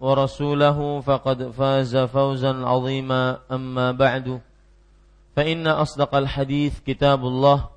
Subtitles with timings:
[0.00, 3.38] ورسوله فقد فاز فوزا عظيما.
[3.52, 4.40] أما بعد
[5.36, 7.68] فإن أصدق الحديث كتاب الله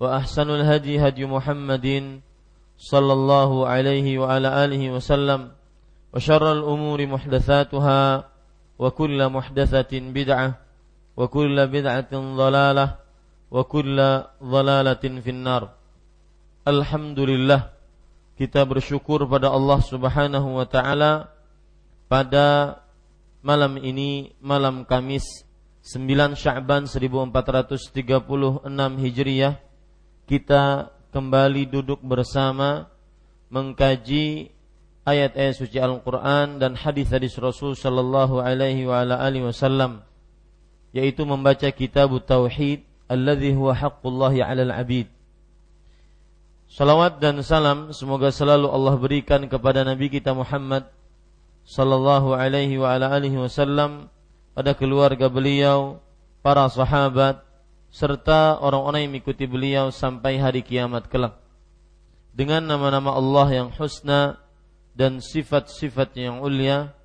[0.00, 2.20] وأحسن الهدي هدي محمد
[2.78, 5.50] صلى الله عليه وعلى آله وسلم
[6.14, 8.24] وشر الأمور محدثاتها
[8.78, 10.48] وكل محدثة بدعة
[11.16, 12.86] وكل بدعة ضلالة
[13.50, 13.98] وكل
[14.42, 15.62] ضلالة في النار.
[16.68, 17.60] الحمد لله
[18.38, 21.26] kita bersyukur pada Allah Subhanahu wa taala
[22.08, 22.80] pada
[23.44, 25.44] malam ini malam Kamis
[25.84, 28.64] 9 Sya'ban 1436
[29.04, 29.60] Hijriah
[30.24, 32.88] kita kembali duduk bersama
[33.52, 34.52] mengkaji
[35.08, 40.04] ayat-ayat suci Al-Qur'an dan hadis-hadis Rasul sallallahu alaihi wa ala alihi wasallam
[40.92, 45.08] yaitu membaca kitab tauhid alladzi huwa haqqullahi 'alal 'abid.
[46.68, 50.84] Salawat dan salam semoga selalu Allah berikan kepada Nabi kita Muhammad
[51.68, 54.08] sallallahu alaihi wa ala alihi wasallam
[54.56, 56.00] pada keluarga beliau,
[56.40, 57.44] para sahabat
[57.92, 61.36] serta orang-orang yang mengikuti beliau sampai hari kiamat kelak.
[62.32, 64.40] Dengan nama-nama Allah yang husna
[64.96, 66.96] dan sifat-sifat yang ulia,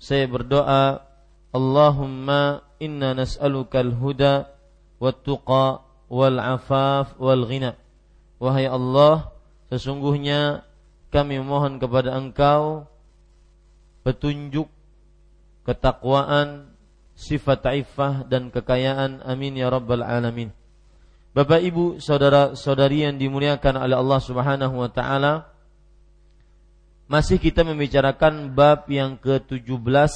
[0.00, 1.04] saya berdoa,
[1.52, 4.48] Allahumma inna nas'aluka al-huda
[4.96, 7.76] wat-tuqa wal-afaf wal-ghina.
[8.40, 9.32] Wahai Allah,
[9.72, 10.64] sesungguhnya
[11.12, 12.84] kami mohon kepada Engkau
[14.06, 14.70] petunjuk,
[15.66, 16.70] ketakwaan,
[17.18, 19.26] sifat taifah dan kekayaan.
[19.26, 20.54] Amin ya rabbal alamin.
[21.34, 25.50] Bapak Ibu, saudara-saudari yang dimuliakan oleh Allah Subhanahu wa taala,
[27.10, 30.14] masih kita membicarakan bab yang ke-17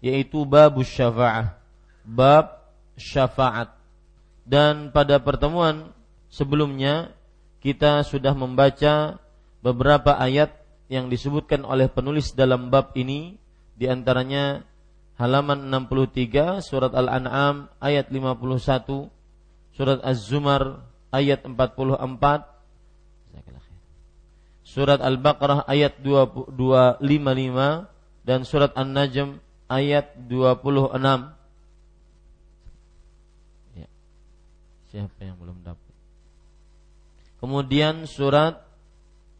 [0.00, 1.60] yaitu bab syafaat.
[2.08, 2.64] Bab
[2.96, 3.76] syafaat.
[4.48, 5.92] Dan pada pertemuan
[6.32, 7.12] sebelumnya
[7.60, 9.20] kita sudah membaca
[9.60, 10.55] beberapa ayat
[10.86, 13.34] yang disebutkan oleh penulis dalam bab ini
[13.74, 14.62] di antaranya
[15.18, 19.10] halaman 63 surat Al-An'am ayat 51,
[19.74, 22.56] surat Az-Zumar ayat 44,
[24.66, 27.00] surat Al-Baqarah ayat 255
[28.26, 29.38] dan surat An-Najm
[29.70, 30.98] ayat 26.
[33.78, 33.88] Ya.
[34.90, 35.94] Siapa yang belum dapat?
[37.38, 38.66] Kemudian surat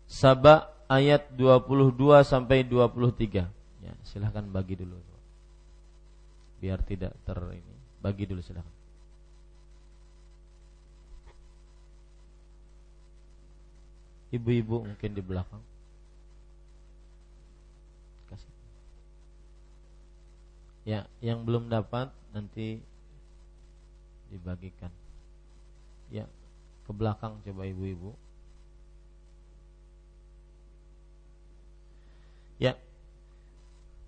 [0.07, 3.47] Saba ayat 22 sampai 23.
[3.83, 4.99] Ya, silahkan bagi dulu.
[6.63, 7.75] Biar tidak ter ini.
[8.03, 8.75] Bagi dulu silahkan.
[14.35, 15.63] Ibu-ibu mungkin di belakang.
[18.27, 18.53] Kasih.
[20.83, 22.83] Ya, yang belum dapat nanti
[24.31, 24.91] dibagikan.
[26.11, 26.27] Ya,
[26.87, 28.26] ke belakang coba ibu-ibu.
[32.57, 32.79] Ya.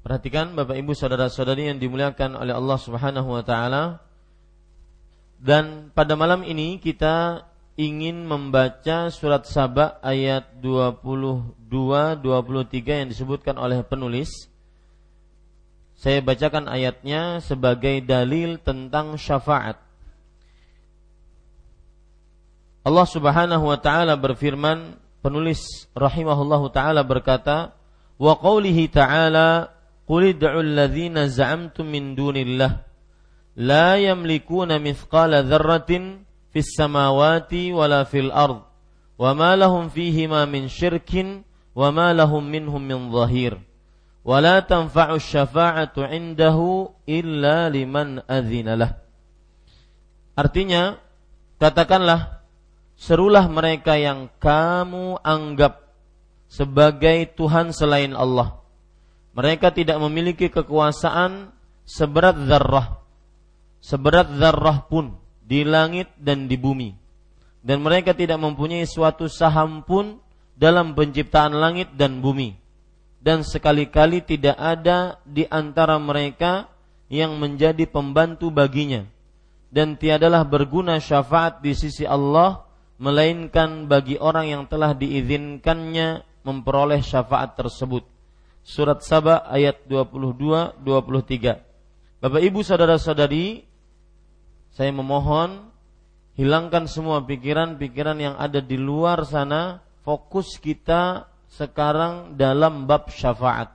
[0.01, 4.01] Perhatikan Bapak Ibu saudara-saudari yang dimuliakan oleh Allah Subhanahu wa taala.
[5.39, 7.47] Dan pada malam ini kita
[7.79, 14.51] ingin membaca surat Saba ayat 22 23 yang disebutkan oleh penulis.
[15.95, 19.79] Saya bacakan ayatnya sebagai dalil tentang syafaat.
[22.83, 27.78] Allah Subhanahu wa taala berfirman, penulis rahimahullahu taala berkata,
[28.19, 29.71] wa qawlihi ta'ala
[30.05, 32.83] qul id'u alladhina za'amtum min dunillah
[33.59, 38.63] la yamlikuna mithqala dzarratin fis samawati wala fil ard
[39.19, 41.43] wa ma lahum fihima min syirkin
[41.75, 43.59] wa ma lahum minhum min dhahir
[44.27, 48.93] wa la tanfa'u syafa'atu indahu illa liman adzina lah.
[50.39, 51.01] Artinya
[51.59, 52.45] katakanlah
[52.95, 55.88] serulah mereka yang kamu anggap
[56.49, 58.59] sebagai Tuhan selain Allah
[59.37, 61.53] mereka tidak memiliki kekuasaan
[61.85, 62.99] seberat zarrah
[63.79, 65.15] seberat zarrah pun
[65.49, 66.93] di langit dan di bumi.
[67.65, 70.21] Dan mereka tidak mempunyai suatu saham pun
[70.55, 72.55] dalam penciptaan langit dan bumi.
[73.19, 76.71] Dan sekali-kali tidak ada di antara mereka
[77.11, 79.03] yang menjadi pembantu baginya.
[79.69, 82.65] Dan tiadalah berguna syafaat di sisi Allah
[82.97, 88.09] melainkan bagi orang yang telah diizinkannya memperoleh syafaat tersebut.
[88.65, 91.61] Surat Saba ayat 22 23.
[92.25, 93.63] Bapak Ibu saudara-saudari,
[94.73, 95.69] saya memohon
[96.41, 103.75] hilangkan semua pikiran-pikiran yang ada di luar sana, fokus kita sekarang dalam bab syafaat.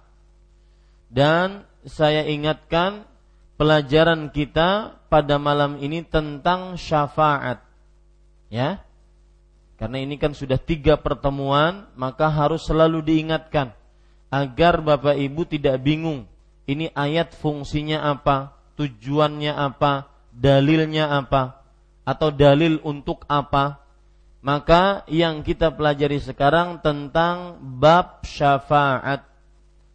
[1.14, 3.06] Dan saya ingatkan
[3.60, 7.62] pelajaran kita pada malam ini tentang syafaat.
[8.50, 8.81] Ya.
[9.83, 13.75] Karena ini kan sudah tiga pertemuan, maka harus selalu diingatkan
[14.31, 16.24] agar Bapak Ibu tidak bingung.
[16.63, 21.62] Ini ayat fungsinya apa, tujuannya apa, dalilnya apa
[22.03, 23.80] atau dalil untuk apa
[24.44, 29.24] maka yang kita pelajari sekarang tentang bab syafaat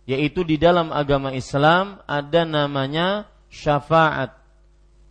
[0.09, 4.33] yaitu di dalam agama Islam ada namanya syafaat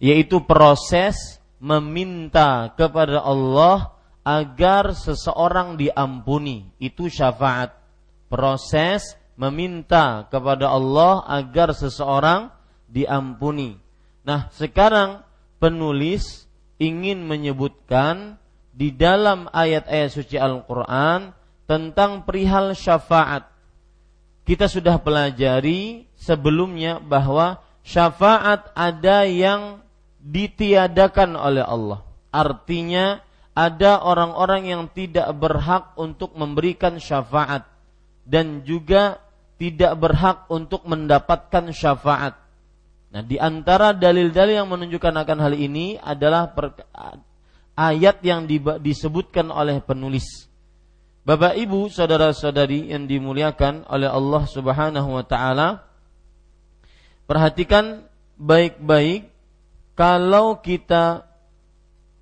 [0.01, 3.96] yaitu proses meminta kepada Allah
[4.27, 7.71] agar seseorang diampuni itu syafaat
[8.27, 12.51] proses meminta kepada Allah agar seseorang
[12.91, 13.87] diampuni
[14.27, 15.23] Nah, sekarang
[15.55, 18.35] penulis ingin menyebutkan
[18.75, 21.31] di dalam ayat-ayat suci Al-Quran
[21.63, 23.47] tentang perihal syafaat.
[24.43, 29.79] Kita sudah pelajari sebelumnya bahwa syafaat ada yang
[30.19, 32.03] ditiadakan oleh Allah.
[32.27, 33.23] Artinya
[33.57, 37.65] ada orang-orang yang tidak berhak untuk memberikan syafaat
[38.21, 39.17] dan juga
[39.57, 42.37] tidak berhak untuk mendapatkan syafaat.
[43.09, 46.53] Nah, di antara dalil-dalil yang menunjukkan akan hal ini adalah
[47.73, 50.45] ayat yang di, disebutkan oleh penulis.
[51.25, 55.81] Bapak Ibu, saudara-saudari yang dimuliakan oleh Allah Subhanahu wa taala,
[57.25, 58.05] perhatikan
[58.37, 59.33] baik-baik
[59.97, 61.25] kalau kita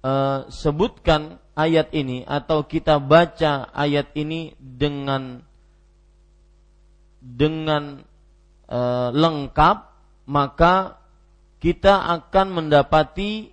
[0.05, 5.41] uh, sebutkan ayat ini atau kita baca ayat ini dengan
[7.25, 8.05] dengan
[8.69, 9.77] uh, lengkap
[10.29, 11.01] maka
[11.57, 13.49] kita akan mendapati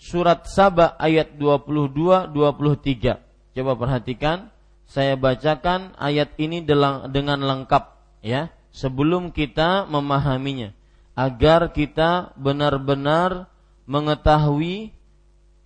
[0.00, 3.52] surat Saba ayat 22 23.
[3.52, 4.48] Coba perhatikan,
[4.88, 7.84] saya bacakan ayat ini dengan lengkap
[8.24, 10.72] ya, sebelum kita memahaminya
[11.12, 13.52] agar kita benar-benar
[13.84, 14.96] mengetahui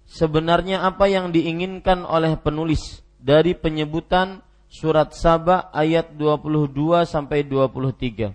[0.07, 8.35] sebenarnya apa yang diinginkan oleh penulis dari penyebutan surat Saba ayat 22 sampai 23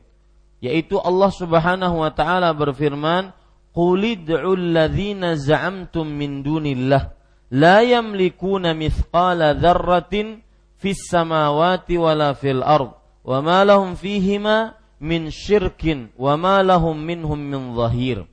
[0.61, 3.33] yaitu Allah Subhanahu wa taala berfirman
[3.71, 7.15] Qul id'u alladhina za'amtum min dunillah
[7.55, 10.43] la yamlikuna mithqala dzarratin
[10.75, 12.91] fis samawati wala fil ard
[13.23, 18.27] wa ma lahum fihima min syirkin wa ma lahum minhum min zahir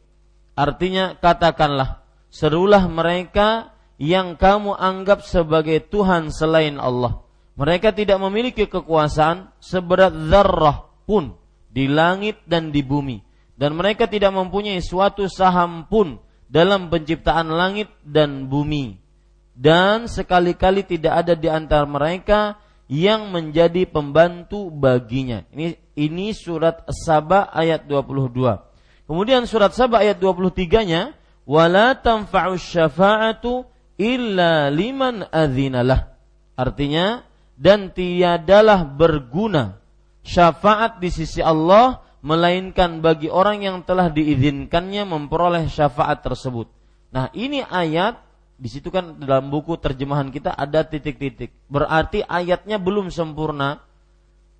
[0.59, 7.25] Artinya katakanlah serulah mereka yang kamu anggap sebagai Tuhan selain Allah.
[7.59, 11.35] Mereka tidak memiliki kekuasaan seberat zarrah pun
[11.73, 13.19] di langit dan di bumi
[13.59, 19.03] dan mereka tidak mempunyai suatu saham pun dalam penciptaan langit dan bumi
[19.59, 25.45] dan sekali-kali tidak ada di antara mereka yang menjadi pembantu baginya.
[25.53, 28.33] Ini ini surat Saba ayat 22.
[29.05, 31.13] Kemudian surat Saba ayat 23-nya
[31.49, 33.65] wala tanfa'u syafa'atu
[33.97, 36.13] illa liman adzinalah.
[36.55, 37.25] Artinya
[37.57, 39.81] dan tiadalah berguna
[40.23, 46.69] syafaat di sisi Allah melainkan bagi orang yang telah diizinkannya memperoleh syafaat tersebut.
[47.09, 48.21] Nah, ini ayat
[48.59, 51.55] di situ kan dalam buku terjemahan kita ada titik-titik.
[51.71, 53.81] Berarti ayatnya belum sempurna.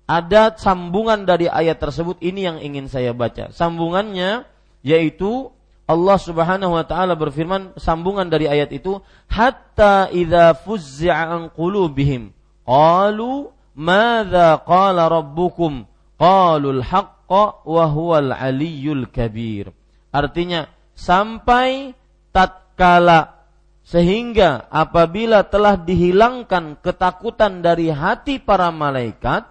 [0.09, 3.53] Ada sambungan dari ayat tersebut ini yang ingin saya baca.
[3.53, 4.41] Sambungannya
[4.81, 5.53] yaitu
[5.89, 12.29] Allah Subhanahu wa taala berfirman sambungan dari ayat itu hatta idza fuzzi'a an qulubihim
[12.61, 15.87] qalu Mada qala rabbukum?
[16.19, 19.71] Qalul haqqa wa huwal aliyyul kabir.
[20.11, 21.95] Artinya sampai
[22.35, 23.39] tatkala
[23.87, 29.47] sehingga apabila telah dihilangkan ketakutan dari hati para malaikat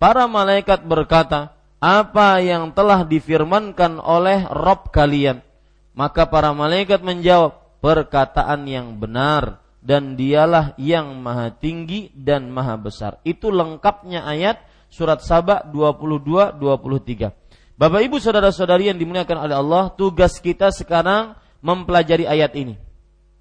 [0.00, 5.44] para malaikat berkata apa yang telah difirmankan oleh Rob kalian
[5.92, 13.18] maka para malaikat menjawab perkataan yang benar dan dialah yang maha tinggi dan maha besar
[13.26, 17.42] itu lengkapnya ayat surat Saba 22 23
[17.82, 21.34] Bapak Ibu saudara-saudari yang dimuliakan oleh Allah, tugas kita sekarang
[21.64, 22.78] mempelajari ayat ini.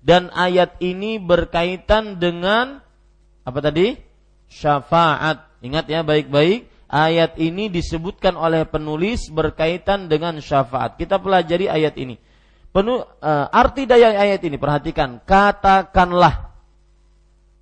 [0.02, 2.82] Dan ayat ini berkaitan dengan
[3.46, 3.94] apa tadi?
[4.50, 5.62] Syafaat.
[5.62, 10.98] Ingat ya baik-baik, ayat ini disebutkan oleh penulis berkaitan dengan syafaat.
[10.98, 12.18] Kita pelajari ayat ini.
[12.72, 16.56] Penu, uh, arti dari ayat ini perhatikan, katakanlah.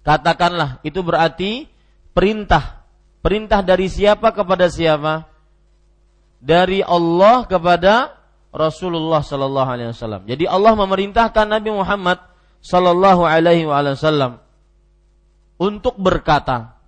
[0.06, 1.66] Katakanlah itu berarti
[2.14, 2.86] perintah.
[3.20, 5.30] Perintah dari siapa kepada siapa?
[6.40, 8.16] dari Allah kepada
[8.50, 10.26] Rasulullah sallallahu alaihi wasallam.
[10.26, 12.18] Jadi Allah memerintahkan Nabi Muhammad
[12.64, 14.42] sallallahu alaihi wasallam
[15.60, 16.80] untuk berkata.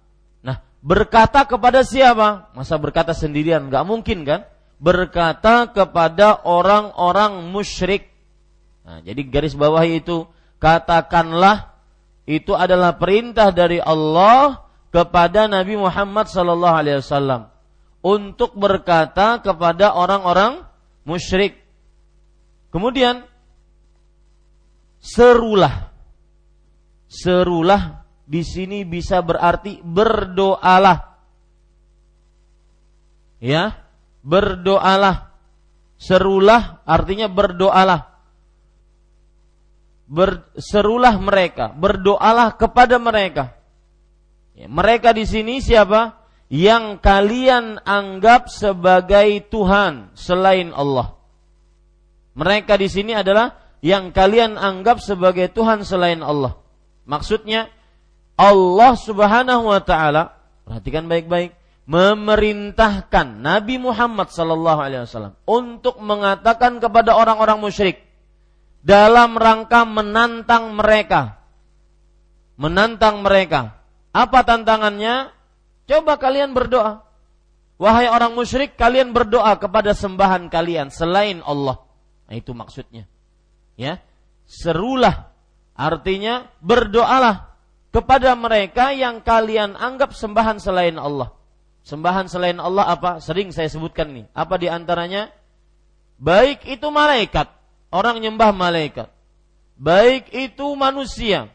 [0.42, 2.50] Nah, berkata kepada siapa?
[2.58, 3.70] Masa berkata sendirian?
[3.70, 4.48] Gak mungkin kan?
[4.82, 8.10] Berkata kepada orang-orang musyrik.
[8.82, 10.26] Nah, jadi garis bawah itu
[10.58, 11.72] katakanlah
[12.26, 17.52] itu adalah perintah dari Allah kepada Nabi Muhammad sallallahu alaihi wasallam
[18.02, 20.66] untuk berkata kepada orang-orang
[21.06, 21.58] musyrik.
[22.74, 23.26] Kemudian
[25.02, 25.90] serulah.
[27.12, 31.20] Serulah di sini bisa berarti berdoalah.
[33.42, 33.84] Ya,
[34.24, 35.34] berdoalah.
[36.00, 38.11] Serulah artinya berdoalah.
[40.12, 43.56] Berserulah mereka, berdoalah kepada mereka.
[44.52, 46.22] Ya, mereka di sini siapa?
[46.52, 51.16] yang kalian anggap sebagai Tuhan selain Allah.
[52.36, 56.60] Mereka di sini adalah yang kalian anggap sebagai Tuhan selain Allah.
[57.08, 57.72] Maksudnya
[58.36, 60.36] Allah Subhanahu wa taala,
[60.68, 61.56] perhatikan baik-baik,
[61.88, 68.11] memerintahkan Nabi Muhammad sallallahu alaihi wasallam untuk mengatakan kepada orang-orang musyrik
[68.82, 71.42] dalam rangka menantang mereka.
[72.58, 73.82] Menantang mereka.
[74.12, 75.34] Apa tantangannya?
[75.90, 77.06] Coba kalian berdoa.
[77.82, 81.82] Wahai orang musyrik, kalian berdoa kepada sembahan kalian selain Allah.
[82.30, 83.10] Nah, itu maksudnya.
[83.74, 83.98] Ya.
[84.46, 85.34] Serulah
[85.74, 87.58] artinya berdoalah
[87.90, 91.34] kepada mereka yang kalian anggap sembahan selain Allah.
[91.82, 93.18] Sembahan selain Allah apa?
[93.18, 94.26] Sering saya sebutkan nih.
[94.38, 95.34] Apa di antaranya?
[96.22, 97.50] Baik itu malaikat,
[97.92, 99.12] orang nyembah malaikat.
[99.78, 101.52] Baik itu manusia,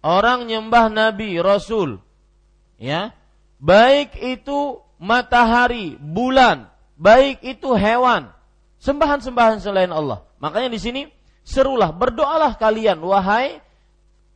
[0.00, 2.00] orang nyembah nabi, rasul.
[2.80, 3.12] Ya,
[3.60, 8.32] baik itu matahari, bulan, baik itu hewan,
[8.80, 10.24] sembahan-sembahan selain Allah.
[10.40, 11.02] Makanya di sini
[11.44, 13.60] serulah, berdoalah kalian wahai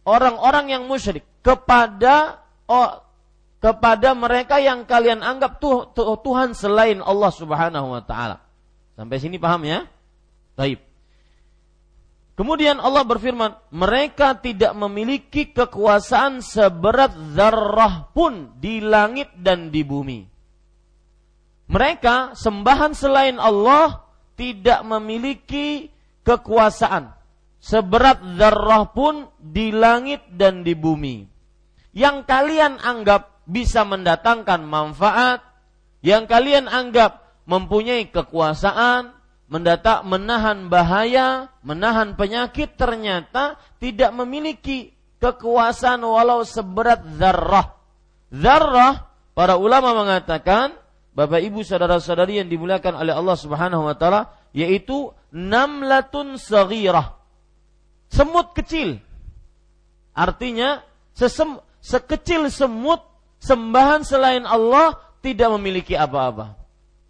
[0.04, 3.04] orang-orang yang musyrik kepada oh,
[3.64, 8.44] kepada mereka yang kalian anggap tuh, tuh, Tuhan selain Allah Subhanahu wa taala.
[8.92, 9.88] Sampai sini paham ya?
[10.52, 10.93] Baik.
[12.35, 20.26] Kemudian Allah berfirman, mereka tidak memiliki kekuasaan seberat zarrah pun di langit dan di bumi.
[21.71, 24.03] Mereka sembahan selain Allah
[24.35, 25.95] tidak memiliki
[26.26, 27.14] kekuasaan
[27.62, 31.25] seberat zarrah pun di langit dan di bumi.
[31.97, 35.41] Yang kalian anggap bisa mendatangkan manfaat,
[36.05, 39.17] yang kalian anggap mempunyai kekuasaan,
[39.48, 47.76] mendata menahan bahaya, menahan penyakit ternyata tidak memiliki kekuasaan walau seberat zarrah.
[48.32, 50.74] Zarrah para ulama mengatakan
[51.14, 57.14] Bapak Ibu saudara-saudari yang dimuliakan oleh Allah Subhanahu wa taala yaitu namlatun saghirah.
[58.10, 58.98] Semut kecil.
[60.14, 60.82] Artinya
[61.14, 63.02] sesem, sekecil semut
[63.42, 66.54] sembahan selain Allah tidak memiliki apa-apa.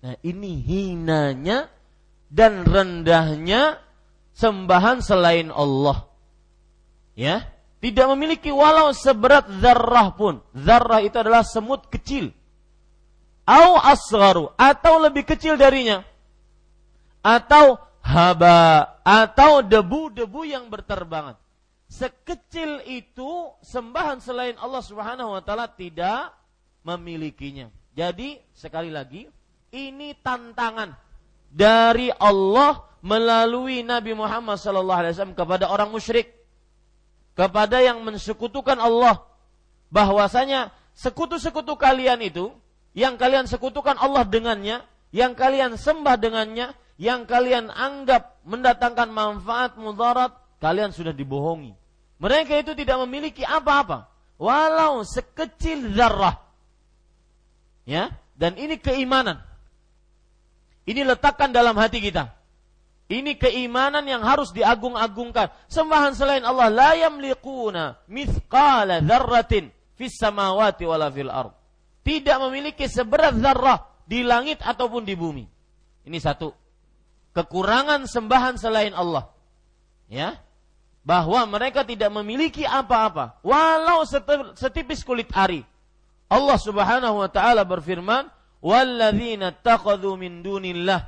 [0.04, 1.68] Nah, ini hinanya
[2.34, 3.78] dan rendahnya
[4.34, 6.10] sembahan selain Allah.
[7.14, 7.46] Ya,
[7.78, 10.42] tidak memiliki walau seberat zarrah pun.
[10.50, 12.34] Zarrah itu adalah semut kecil.
[13.46, 16.02] Au asgaru atau lebih kecil darinya.
[17.22, 21.38] Atau haba atau debu-debu yang berterbangan.
[21.86, 26.34] Sekecil itu sembahan selain Allah Subhanahu wa taala tidak
[26.82, 27.70] memilikinya.
[27.94, 29.30] Jadi sekali lagi
[29.70, 31.03] ini tantangan
[31.54, 36.34] dari Allah melalui Nabi Muhammad sallallahu alaihi wasallam kepada orang musyrik
[37.38, 39.22] kepada yang mensekutukan Allah
[39.94, 42.50] bahwasanya sekutu-sekutu kalian itu
[42.98, 44.82] yang kalian sekutukan Allah dengannya
[45.14, 51.74] yang kalian sembah dengannya yang kalian anggap mendatangkan manfaat mudarat, kalian sudah dibohongi.
[52.22, 54.06] Mereka itu tidak memiliki apa-apa,
[54.38, 56.38] walau sekecil zarrah.
[57.84, 59.42] Ya, dan ini keimanan.
[60.84, 62.28] Ini letakkan dalam hati kita.
[63.04, 65.52] Ini keimanan yang harus diagung-agungkan.
[65.68, 71.52] Sembahan selain Allah la yamliquna mithqala dzarratin fis samawati wala fil ard.
[72.04, 75.44] Tidak memiliki seberat zarrah di langit ataupun di bumi.
[76.04, 76.52] Ini satu.
[77.32, 79.28] Kekurangan sembahan selain Allah.
[80.08, 80.40] Ya.
[81.04, 84.04] Bahwa mereka tidak memiliki apa-apa walau
[84.56, 85.60] setipis kulit ari.
[86.32, 88.32] Allah Subhanahu wa taala berfirman,
[88.64, 91.00] "Walladzina takhadhu min dunillah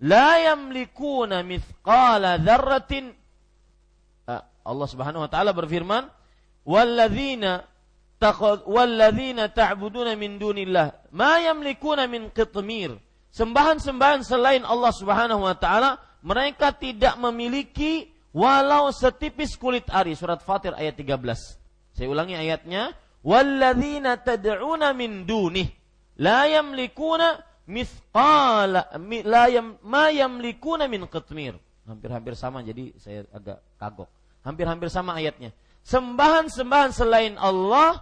[0.00, 3.12] la yamlikuna mithqala dzarratin
[4.24, 6.08] ah, Allah Subhanahu wa taala berfirman
[12.32, 12.96] qitmir.
[13.32, 20.16] Sembahan-sembahan selain Allah Subhanahu wa taala mereka tidak memiliki walau setipis kulit ari.
[20.16, 21.60] Surat Fatir ayat 13
[21.92, 22.96] saya ulangi ayatnya
[26.22, 28.94] la yamlikuna mithqala
[29.26, 31.58] la yam, ma yamlikuna min qitmir.
[31.82, 34.06] Hampir-hampir sama jadi saya agak kagok.
[34.46, 35.50] Hampir-hampir sama ayatnya.
[35.82, 37.98] Sembahan-sembahan selain Allah,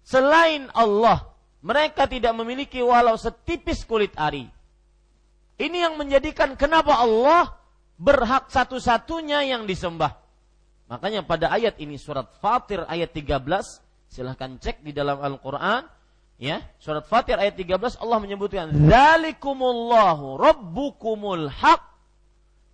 [0.00, 1.28] selain Allah,
[1.60, 4.48] mereka tidak memiliki walau setipis kulit ari.
[5.60, 7.52] Ini yang menjadikan kenapa Allah
[8.00, 10.16] berhak satu-satunya yang disembah.
[10.88, 13.44] Makanya pada ayat ini surat Fatir ayat 13
[14.08, 15.84] silahkan cek di dalam Al-Qur'an
[16.38, 21.82] Ya, surat Fatir ayat 13 Allah menyebutkan zalikumullahu rabbukumul haq.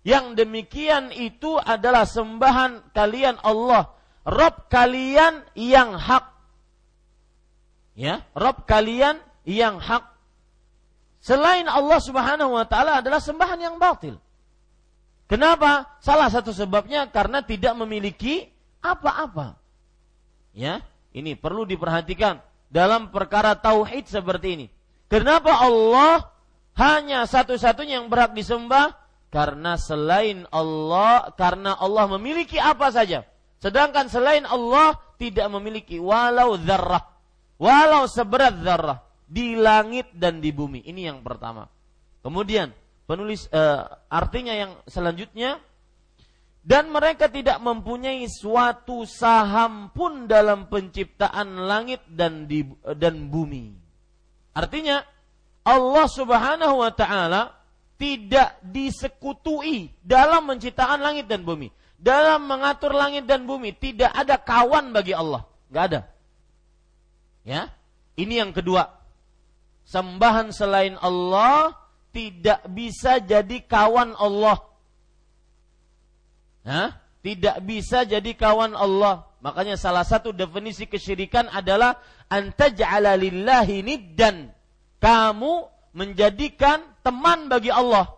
[0.05, 3.89] Yang demikian itu adalah sembahan kalian Allah,
[4.21, 6.29] Rob kalian yang hak.
[7.97, 9.17] Ya, Rob kalian
[9.49, 10.13] yang hak.
[11.25, 14.21] Selain Allah Subhanahu wa taala adalah sembahan yang batil.
[15.25, 15.97] Kenapa?
[16.05, 18.45] Salah satu sebabnya karena tidak memiliki
[18.85, 19.57] apa-apa.
[20.53, 20.85] Ya,
[21.17, 24.67] ini perlu diperhatikan dalam perkara tauhid seperti ini.
[25.07, 26.27] Kenapa Allah
[26.75, 28.91] hanya satu-satunya yang berhak disembah?
[29.31, 33.23] Karena selain Allah, karena Allah memiliki apa saja.
[33.63, 37.15] Sedangkan selain Allah tidak memiliki walau zarrah.
[37.55, 40.83] Walau seberat zarrah di langit dan di bumi.
[40.83, 41.71] Ini yang pertama.
[42.19, 42.75] Kemudian
[43.07, 45.63] penulis uh, artinya yang selanjutnya
[46.65, 52.65] dan mereka tidak mempunyai suatu saham pun dalam penciptaan langit dan di,
[52.97, 53.69] dan bumi.
[54.57, 55.05] Artinya
[55.61, 57.53] Allah Subhanahu wa taala
[58.01, 61.69] tidak disekutui dalam penciptaan langit dan bumi.
[61.95, 66.01] Dalam mengatur langit dan bumi tidak ada kawan bagi Allah, nggak ada.
[67.45, 67.69] Ya,
[68.17, 68.89] ini yang kedua.
[69.85, 71.77] Sembahan selain Allah
[72.09, 74.57] tidak bisa jadi kawan Allah
[76.65, 76.97] Hah?
[77.21, 79.25] Tidak bisa jadi kawan Allah.
[79.41, 84.49] Makanya salah satu definisi kesyirikan adalah antaj'ala lillahi niddan.
[85.01, 85.53] Kamu
[85.93, 88.09] menjadikan teman bagi Allah.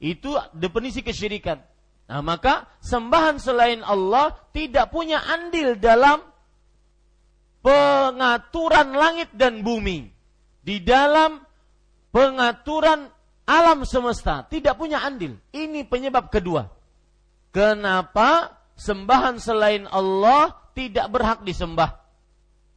[0.00, 1.60] Itu definisi kesyirikan.
[2.08, 6.24] Nah, maka sembahan selain Allah tidak punya andil dalam
[7.60, 10.08] pengaturan langit dan bumi.
[10.64, 11.44] Di dalam
[12.10, 13.12] pengaturan
[13.50, 15.34] alam semesta tidak punya andil.
[15.50, 16.70] Ini penyebab kedua.
[17.50, 21.98] Kenapa sembahan selain Allah tidak berhak disembah?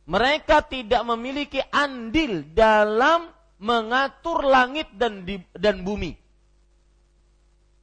[0.09, 3.29] Mereka tidak memiliki andil dalam
[3.61, 6.17] mengatur langit dan di, dan bumi.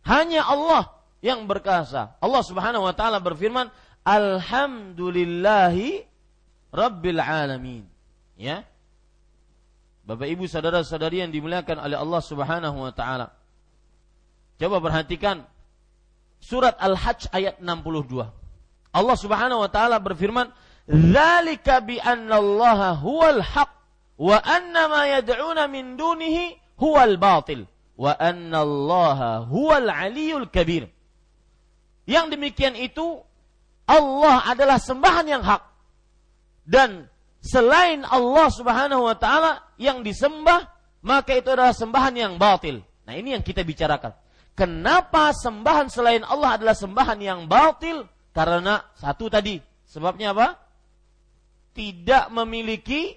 [0.05, 0.91] Hanya Allah
[1.23, 2.19] yang berkasa.
[2.19, 3.71] Allah Subhanahu wa taala berfirman,
[4.05, 6.05] "Alhamdulillahi
[6.75, 7.87] rabbil alamin."
[8.37, 8.67] Ya.
[10.11, 13.31] Bapak Ibu saudara-saudari yang dimuliakan oleh Allah Subhanahu wa taala.
[14.59, 15.47] Coba perhatikan
[16.43, 18.27] surat Al-Hajj ayat 62.
[18.91, 20.51] Allah Subhanahu wa taala berfirman,
[20.91, 23.71] "Dzalika bi anna Allah huwal haq
[24.19, 30.91] wa anna ma yad'una min dunihi huwal batil wa anna Allah huwal aliyul kabir."
[32.11, 33.23] Yang demikian itu
[33.87, 35.63] Allah adalah sembahan yang hak
[36.67, 37.07] dan
[37.41, 40.69] selain Allah Subhanahu wa taala yang disembah,
[41.05, 42.85] maka itu adalah sembahan yang batil.
[43.09, 44.15] Nah, ini yang kita bicarakan.
[44.55, 48.05] Kenapa sembahan selain Allah adalah sembahan yang batil?
[48.31, 50.55] Karena satu tadi, sebabnya apa?
[51.73, 53.17] Tidak memiliki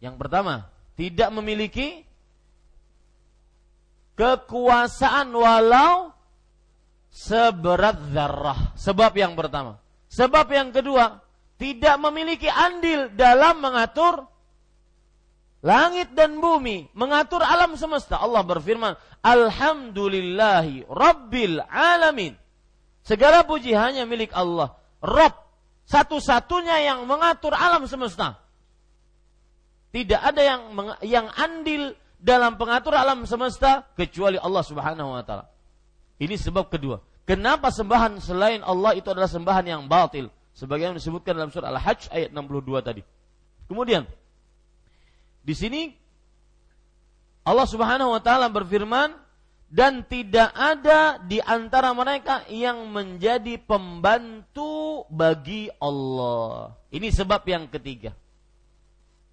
[0.00, 2.04] yang pertama, tidak memiliki
[4.16, 6.12] kekuasaan walau
[7.12, 8.76] seberat zarah.
[8.76, 9.80] Sebab yang pertama.
[10.12, 11.20] Sebab yang kedua,
[11.56, 14.28] tidak memiliki andil dalam mengatur
[15.64, 18.20] langit dan bumi, mengatur alam semesta.
[18.20, 22.36] Allah berfirman, Alhamdulillahi Rabbil Alamin.
[23.02, 24.76] Segala puji hanya milik Allah.
[25.00, 25.34] Rob,
[25.88, 28.38] satu-satunya yang mengatur alam semesta.
[29.94, 30.60] Tidak ada yang
[31.00, 35.48] yang andil dalam pengatur alam semesta kecuali Allah Subhanahu wa taala.
[36.20, 37.00] Ini sebab kedua.
[37.26, 40.30] Kenapa sembahan selain Allah itu adalah sembahan yang batil?
[40.56, 43.02] Sebagaimana disebutkan dalam surah Al-Hajj ayat 62 tadi.
[43.68, 44.08] Kemudian
[45.44, 45.92] di sini
[47.44, 49.12] Allah Subhanahu wa taala berfirman
[49.68, 56.72] dan tidak ada di antara mereka yang menjadi pembantu bagi Allah.
[56.88, 58.16] Ini sebab yang ketiga.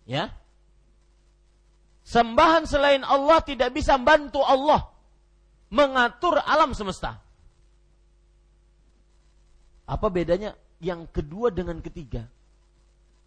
[0.03, 0.27] Ya.
[2.03, 4.91] Sembahan selain Allah tidak bisa membantu Allah
[5.71, 7.23] mengatur alam semesta.
[9.88, 12.28] Apa bedanya yang kedua dengan ketiga?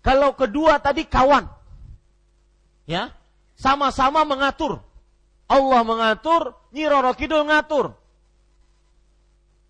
[0.04, 1.48] Kalau kedua tadi kawan.
[2.86, 3.10] Ya,
[3.58, 4.78] sama-sama mengatur.
[5.50, 7.96] Allah mengatur, Nyi Roro Kidul ngatur.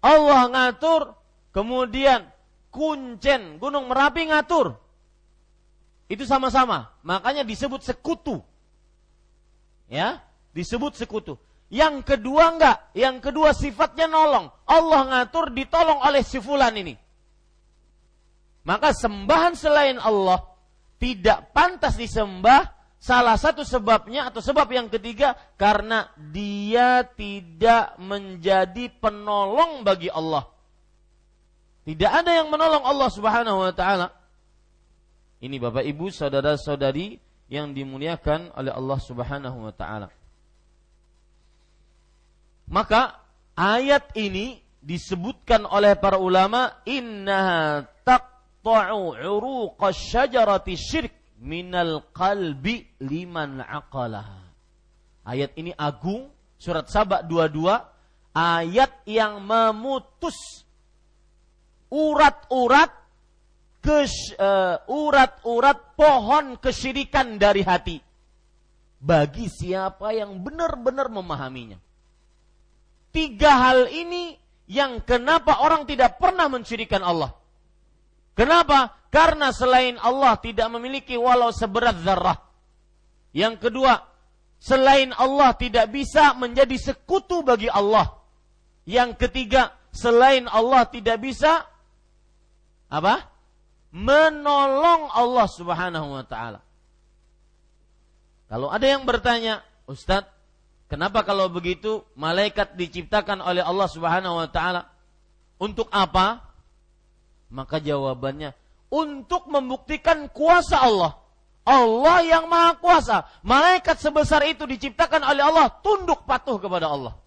[0.04, 1.16] Allah ngatur,
[1.56, 2.28] kemudian
[2.68, 4.76] Kuncen, Gunung Merapi ngatur.
[6.12, 6.92] Itu sama-sama.
[7.00, 8.44] Makanya disebut sekutu.
[9.88, 10.20] Ya,
[10.52, 11.40] disebut sekutu.
[11.72, 14.52] Yang kedua enggak, yang kedua sifatnya nolong.
[14.68, 16.94] Allah ngatur ditolong oleh si fulan ini.
[18.66, 20.42] Maka sembahan selain Allah
[20.98, 22.74] tidak pantas disembah.
[22.96, 30.50] Salah satu sebabnya atau sebab yang ketiga karena dia tidak menjadi penolong bagi Allah.
[31.86, 34.10] Tidak ada yang menolong Allah Subhanahu wa taala.
[35.38, 40.10] Ini Bapak Ibu, saudara-saudari yang dimuliakan oleh Allah Subhanahu wa taala.
[42.66, 43.22] Maka
[43.54, 47.86] ayat ini disebutkan oleh para ulama innaha
[48.66, 54.26] taqta'u uruqa syajarati syirk minal qalbi liman aqalah.
[55.22, 57.62] Ayat ini agung, surat Sabak 22,
[58.34, 60.66] ayat yang memutus
[61.90, 62.90] urat-urat
[63.82, 67.98] kes, uh, urat-urat pohon kesyirikan dari hati
[68.98, 71.78] bagi siapa yang benar-benar memahaminya.
[73.14, 74.34] Tiga hal ini
[74.66, 77.45] yang kenapa orang tidak pernah mensyirikan Allah.
[78.36, 78.92] Kenapa?
[79.08, 82.36] Karena selain Allah tidak memiliki walau seberat zarah.
[83.32, 84.04] Yang kedua,
[84.60, 88.12] selain Allah tidak bisa menjadi sekutu bagi Allah.
[88.84, 91.64] Yang ketiga, selain Allah tidak bisa
[92.92, 93.24] apa?
[93.90, 96.60] Menolong Allah Subhanahu wa taala.
[98.52, 100.36] Kalau ada yang bertanya, Ustadz,
[100.86, 104.86] Kenapa kalau begitu malaikat diciptakan oleh Allah Subhanahu wa taala?
[105.58, 106.45] Untuk apa?
[107.52, 108.52] Maka jawabannya
[108.90, 111.18] untuk membuktikan kuasa Allah.
[111.66, 113.26] Allah yang maha kuasa.
[113.42, 117.18] Malaikat sebesar itu diciptakan oleh Allah tunduk patuh kepada Allah.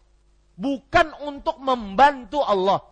[0.55, 2.83] Bukan untuk membantu Allah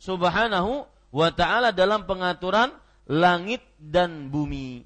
[0.00, 2.72] subhanahu wa ta'ala dalam pengaturan
[3.08, 4.84] langit dan bumi.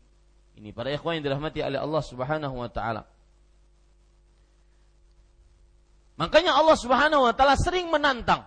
[0.59, 3.07] Ini para ikhwan yang dirahmati oleh Allah subhanahu wa ta'ala.
[6.19, 8.43] Makanya Allah Subhanahu wa taala sering menantang.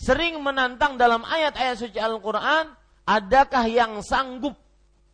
[0.00, 2.72] Sering menantang dalam ayat-ayat suci Al-Qur'an,
[3.04, 4.56] adakah yang sanggup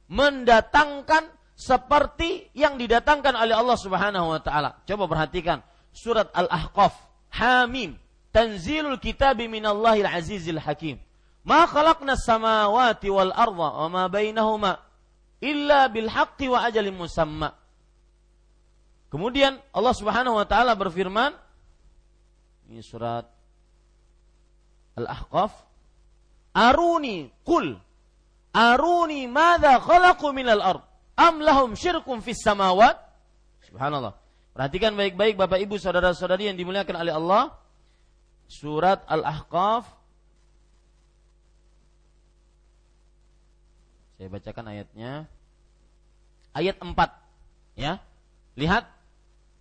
[0.07, 1.27] mendatangkan
[1.59, 4.79] seperti yang didatangkan oleh Allah Subhanahu wa taala?
[4.87, 5.59] Coba perhatikan
[5.91, 6.95] surat Al-Ahqaf,
[7.35, 7.99] Hamim,
[8.31, 11.03] Tanzilul Kitabi minallahil Azizil Hakim.
[11.43, 14.79] Ma khalaqna samawati wal arda wa ma bainahuma
[15.43, 17.59] illa bil haqqi wa ajalin musamma.
[19.11, 21.35] Kemudian Allah Subhanahu wa taala berfirman,
[22.71, 23.36] ini surat
[24.97, 25.53] Al-Ahqaf.
[26.57, 27.77] Aruni kul
[28.57, 30.83] aruni madza khalaqu minal ard
[31.21, 32.97] am lahum syirkum fis samawat?
[33.69, 34.17] Subhanallah.
[34.57, 37.53] Perhatikan baik-baik Bapak Ibu saudara-saudari yang dimuliakan oleh Allah.
[38.49, 39.85] Surat Al-Ahqaf.
[44.17, 45.29] Saya bacakan ayatnya.
[46.57, 46.97] Ayat 4
[47.77, 48.01] ya.
[48.57, 48.89] Lihat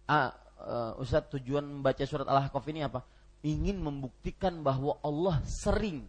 [0.07, 0.31] ah,
[0.63, 3.03] uh, Ustaz tujuan membaca surat Al-Ahqaf ini apa?
[3.45, 6.01] Ingin membuktikan bahwa Allah sering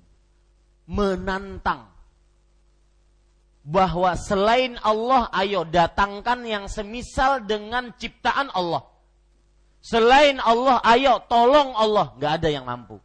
[0.88, 1.92] menantang
[3.66, 8.86] bahwa selain Allah ayo datangkan yang semisal dengan ciptaan Allah.
[9.82, 13.02] Selain Allah ayo tolong Allah, nggak ada yang mampu.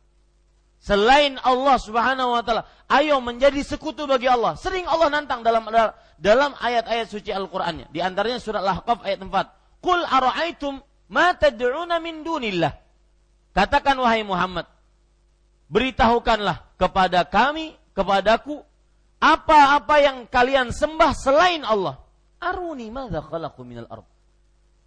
[0.81, 4.53] Selain Allah Subhanahu wa taala, ayo menjadi sekutu bagi Allah.
[4.57, 5.65] Sering Allah nantang dalam
[6.17, 7.89] dalam ayat-ayat suci Al-Qur'annya.
[7.89, 9.81] Di antaranya surat Al-Ahqaf ayat 4.
[9.81, 12.73] Qul ara'aitum ma tad'una min dunillah.
[13.51, 14.63] Katakan wahai Muhammad,
[15.71, 18.63] beritahukanlah kepada kami, kepadaku,
[19.21, 21.99] apa-apa yang kalian sembah selain Allah.
[22.41, 24.07] Aruni minal ard.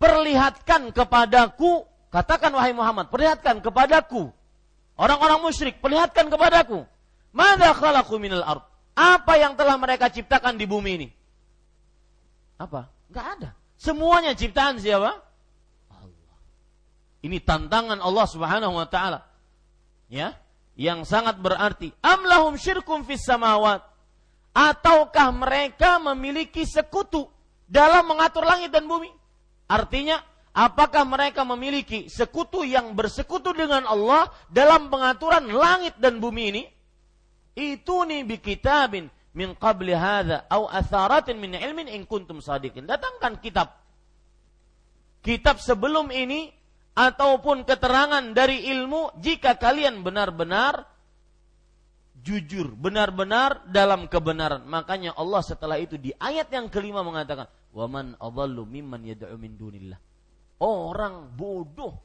[0.02, 4.28] perlihatkan kepadaku, katakan wahai Muhammad, perlihatkan kepadaku.
[4.94, 6.84] Orang-orang musyrik, perlihatkan kepadaku.
[7.32, 8.62] Mada khalaqu minal ard?
[8.94, 11.08] Apa yang telah mereka ciptakan di bumi ini?
[12.60, 12.86] Apa?
[13.10, 13.50] Enggak ada.
[13.74, 15.23] Semuanya ciptaan siapa?
[17.24, 19.24] Ini tantangan Allah Subhanahu wa taala.
[20.12, 20.36] Ya,
[20.76, 21.96] yang sangat berarti.
[22.04, 23.80] Amlahum syirkum fis samawat?
[24.52, 27.24] Ataukah mereka memiliki sekutu
[27.64, 29.08] dalam mengatur langit dan bumi?
[29.64, 30.20] Artinya,
[30.52, 36.62] apakah mereka memiliki sekutu yang bersekutu dengan Allah dalam pengaturan langit dan bumi ini?
[37.56, 42.84] Itu nih bi kitabin min qabli hadha au atharatin min ilmin in kuntum sadiqin.
[42.84, 43.72] Datangkan kitab.
[45.24, 46.52] Kitab sebelum ini
[46.94, 50.86] ataupun keterangan dari ilmu jika kalian benar-benar
[52.24, 54.64] jujur, benar-benar dalam kebenaran.
[54.64, 57.44] Makanya Allah setelah itu di ayat yang kelima mengatakan,
[57.76, 60.00] "Waman adallu mimman yad'u min dunillah."
[60.64, 62.00] Orang bodoh.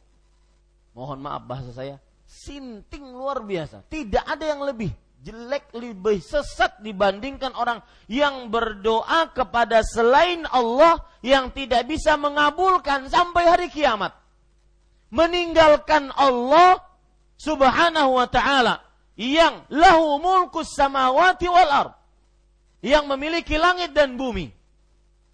[0.92, 1.96] Mohon maaf bahasa saya,
[2.28, 3.88] sinting luar biasa.
[3.88, 4.92] Tidak ada yang lebih
[5.24, 7.80] jelek, lebih sesat dibandingkan orang
[8.12, 14.19] yang berdoa kepada selain Allah yang tidak bisa mengabulkan sampai hari kiamat.
[15.10, 16.86] Meninggalkan Allah
[17.40, 18.86] Subhanahu wa taala
[19.18, 21.94] yang lahu mulkus samawati wal ard
[22.80, 24.54] yang memiliki langit dan bumi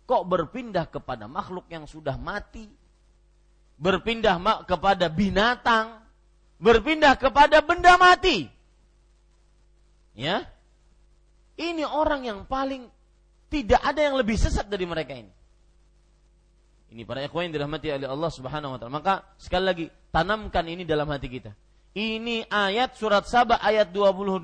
[0.06, 2.70] kok berpindah kepada makhluk yang sudah mati,
[3.82, 4.38] berpindah
[4.70, 5.98] kepada binatang,
[6.62, 8.48] berpindah kepada benda mati.
[10.16, 10.46] Ya.
[11.56, 12.88] Ini orang yang paling
[13.50, 15.32] tidak ada yang lebih sesat dari mereka ini.
[16.94, 18.94] Ini para ikhwan yang dirahmati oleh Allah Subhanahu wa taala.
[18.94, 21.52] Maka sekali lagi tanamkan ini dalam hati kita.
[21.96, 24.44] Ini ayat surat Sabah ayat 22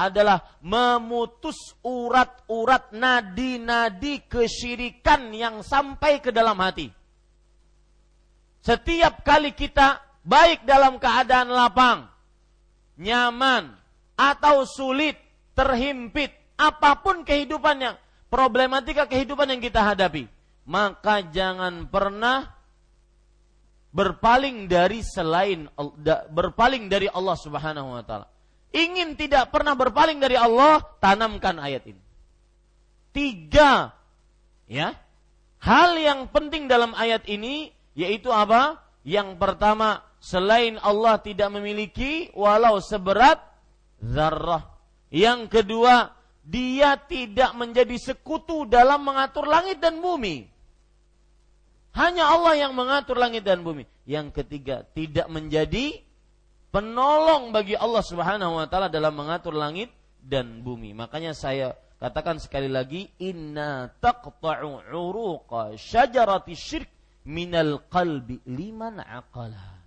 [0.00, 6.88] adalah memutus urat-urat nadi-nadi kesyirikan yang sampai ke dalam hati.
[8.64, 12.08] Setiap kali kita baik dalam keadaan lapang,
[12.96, 13.76] nyaman,
[14.16, 15.16] atau sulit,
[15.52, 17.96] terhimpit, apa pun kehidupannya,
[18.32, 20.28] problematika kehidupan yang kita hadapi,
[20.70, 22.46] maka jangan pernah
[23.90, 25.66] berpaling dari selain
[26.30, 28.30] berpaling dari Allah Subhanahu wa taala.
[28.70, 32.02] Ingin tidak pernah berpaling dari Allah, tanamkan ayat ini.
[33.10, 33.90] Tiga
[34.70, 34.94] ya.
[35.58, 38.78] Hal yang penting dalam ayat ini yaitu apa?
[39.02, 43.42] Yang pertama, selain Allah tidak memiliki walau seberat
[43.98, 44.70] zarrah.
[45.10, 46.14] Yang kedua,
[46.46, 50.59] dia tidak menjadi sekutu dalam mengatur langit dan bumi.
[51.90, 53.84] Hanya Allah yang mengatur langit dan bumi.
[54.06, 55.98] Yang ketiga, tidak menjadi
[56.70, 59.90] penolong bagi Allah Subhanahu wa taala dalam mengatur langit
[60.22, 60.94] dan bumi.
[60.94, 66.90] Makanya saya katakan sekali lagi, inna taqta'u uruqa syajarati syirk
[67.26, 69.82] minal qalbi liman aqala.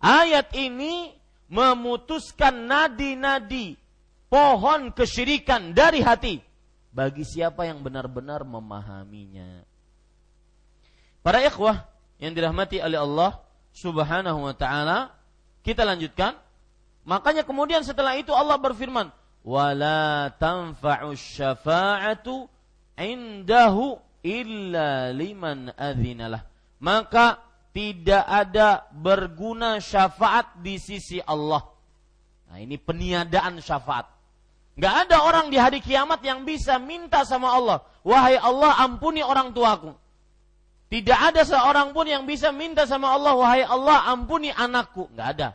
[0.00, 1.12] Ayat ini
[1.52, 3.78] memutuskan nadi-nadi
[4.26, 6.42] pohon kesyirikan dari hati
[6.90, 9.75] bagi siapa yang benar-benar memahaminya.
[11.26, 11.82] Para ikhwah
[12.22, 13.42] yang dirahmati oleh Allah
[13.74, 15.10] Subhanahu wa taala,
[15.66, 16.38] kita lanjutkan.
[17.02, 19.10] Makanya kemudian setelah itu Allah berfirman,
[19.42, 22.46] "Wala tanfa'u syafa'atu
[22.94, 26.46] indahu illa liman adzinalah."
[26.78, 27.42] Maka
[27.74, 31.66] tidak ada berguna syafaat di sisi Allah.
[32.54, 34.06] Nah, ini peniadaan syafaat.
[34.78, 39.50] Gak ada orang di hari kiamat yang bisa minta sama Allah, "Wahai Allah, ampuni orang
[39.50, 40.05] tuaku."
[40.96, 45.12] Tidak ada seorang pun yang bisa minta sama Allah, wahai Allah ampuni anakku.
[45.12, 45.48] Nggak ada.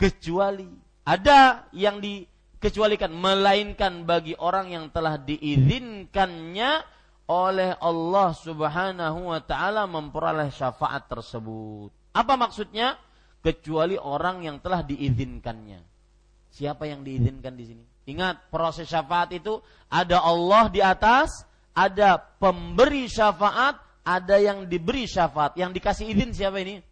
[0.00, 0.72] Kecuali
[1.04, 6.80] ada yang dikecualikan, melainkan bagi orang yang telah diizinkannya
[7.28, 11.92] oleh Allah Subhanahu wa taala memperoleh syafaat tersebut.
[12.16, 12.96] Apa maksudnya?
[13.44, 15.84] Kecuali orang yang telah diizinkannya.
[16.48, 17.84] Siapa yang diizinkan di sini?
[18.08, 19.60] Ingat, proses syafaat itu
[19.92, 21.44] ada Allah di atas,
[21.76, 26.82] ada pemberi syafaat, ada yang diberi syafaat, yang dikasih izin siapa ini?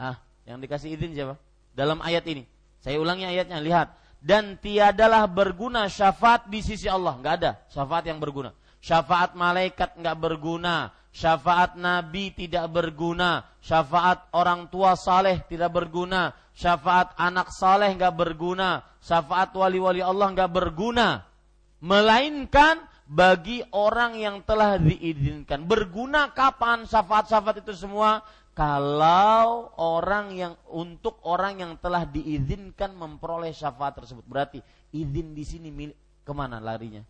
[0.00, 0.16] Ah,
[0.48, 1.36] yang dikasih izin siapa?
[1.76, 2.48] Dalam ayat ini.
[2.80, 3.92] Saya ulangi ayatnya, lihat.
[4.18, 7.14] Dan tiadalah berguna syafaat di sisi Allah.
[7.20, 8.50] Nggak ada syafaat yang berguna.
[8.82, 10.90] Syafaat malaikat nggak berguna.
[11.14, 13.46] Syafaat nabi tidak berguna.
[13.62, 16.34] Syafaat orang tua saleh tidak berguna.
[16.54, 18.82] Syafaat anak saleh nggak berguna.
[18.98, 21.22] Syafaat wali-wali Allah nggak berguna.
[21.78, 25.64] Melainkan bagi orang yang telah diizinkan.
[25.64, 28.20] Berguna kapan syafaat-syafaat itu semua?
[28.52, 34.26] Kalau orang yang untuk orang yang telah diizinkan memperoleh syafaat tersebut.
[34.28, 34.58] Berarti
[34.92, 37.00] izin di sini milik ke mana larinya?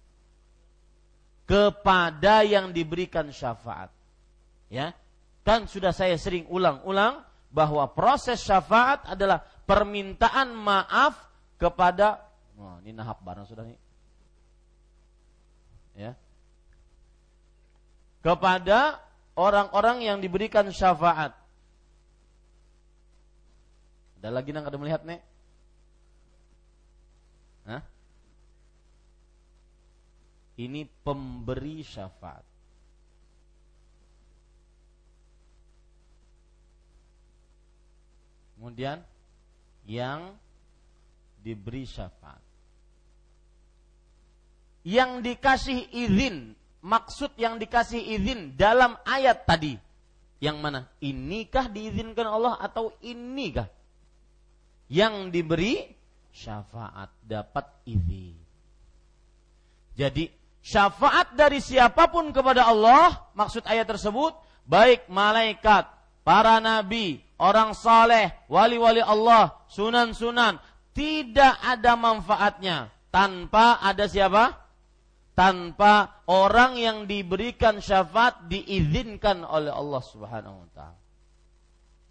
[1.49, 3.91] Kepada yang diberikan syafaat.
[4.71, 4.95] Ya.
[5.43, 11.17] Kan sudah saya sering ulang-ulang bahwa proses syafaat adalah permintaan maaf
[11.57, 12.21] kepada
[12.61, 13.81] oh, ini nahap barang sudah nih.
[15.99, 16.13] Ya.
[18.19, 18.99] Kepada
[19.39, 21.31] orang-orang yang diberikan syafaat.
[24.19, 25.23] Ada lagi nang ada melihat nek?
[27.71, 27.83] Hah?
[30.59, 32.43] Ini pemberi syafaat.
[38.59, 38.99] Kemudian
[39.87, 40.35] yang
[41.47, 42.43] diberi syafaat.
[44.83, 49.75] Yang dikasih izin, maksud yang dikasih izin dalam ayat tadi.
[50.39, 50.81] Yang mana?
[51.03, 53.67] Inikah diizinkan Allah atau inikah?
[54.87, 55.75] Yang diberi
[56.31, 58.39] syafaat dapat izin.
[59.99, 60.31] Jadi
[60.63, 65.91] syafaat dari siapa pun kepada Allah, maksud ayat tersebut, baik malaikat,
[66.23, 70.63] para nabi, orang saleh, wali-wali Allah, sunan-sunan,
[70.95, 74.68] tidak ada manfaatnya tanpa ada siapa?
[75.39, 80.99] Tanpa orang yang diberikan syafaat diizinkan oleh Allah Subhanahu wa taala.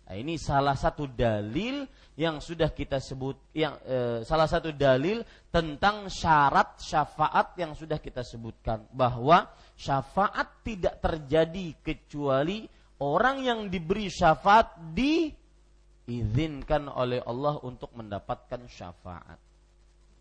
[0.07, 1.83] Nah, ini salah satu dalil
[2.15, 5.19] yang sudah kita sebut yang eh, salah satu dalil
[5.51, 12.63] tentang syarat syafaat yang sudah kita sebutkan bahwa syafaat tidak terjadi kecuali
[13.03, 19.43] orang yang diberi syafaat diizinkan oleh Allah untuk mendapatkan syafaat.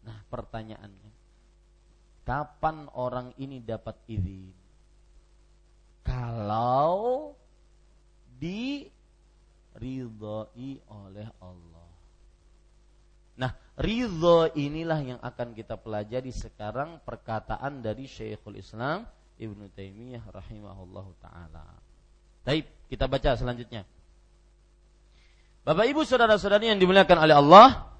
[0.02, 1.15] Nah, pertanyaannya,
[2.26, 4.50] kapan orang ini dapat izin?
[6.02, 7.32] Kalau
[8.42, 8.92] diridhoi
[10.90, 11.88] oleh Allah.
[13.36, 19.04] Nah, ridho inilah yang akan kita pelajari sekarang perkataan dari Syekhul Islam
[19.36, 21.76] Ibnu Taimiyah rahimahullahu taala.
[22.42, 23.84] Baik, kita baca selanjutnya.
[25.66, 27.90] Bapak Ibu saudara-saudari yang dimuliakan oleh Allah,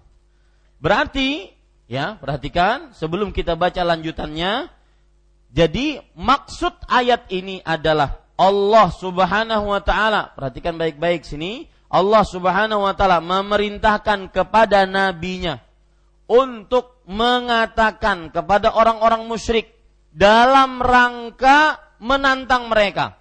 [0.79, 1.51] berarti
[1.91, 4.71] ya, perhatikan sebelum kita baca lanjutannya,
[5.51, 12.93] jadi maksud ayat ini adalah Allah Subhanahu wa taala, perhatikan baik-baik sini, Allah Subhanahu wa
[12.93, 15.63] taala memerintahkan kepada nabinya
[16.27, 19.71] untuk mengatakan kepada orang-orang musyrik
[20.11, 23.15] dalam rangka menantang mereka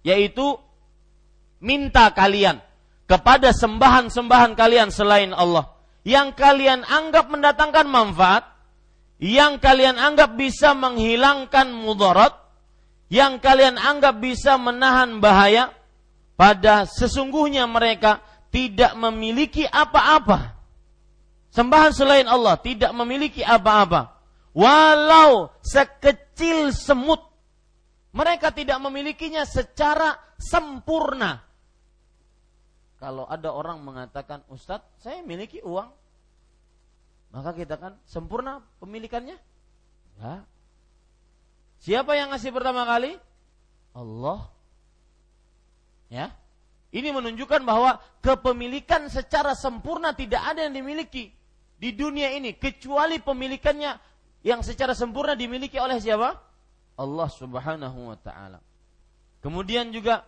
[0.00, 0.56] yaitu
[1.60, 2.64] minta kalian
[3.04, 5.75] kepada sembahan-sembahan kalian selain Allah
[6.06, 8.46] yang kalian anggap mendatangkan manfaat,
[9.18, 12.30] yang kalian anggap bisa menghilangkan mudarat,
[13.10, 15.74] yang kalian anggap bisa menahan bahaya,
[16.38, 18.22] pada sesungguhnya mereka
[18.54, 20.54] tidak memiliki apa-apa.
[21.50, 24.14] Sembahan selain Allah tidak memiliki apa-apa.
[24.54, 27.18] Walau sekecil semut,
[28.14, 31.42] mereka tidak memilikinya secara sempurna
[32.96, 35.92] kalau ada orang mengatakan Ustadz saya miliki uang.
[37.34, 39.36] Maka kita kan sempurna pemilikannya?
[40.16, 40.48] Enggak.
[41.84, 43.20] Siapa yang ngasih pertama kali?
[43.92, 44.48] Allah.
[46.08, 46.32] Ya.
[46.94, 51.28] Ini menunjukkan bahwa kepemilikan secara sempurna tidak ada yang dimiliki
[51.76, 54.00] di dunia ini kecuali pemilikannya
[54.40, 56.40] yang secara sempurna dimiliki oleh siapa?
[56.96, 58.64] Allah Subhanahu wa taala.
[59.44, 60.24] Kemudian juga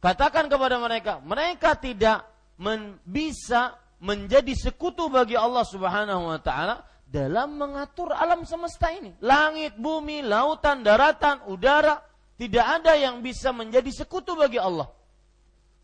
[0.00, 2.24] Katakan kepada mereka, mereka tidak
[2.56, 9.12] men, bisa menjadi sekutu bagi Allah Subhanahu wa taala dalam mengatur alam semesta ini.
[9.20, 12.00] Langit, bumi, lautan, daratan, udara,
[12.40, 14.88] tidak ada yang bisa menjadi sekutu bagi Allah.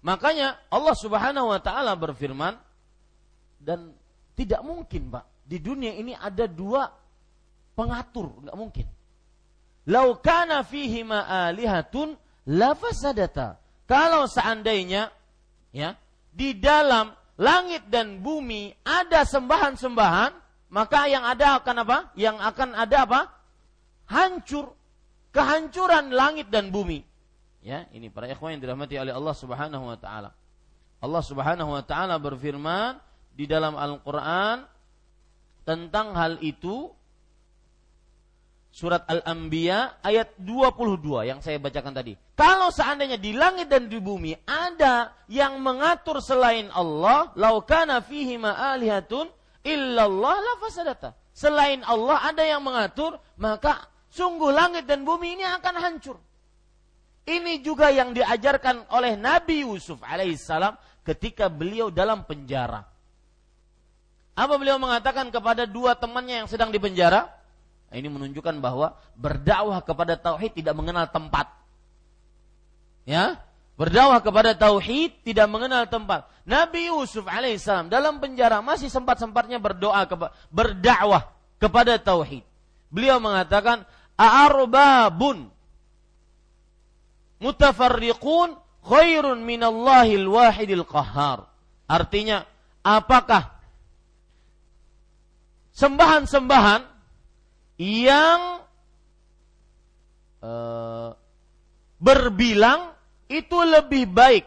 [0.00, 2.56] Makanya Allah Subhanahu wa taala berfirman
[3.60, 3.92] dan
[4.32, 5.24] tidak mungkin, Pak.
[5.44, 6.88] Di dunia ini ada dua
[7.76, 8.86] pengatur, nggak mungkin.
[9.92, 12.16] Lau kana fihi ma'alihatun
[12.56, 13.65] la fasadata.
[13.86, 15.14] Kalau seandainya
[15.70, 15.94] ya
[16.34, 20.32] di dalam langit dan bumi ada sembahan-sembahan,
[20.74, 21.98] maka yang ada akan apa?
[22.18, 23.20] Yang akan ada apa?
[24.10, 24.74] Hancur,
[25.30, 27.02] kehancuran langit dan bumi.
[27.62, 30.30] Ya, ini para ikhwan yang dirahmati oleh Allah Subhanahu wa taala.
[31.02, 32.98] Allah Subhanahu wa taala berfirman
[33.34, 34.64] di dalam Al-Qur'an
[35.66, 36.90] tentang hal itu
[38.76, 42.12] surat Al-Anbiya ayat 22 yang saya bacakan tadi.
[42.36, 49.32] Kalau seandainya di langit dan di bumi ada yang mengatur selain Allah, laukana fihi ma'alihatun
[49.64, 51.16] illallah la fasadata.
[51.32, 56.20] Selain Allah ada yang mengatur, maka sungguh langit dan bumi ini akan hancur.
[57.24, 62.84] Ini juga yang diajarkan oleh Nabi Yusuf alaihissalam ketika beliau dalam penjara.
[64.36, 67.35] Apa beliau mengatakan kepada dua temannya yang sedang di penjara?
[67.94, 71.48] Ini menunjukkan bahwa berdakwah kepada tauhid tidak mengenal tempat.
[73.06, 73.38] Ya,
[73.76, 76.24] Berdakwah kepada tauhid tidak mengenal tempat.
[76.48, 80.00] Nabi Yusuf alaihissalam dalam penjara masih sempat-sempatnya berdoa
[80.48, 81.28] berdakwah
[81.60, 82.40] kepada tauhid.
[82.88, 83.84] Beliau mengatakan
[84.16, 85.52] arbabun
[87.36, 91.44] mutafarriqun khairun minallahil wahidil qahar.
[91.84, 92.48] Artinya,
[92.80, 93.60] apakah
[95.76, 96.95] sembahan-sembahan
[97.76, 98.64] yang
[100.40, 101.12] uh,
[102.00, 102.96] berbilang
[103.28, 104.44] itu lebih baik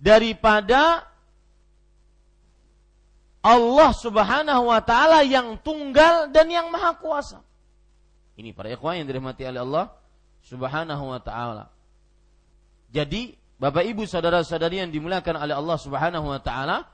[0.00, 1.08] daripada
[3.40, 7.40] Allah Subhanahu wa taala yang tunggal dan yang maha kuasa.
[8.36, 9.86] Ini para ikhwan yang dirahmati oleh Allah
[10.44, 11.72] Subhanahu wa taala.
[12.92, 16.84] Jadi, Bapak Ibu saudara-saudari yang dimuliakan oleh Allah Subhanahu wa taala,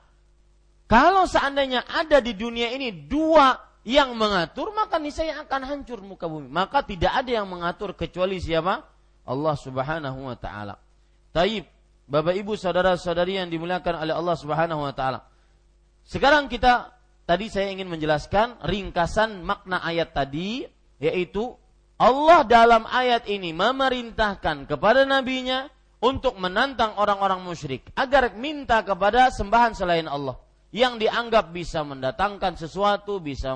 [0.87, 6.51] kalau seandainya ada di dunia ini dua yang mengatur, maka niscaya akan hancur muka bumi.
[6.51, 8.83] Maka tidak ada yang mengatur kecuali siapa?
[9.23, 10.75] Allah Subhanahu wa taala.
[11.31, 11.63] Taib,
[12.03, 15.23] Bapak Ibu saudara-saudari yang dimuliakan oleh Allah Subhanahu wa taala.
[16.03, 20.67] Sekarang kita tadi saya ingin menjelaskan ringkasan makna ayat tadi
[20.99, 21.55] yaitu
[21.95, 25.71] Allah dalam ayat ini memerintahkan kepada nabinya
[26.03, 30.39] untuk menantang orang-orang musyrik agar minta kepada sembahan selain Allah
[30.75, 33.55] yang dianggap bisa mendatangkan sesuatu, bisa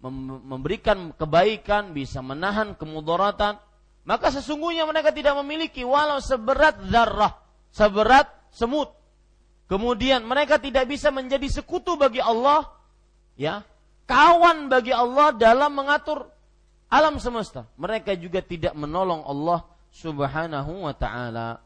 [0.00, 3.60] memberikan kebaikan, bisa menahan kemudaratan,
[4.06, 7.34] maka sesungguhnya mereka tidak memiliki walau seberat zarrah,
[7.74, 8.94] seberat semut.
[9.66, 12.70] Kemudian mereka tidak bisa menjadi sekutu bagi Allah,
[13.34, 13.66] ya,
[14.06, 16.30] kawan bagi Allah dalam mengatur
[16.86, 17.66] alam semesta.
[17.74, 21.58] Mereka juga tidak menolong Allah Subhanahu wa taala.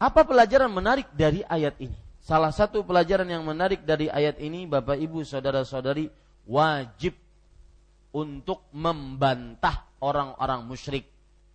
[0.00, 2.03] Apa pelajaran menarik dari ayat ini?
[2.24, 6.08] Salah satu pelajaran yang menarik dari ayat ini, Bapak Ibu, saudara-saudari,
[6.48, 7.12] wajib
[8.16, 11.04] untuk membantah orang-orang musyrik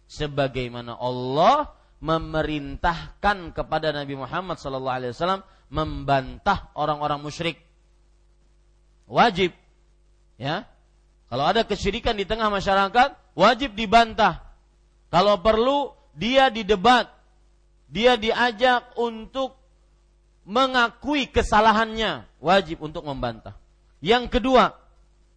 [0.05, 1.74] sebagaimana Allah
[2.05, 5.41] memerintahkan kepada Nabi Muhammad wasallam
[5.74, 7.57] membantah orang-orang musyrik.
[9.09, 9.57] Wajib.
[10.38, 10.70] Ya.
[11.34, 14.45] Kalau ada kesyirikan di tengah masyarakat, wajib dibantah.
[15.09, 17.09] Kalau perlu dia didebat.
[17.89, 19.59] Dia diajak untuk
[20.49, 23.53] mengakui kesalahannya, wajib untuk membantah.
[24.01, 24.73] Yang kedua,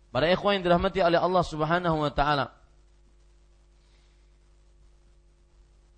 [0.08, 2.48] para ikhwan yang dirahmati oleh Allah Subhanahu wa taala,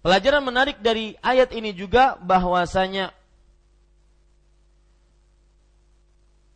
[0.05, 3.09] Pelajaran menarik dari ayat ini juga bahwasanya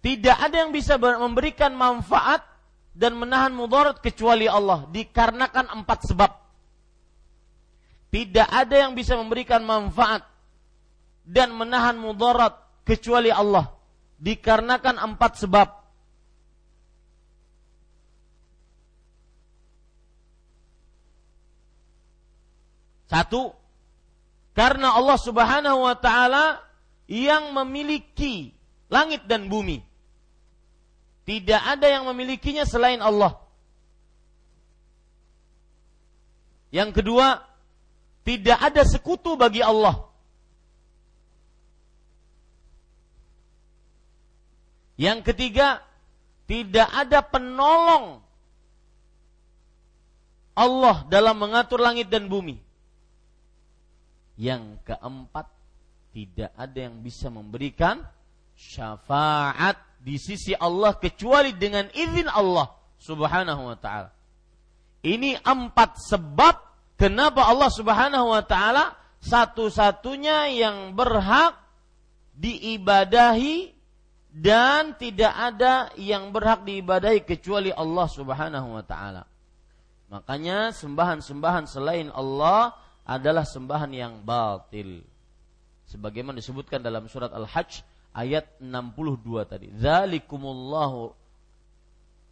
[0.04, 2.44] tidak ada yang bisa memberikan manfaat
[2.92, 6.28] dan menahan mudarat kecuali Allah dikarenakan empat sebab.
[8.12, 10.28] Tidak ada yang bisa memberikan manfaat
[11.28, 12.56] dan menahan mudarat
[12.88, 13.68] kecuali Allah
[14.16, 15.68] dikarenakan empat sebab.
[23.08, 23.52] Satu,
[24.52, 26.60] karena Allah Subhanahu wa taala
[27.08, 28.52] yang memiliki
[28.88, 29.84] langit dan bumi.
[31.28, 33.36] Tidak ada yang memilikinya selain Allah.
[36.68, 37.44] Yang kedua,
[38.24, 40.07] tidak ada sekutu bagi Allah.
[44.98, 45.78] Yang ketiga,
[46.50, 48.18] tidak ada penolong
[50.58, 52.58] Allah dalam mengatur langit dan bumi.
[54.34, 55.46] Yang keempat,
[56.10, 58.02] tidak ada yang bisa memberikan
[58.58, 64.10] syafaat di sisi Allah kecuali dengan izin Allah Subhanahu wa taala.
[65.06, 66.54] Ini empat sebab
[66.98, 71.54] kenapa Allah Subhanahu wa taala satu-satunya yang berhak
[72.34, 73.77] diibadahi
[74.28, 79.24] dan tidak ada yang berhak diibadahi kecuali Allah Subhanahu wa taala.
[80.08, 82.72] Makanya sembahan-sembahan selain Allah
[83.08, 85.04] adalah sembahan yang batil.
[85.88, 87.84] Sebagaimana disebutkan dalam surat Al-Hajj
[88.16, 89.68] ayat 62 tadi.
[89.76, 91.12] Zalikumullahu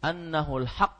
[0.01, 0.93] annahu al-haq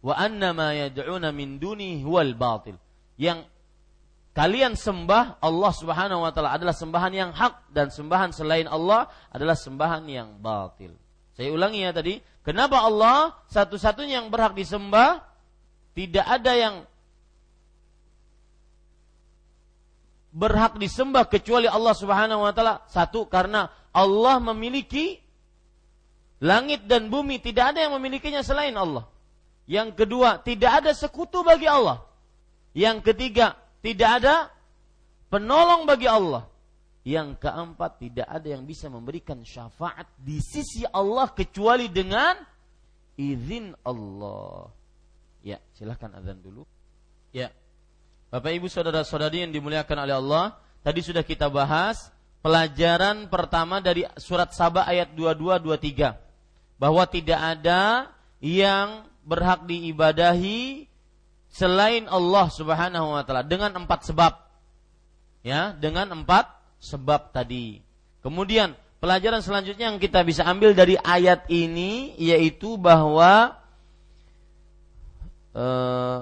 [0.00, 2.76] wa anna ma yad'una min duni huwal batil.
[3.20, 3.48] Yang
[4.30, 9.58] kalian sembah Allah Subhanahu wa taala adalah sembahan yang hak dan sembahan selain Allah adalah
[9.58, 10.94] sembahan yang batil.
[11.34, 15.24] Saya ulangi ya tadi, kenapa Allah satu-satunya yang berhak disembah?
[15.90, 16.74] Tidak ada yang
[20.30, 22.86] berhak disembah kecuali Allah Subhanahu wa taala.
[22.86, 25.18] Satu karena Allah memiliki
[26.38, 29.06] langit dan bumi, tidak ada yang memilikinya selain Allah.
[29.70, 32.02] Yang kedua, tidak ada sekutu bagi Allah.
[32.74, 34.34] Yang ketiga, tidak ada
[35.32, 36.48] penolong bagi Allah.
[37.00, 42.36] Yang keempat, tidak ada yang bisa memberikan syafaat di sisi Allah kecuali dengan
[43.16, 44.68] izin Allah.
[45.40, 46.68] Ya, silahkan azan dulu.
[47.32, 47.48] Ya,
[48.28, 50.44] Bapak Ibu saudara-saudari yang dimuliakan oleh Allah,
[50.84, 52.12] tadi sudah kita bahas
[52.44, 60.89] pelajaran pertama dari surat Sabah ayat 22 23 bahwa tidak ada yang berhak diibadahi
[61.50, 64.32] selain Allah Subhanahu wa taala dengan empat sebab.
[65.42, 67.82] Ya, dengan empat sebab tadi.
[68.20, 73.56] Kemudian pelajaran selanjutnya yang kita bisa ambil dari ayat ini yaitu bahwa
[75.56, 76.20] eh,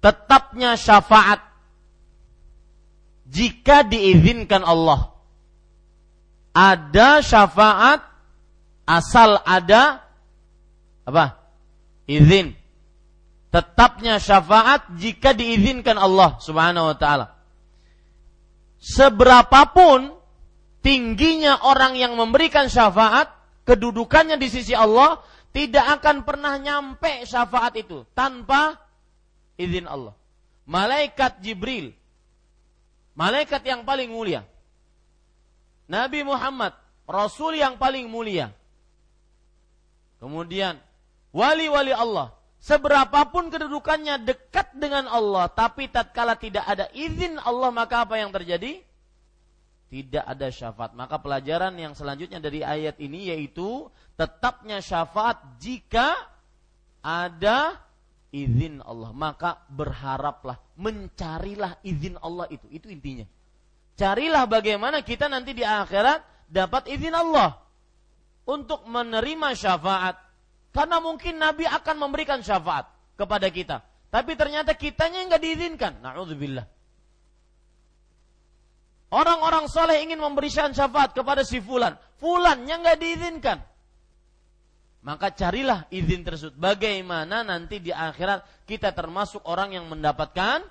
[0.00, 1.44] tetapnya syafaat
[3.30, 5.14] jika diizinkan Allah.
[6.50, 8.02] Ada syafaat
[8.82, 10.02] asal ada
[11.10, 11.38] apa?
[12.06, 12.54] Izin.
[13.50, 17.26] Tetapnya syafaat jika diizinkan Allah Subhanahu wa taala.
[18.78, 20.14] Seberapapun
[20.80, 23.28] tingginya orang yang memberikan syafaat,
[23.66, 28.78] kedudukannya di sisi Allah tidak akan pernah nyampe syafaat itu tanpa
[29.58, 30.14] izin Allah.
[30.70, 31.90] Malaikat Jibril
[33.20, 34.48] malaikat yang paling mulia.
[35.84, 36.72] Nabi Muhammad,
[37.04, 38.54] rasul yang paling mulia.
[40.16, 40.80] Kemudian
[41.30, 48.20] wali-wali Allah, seberapapun kedudukannya dekat dengan Allah, tapi tatkala tidak ada izin Allah, maka apa
[48.20, 48.84] yang terjadi?
[49.90, 50.94] Tidak ada syafaat.
[50.94, 56.14] Maka pelajaran yang selanjutnya dari ayat ini yaitu tetapnya syafaat jika
[57.02, 57.74] ada
[58.30, 59.10] izin Allah.
[59.10, 62.70] Maka berharaplah, mencarilah izin Allah itu.
[62.70, 63.26] Itu intinya.
[63.98, 67.58] Carilah bagaimana kita nanti di akhirat dapat izin Allah
[68.46, 70.29] untuk menerima syafaat.
[70.70, 72.86] Karena mungkin Nabi akan memberikan syafaat
[73.18, 73.82] kepada kita.
[74.10, 75.92] Tapi ternyata kitanya nggak diizinkan.
[76.02, 76.66] Na'udzubillah.
[79.10, 81.98] Orang-orang soleh ingin memberikan syafaat kepada si fulan.
[82.22, 83.58] Fulannya nggak diizinkan
[85.00, 86.54] maka carilah izin tersebut.
[86.56, 90.64] Bagaimana nanti di akhirat kita termasuk orang yang mendapatkan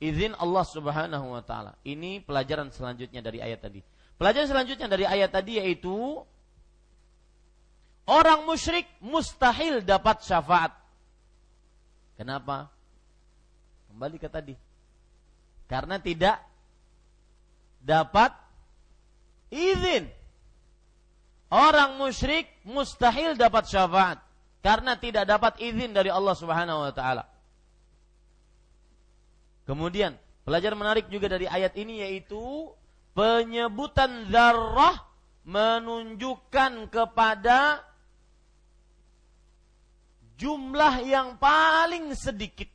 [0.00, 1.72] izin Allah Subhanahu wa taala.
[1.84, 3.80] Ini pelajaran selanjutnya dari ayat tadi.
[4.20, 6.20] Pelajaran selanjutnya dari ayat tadi yaitu
[8.10, 10.74] orang musyrik mustahil dapat syafaat.
[12.18, 12.66] Kenapa?
[13.86, 14.54] Kembali ke tadi.
[15.70, 16.42] Karena tidak
[17.80, 18.34] dapat
[19.54, 20.10] izin
[21.50, 24.22] Orang musyrik mustahil dapat syafaat
[24.62, 27.26] karena tidak dapat izin dari Allah Subhanahu wa taala.
[29.66, 30.14] Kemudian,
[30.46, 32.70] pelajaran menarik juga dari ayat ini yaitu
[33.18, 35.10] penyebutan zarrah
[35.42, 37.82] menunjukkan kepada
[40.40, 42.72] jumlah yang paling sedikit.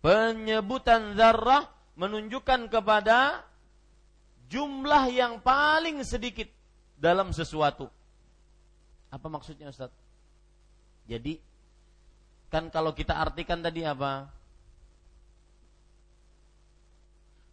[0.00, 3.44] Penyebutan zarrah menunjukkan kepada
[4.48, 6.48] jumlah yang paling sedikit
[6.96, 7.86] dalam sesuatu.
[9.12, 9.92] Apa maksudnya Ustaz?
[11.06, 11.36] Jadi
[12.48, 14.32] kan kalau kita artikan tadi apa?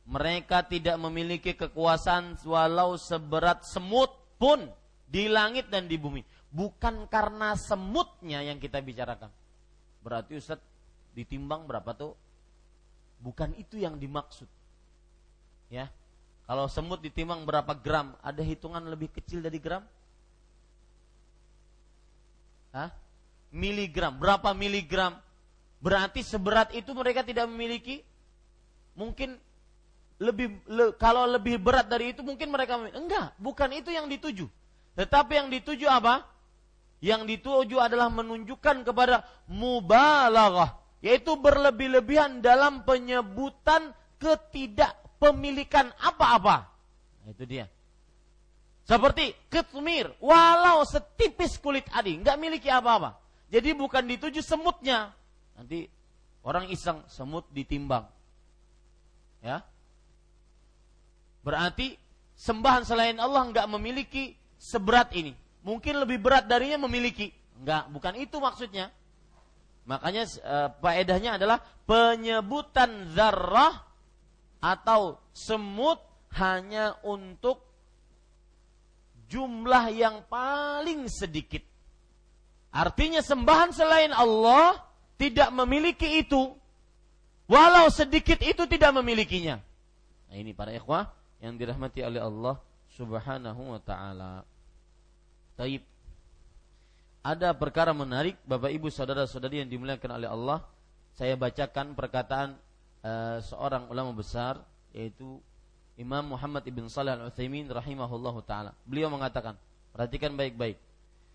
[0.09, 4.09] Mereka tidak memiliki kekuasaan walau seberat semut
[4.41, 4.65] pun
[5.05, 6.25] di langit dan di bumi.
[6.49, 9.29] Bukan karena semutnya yang kita bicarakan.
[10.01, 10.57] Berarti Ustaz
[11.13, 12.17] ditimbang berapa tuh?
[13.21, 14.47] Bukan itu yang dimaksud.
[15.69, 15.93] Ya,
[16.49, 18.17] kalau semut ditimbang berapa gram?
[18.25, 19.85] Ada hitungan lebih kecil dari gram?
[22.73, 22.89] Hah?
[23.53, 24.17] Miligram.
[24.17, 25.21] Berapa miligram?
[25.77, 28.01] Berarti seberat itu mereka tidak memiliki?
[28.97, 29.37] Mungkin
[30.19, 34.49] lebih le, kalau lebih berat dari itu mungkin mereka enggak, bukan itu yang dituju.
[34.97, 36.27] Tetapi yang dituju apa?
[36.99, 46.67] Yang dituju adalah menunjukkan kepada mubalaghah, yaitu berlebih-lebihan dalam penyebutan ketidak pemilikan apa-apa.
[47.23, 47.65] Nah, itu dia.
[48.83, 53.21] Seperti ketmir, walau setipis kulit adi, nggak miliki apa-apa.
[53.47, 55.13] Jadi bukan dituju semutnya.
[55.55, 55.85] Nanti
[56.43, 58.09] orang iseng semut ditimbang.
[59.39, 59.63] Ya.
[61.45, 61.95] Berarti
[62.35, 65.31] sembahan selain Allah nggak memiliki seberat ini.
[65.63, 67.35] Mungkin lebih berat darinya memiliki.
[67.59, 68.93] Enggak, bukan itu maksudnya.
[69.89, 73.89] Makanya uh, faedahnya adalah penyebutan zarrah
[74.61, 75.97] atau semut
[76.37, 77.63] hanya untuk
[79.31, 81.65] jumlah yang paling sedikit.
[82.69, 84.77] Artinya sembahan selain Allah
[85.17, 86.53] tidak memiliki itu.
[87.49, 89.57] Walau sedikit itu tidak memilikinya.
[90.29, 91.09] Nah ini para ikhwah
[91.41, 92.61] yang dirahmati oleh Allah
[92.93, 94.45] subhanahu wa ta'ala.
[95.59, 95.83] Taib.
[97.19, 100.63] Ada perkara menarik Bapak Ibu saudara-saudari yang dimuliakan oleh Allah.
[101.19, 102.55] Saya bacakan perkataan
[103.03, 104.63] uh, seorang ulama besar
[104.95, 105.43] yaitu
[105.99, 108.71] Imam Muhammad ibn Salih al Utsaimin rahimahullah taala.
[108.87, 109.59] Beliau mengatakan,
[109.91, 110.79] perhatikan baik-baik.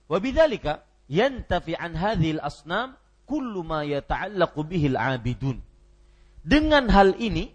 [0.08, 2.96] Wa bidzalika yantafi an hadhil asnam
[3.28, 5.60] kullu ma yata'allaqu bihil abidun.
[6.40, 7.52] Dengan hal ini,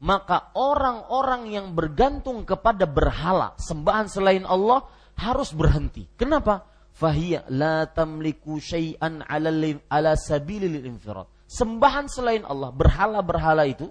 [0.00, 4.88] maka orang-orang yang bergantung kepada berhala, sembahan selain Allah
[5.18, 6.06] harus berhenti.
[6.14, 6.64] Kenapa?
[6.94, 9.50] Fahiyya la tamliku syai'an ala,
[9.90, 11.26] ala sabilil infirad.
[11.48, 13.90] Sembahan selain Allah, berhala-berhala itu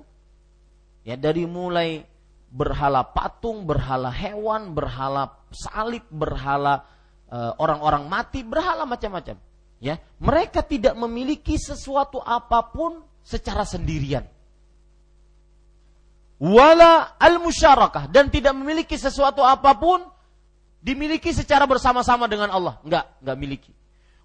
[1.03, 2.03] ya dari mulai
[2.47, 6.84] berhala patung, berhala hewan, berhala salib, berhala
[7.28, 9.39] eh, orang-orang mati, berhala macam-macam.
[9.78, 14.25] Ya, mereka tidak memiliki sesuatu apa pun secara sendirian
[16.38, 20.05] wala al musyarakah dan tidak memiliki sesuatu apa pun
[20.82, 22.80] dimiliki secara bersama-sama dengan Allah.
[22.86, 23.71] Enggak, enggak miliki.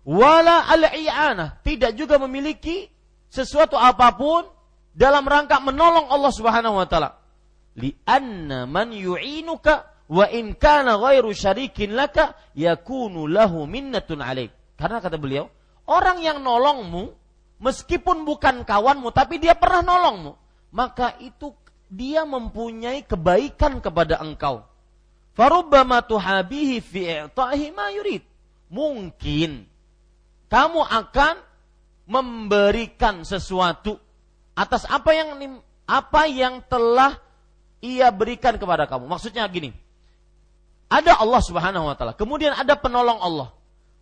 [0.02, 2.90] Wala al-i'anah, tidak juga memiliki
[3.30, 4.42] sesuatu apa pun
[4.92, 7.16] dalam rangka menolong Allah Subhanahu wa taala.
[7.78, 14.52] Lianna man yu'inuka wa in kana ghairu syarikin laka yakunu lahu minnatun alaik.
[14.76, 15.48] Karena kata beliau,
[15.88, 17.14] orang yang nolongmu
[17.62, 20.34] meskipun bukan kawanmu tapi dia pernah nolongmu,
[20.74, 21.54] maka itu
[21.86, 24.66] dia mempunyai kebaikan kepada engkau.
[25.32, 28.20] Farubbama tuhabihi fi i'tahi ma yurid.
[28.72, 29.64] Mungkin
[30.52, 31.34] kamu akan
[32.08, 33.96] memberikan sesuatu
[34.52, 37.16] atas apa yang apa yang telah
[37.80, 39.08] ia berikan kepada kamu.
[39.08, 39.72] Maksudnya gini.
[40.92, 43.48] Ada Allah Subhanahu wa taala, kemudian ada penolong Allah.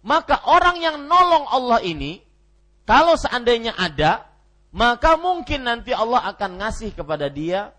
[0.02, 2.18] Maka orang yang nolong Allah ini
[2.82, 4.26] kalau seandainya ada,
[4.74, 7.70] maka mungkin nanti Allah akan ngasih kepada dia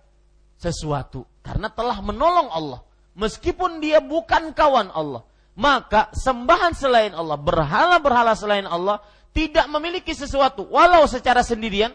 [0.56, 2.80] sesuatu karena telah menolong Allah
[3.18, 5.24] meskipun dia bukan kawan Allah
[5.56, 10.68] maka sembahan selain Allah berhala-berhala selain Allah tidak memiliki sesuatu.
[10.68, 11.92] Walau secara sendirian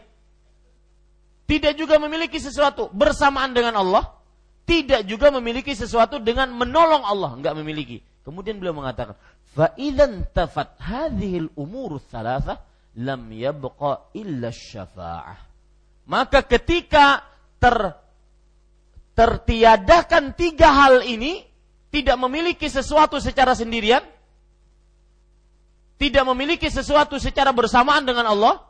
[1.46, 4.12] tidak juga memiliki sesuatu bersamaan dengan Allah
[4.66, 8.02] tidak juga memiliki sesuatu dengan menolong Allah enggak memiliki.
[8.26, 9.14] Kemudian beliau mengatakan
[9.54, 9.72] fa
[10.34, 12.60] tafat hadhil umur tsalatsa
[12.98, 15.38] lam yabqa illa syafa'ah.
[16.06, 17.22] Maka ketika
[17.62, 17.94] ter
[19.16, 21.40] tertiadakan tiga hal ini,
[21.88, 24.04] tidak memiliki sesuatu secara sendirian,
[25.96, 28.60] tidak memiliki sesuatu secara bersamaan dengan Allah,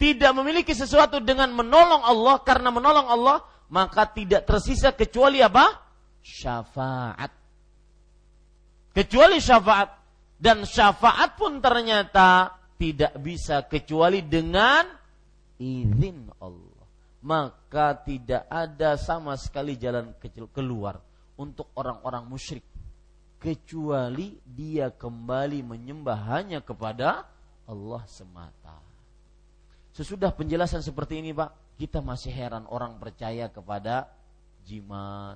[0.00, 5.68] tidak memiliki sesuatu dengan menolong Allah karena menolong Allah, maka tidak tersisa kecuali apa?
[6.24, 7.30] Syafaat.
[8.96, 9.92] Kecuali syafaat.
[10.36, 14.84] Dan syafaat pun ternyata tidak bisa kecuali dengan
[15.56, 16.65] izin Allah
[17.26, 21.02] maka tidak ada sama sekali jalan kecil keluar
[21.34, 22.62] untuk orang-orang musyrik
[23.42, 27.26] kecuali dia kembali menyembah hanya kepada
[27.66, 28.78] Allah semata.
[29.90, 34.06] Sesudah penjelasan seperti ini, Pak, kita masih heran orang percaya kepada
[34.62, 35.34] jimat,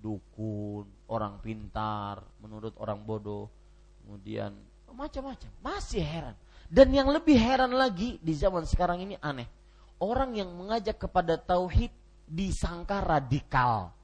[0.00, 3.52] dukun, orang pintar, menurut orang bodoh,
[4.00, 4.56] kemudian
[4.88, 5.52] macam-macam.
[5.60, 6.32] Masih heran.
[6.72, 9.57] Dan yang lebih heran lagi di zaman sekarang ini aneh
[9.98, 11.90] orang yang mengajak kepada tauhid
[12.26, 13.94] disangka radikal.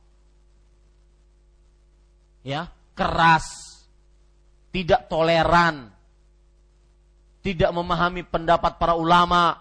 [2.44, 3.46] Ya, keras,
[4.68, 5.88] tidak toleran,
[7.40, 9.56] tidak memahami pendapat para ulama,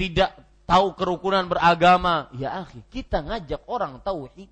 [0.00, 0.32] tidak
[0.64, 2.32] tahu kerukunan beragama.
[2.32, 4.48] Ya, akhi, kita ngajak orang tauhid.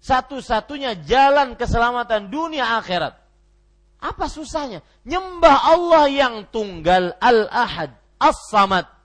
[0.00, 3.20] Satu-satunya jalan keselamatan dunia akhirat.
[4.00, 4.84] Apa susahnya?
[5.02, 8.95] Nyembah Allah yang tunggal al-ahad, as-samad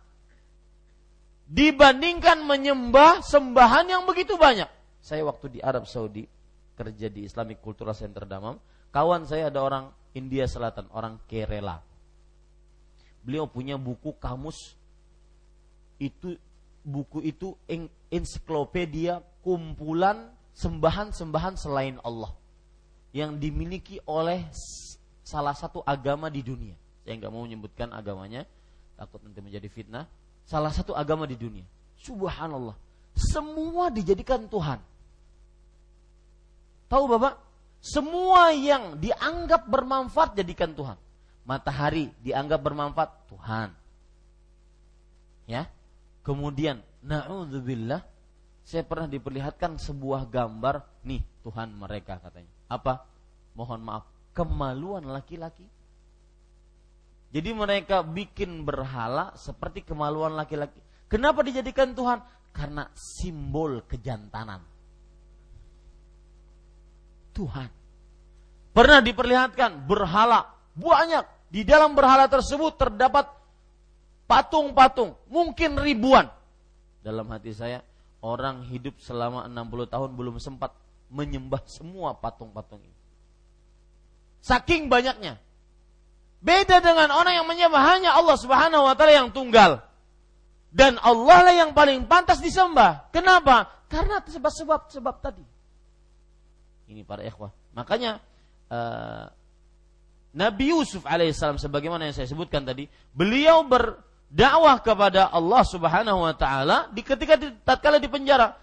[1.52, 4.72] dibandingkan menyembah sembahan yang begitu banyak.
[5.04, 6.24] Saya waktu di Arab Saudi
[6.80, 8.56] kerja di Islamic Cultural Center Damam,
[8.96, 11.84] kawan saya ada orang India Selatan, orang Kerala.
[13.22, 14.80] Beliau punya buku kamus
[16.02, 16.40] itu
[16.82, 17.54] buku itu
[18.10, 22.34] ensiklopedia kumpulan sembahan-sembahan selain Allah
[23.14, 24.48] yang dimiliki oleh
[25.22, 26.74] salah satu agama di dunia.
[27.04, 28.48] Saya nggak mau menyebutkan agamanya,
[28.98, 30.08] takut nanti menjadi fitnah
[30.46, 31.66] salah satu agama di dunia.
[32.02, 32.76] Subhanallah.
[33.14, 34.80] Semua dijadikan Tuhan.
[36.88, 37.40] Tahu Bapak?
[37.82, 40.98] Semua yang dianggap bermanfaat jadikan Tuhan.
[41.46, 43.70] Matahari dianggap bermanfaat Tuhan.
[45.50, 45.66] Ya.
[46.22, 48.06] Kemudian naudzubillah
[48.62, 52.52] saya pernah diperlihatkan sebuah gambar nih Tuhan mereka katanya.
[52.70, 53.04] Apa?
[53.58, 55.66] Mohon maaf, kemaluan laki-laki
[57.32, 60.76] jadi mereka bikin berhala seperti kemaluan laki-laki.
[61.08, 62.20] Kenapa dijadikan Tuhan?
[62.52, 64.60] Karena simbol kejantanan.
[67.32, 67.72] Tuhan.
[68.76, 71.24] Pernah diperlihatkan berhala banyak.
[71.52, 73.28] Di dalam berhala tersebut terdapat
[74.28, 76.32] patung-patung, mungkin ribuan.
[77.04, 77.84] Dalam hati saya,
[78.24, 80.72] orang hidup selama 60 tahun belum sempat
[81.12, 83.00] menyembah semua patung-patung ini.
[84.40, 85.36] Saking banyaknya.
[86.42, 89.86] Beda dengan orang yang menyembah hanya Allah Subhanahu wa taala yang tunggal.
[90.74, 93.14] Dan Allah lah yang paling pantas disembah.
[93.14, 93.70] Kenapa?
[93.86, 95.46] Karena sebab-sebab sebab tadi.
[96.90, 97.54] Ini para ikhwah.
[97.78, 98.18] Makanya
[98.74, 99.30] uh,
[100.34, 106.90] Nabi Yusuf alaihissalam sebagaimana yang saya sebutkan tadi, beliau berdakwah kepada Allah Subhanahu wa taala
[106.90, 107.38] di ketika
[107.68, 108.58] tatkala di penjara.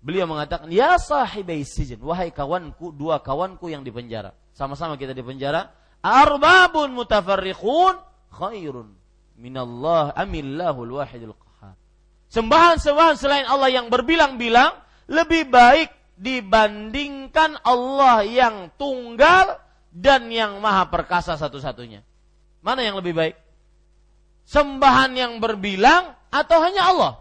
[0.00, 4.32] Beliau mengatakan, "Ya sahibai sijin, wahai kawanku, dua kawanku yang di penjara.
[4.56, 5.68] Sama-sama kita di penjara.
[6.00, 7.94] Arbabun mutafarriqun
[8.32, 8.88] khairun
[9.36, 11.76] minallah amillahul wahidul qahar."
[12.32, 14.72] Sembahan-sembahan selain Allah yang berbilang-bilang
[15.10, 15.90] lebih baik
[16.20, 19.56] dibandingkan Allah yang tunggal
[19.90, 22.04] dan yang maha perkasa satu-satunya.
[22.60, 23.34] Mana yang lebih baik?
[24.44, 27.12] Sembahan yang berbilang atau hanya Allah?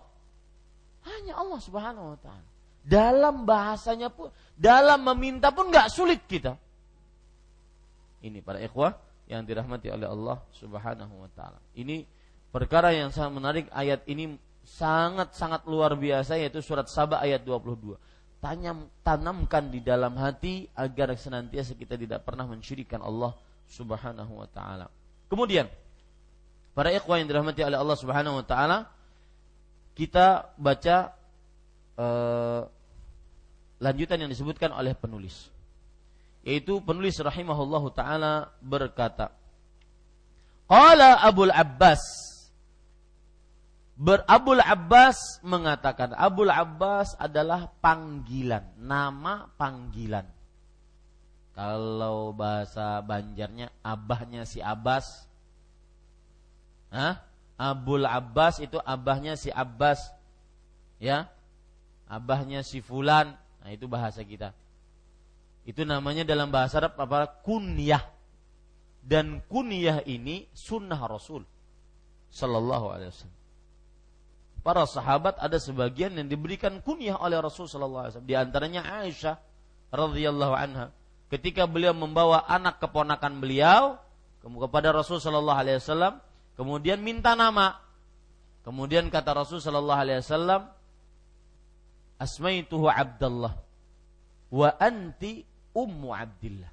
[1.08, 2.48] Hanya Allah subhanahu wa ta'ala.
[2.84, 6.60] Dalam bahasanya pun, dalam meminta pun nggak sulit kita.
[8.20, 8.96] Ini para ikhwah
[9.30, 11.60] yang dirahmati oleh Allah subhanahu wa ta'ala.
[11.78, 12.04] Ini
[12.50, 17.98] perkara yang sangat menarik ayat ini sangat-sangat luar biasa yaitu surat Sabah ayat 22
[18.40, 23.36] tanyam, tanamkan di dalam hati agar senantiasa kita tidak pernah mensyirikan Allah
[23.70, 24.88] Subhanahu wa taala.
[25.30, 25.70] Kemudian
[26.74, 28.88] para ikhwah yang dirahmati oleh Allah Subhanahu wa taala,
[29.94, 31.14] kita baca
[32.00, 32.64] uh,
[33.84, 35.52] lanjutan yang disebutkan oleh penulis.
[36.50, 39.30] Yaitu penulis rahimahullahu taala berkata,
[40.66, 42.02] Qala Abul Abbas
[44.00, 50.24] Ber Abul Abbas mengatakan Abul Abbas adalah panggilan, nama panggilan.
[51.52, 55.28] Kalau bahasa Banjarnya abahnya si Abbas.
[56.96, 57.20] Hah?
[57.60, 60.00] Abul Abbas itu abahnya si Abbas.
[61.04, 61.28] Ya.
[62.08, 63.36] Abahnya si fulan.
[63.36, 64.56] Nah, itu bahasa kita.
[65.68, 67.28] Itu namanya dalam bahasa Arab apa?
[67.44, 68.04] Kunyah.
[69.00, 71.42] Dan kunyah ini sunnah Rasul
[72.30, 73.40] sallallahu alaihi wasallam
[74.70, 78.30] para sahabat ada sebagian yang diberikan kunyah oleh Rasul sallallahu alaihi wasallam.
[78.30, 79.36] Di antaranya Aisyah
[79.90, 80.94] radhiyallahu anha.
[81.30, 83.98] Ketika beliau membawa anak keponakan beliau
[84.42, 86.22] kepada Rasul sallallahu alaihi wasallam,
[86.54, 87.82] kemudian minta nama.
[88.66, 90.70] Kemudian kata Rasul sallallahu alaihi wasallam,
[92.22, 93.58] "Asmaituhu Abdullah
[94.50, 95.49] wa anti
[95.86, 96.72] ummu Abdullah."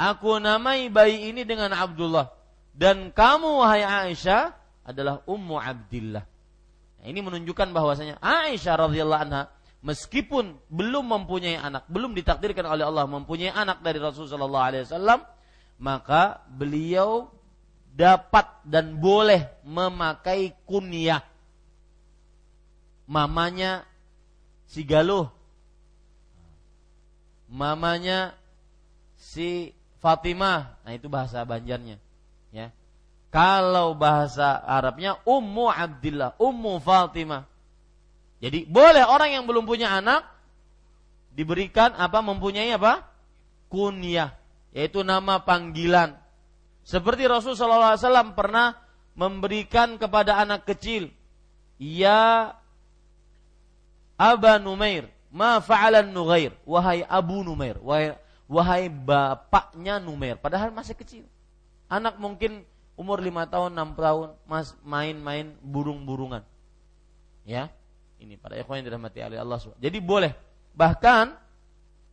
[0.00, 2.32] Aku namai bayi ini dengan Abdullah
[2.72, 4.56] dan kamu wahai Aisyah
[4.86, 6.24] adalah ummu Abdullah.
[7.00, 9.42] Nah, ini menunjukkan bahwasanya Aisyah radhiyallahu anha
[9.84, 15.20] meskipun belum mempunyai anak, belum ditakdirkan oleh Allah mempunyai anak dari Rasulullah sallallahu alaihi wasallam,
[15.80, 17.28] maka beliau
[17.92, 21.24] dapat dan boleh memakai kunyah
[23.10, 23.82] mamanya
[24.70, 25.26] si Galuh
[27.50, 28.32] mamanya
[29.18, 31.98] si Fatimah nah itu bahasa Banjarnya
[32.54, 32.70] ya
[33.30, 37.46] kalau bahasa Arabnya Ummu Abdillah, Ummu Fatimah.
[38.42, 40.26] Jadi boleh orang yang belum punya anak
[41.30, 43.06] diberikan apa mempunyai apa?
[43.70, 44.34] kunyah,
[44.74, 46.18] yaitu nama panggilan.
[46.82, 48.74] Seperti Rasulullah SAW pernah
[49.14, 51.06] memberikan kepada anak kecil,
[51.78, 52.58] Ya
[54.18, 58.18] Aba Numair, ma fa'alan Nugair, wahai Abu Numair, wahai,
[58.50, 61.24] wahai bapaknya Numair, padahal masih kecil.
[61.90, 62.66] Anak mungkin
[62.98, 66.44] umur lima tahun, enam tahun, mas main-main burung-burungan.
[67.48, 67.72] Ya,
[68.20, 70.36] ini para ikhwan yang dirahmati oleh Allah Jadi boleh.
[70.76, 71.32] Bahkan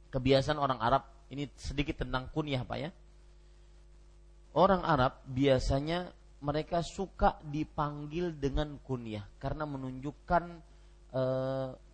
[0.10, 2.90] kebiasaan orang Arab ini sedikit tentang kunyah pak ya.
[4.56, 6.10] Orang Arab biasanya
[6.42, 10.44] mereka suka dipanggil dengan kunyah karena menunjukkan
[11.12, 11.22] e,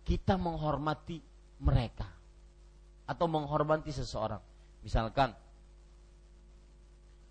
[0.04, 1.18] kita menghormati
[1.64, 2.06] mereka
[3.08, 4.40] atau menghormati seseorang.
[4.84, 5.32] Misalkan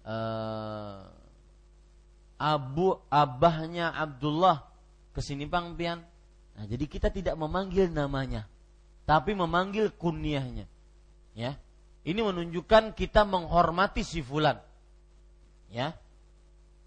[0.02, 0.16] e,
[2.42, 4.66] abu abahnya Abdullah
[5.14, 6.02] ke sini pang pian.
[6.54, 8.46] Nah, jadi kita tidak memanggil namanya,
[9.06, 10.70] tapi memanggil kunyahnya.
[11.34, 11.58] Ya.
[12.04, 14.60] Ini menunjukkan kita menghormati si fulan.
[15.72, 15.98] Ya.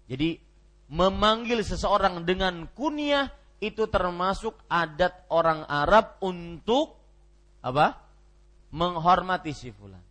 [0.07, 0.39] Jadi
[0.87, 3.27] memanggil seseorang dengan kunyah
[3.57, 6.97] itu termasuk adat orang Arab untuk
[7.61, 8.05] apa?
[8.67, 10.03] menghormati si fulan.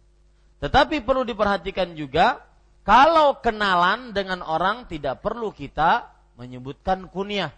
[0.64, 2.40] Tetapi perlu diperhatikan juga
[2.86, 6.09] kalau kenalan dengan orang tidak perlu kita
[6.40, 7.53] menyebutkan kunyah,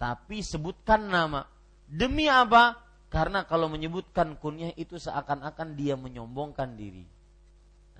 [0.00, 1.44] tapi sebutkan nama.
[1.84, 2.78] Demi apa?
[3.12, 7.04] Karena kalau menyebutkan kunyah itu seakan-akan dia menyombongkan diri.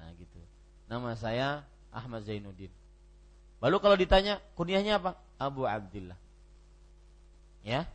[0.01, 0.41] Nah, gitu.
[0.89, 1.49] Nama saya
[1.93, 2.73] Ahmad Zainuddin.
[3.61, 5.19] Lalu kalau ditanya kunyahnya apa?
[5.37, 6.22] Abu Abdullah.
[7.63, 7.87] Ya.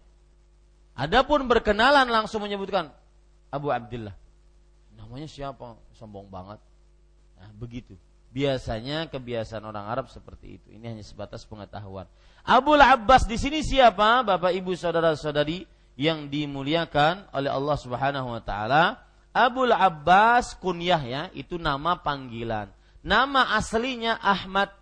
[0.98, 2.90] Adapun berkenalan langsung menyebutkan
[3.54, 4.16] Abu Abdullah.
[4.98, 5.78] Namanya siapa?
[5.94, 6.58] Sombong banget.
[7.38, 7.94] Nah, begitu.
[8.34, 10.68] Biasanya kebiasaan orang Arab seperti itu.
[10.74, 12.10] Ini hanya sebatas pengetahuan.
[12.44, 14.26] Abul Abbas di sini siapa?
[14.26, 19.04] Bapak Ibu saudara-saudari yang dimuliakan oleh Allah Subhanahu wa taala.
[19.34, 22.74] Abul Abbas kunyah ya, itu nama panggilan.
[23.06, 24.74] Nama aslinya Ahmad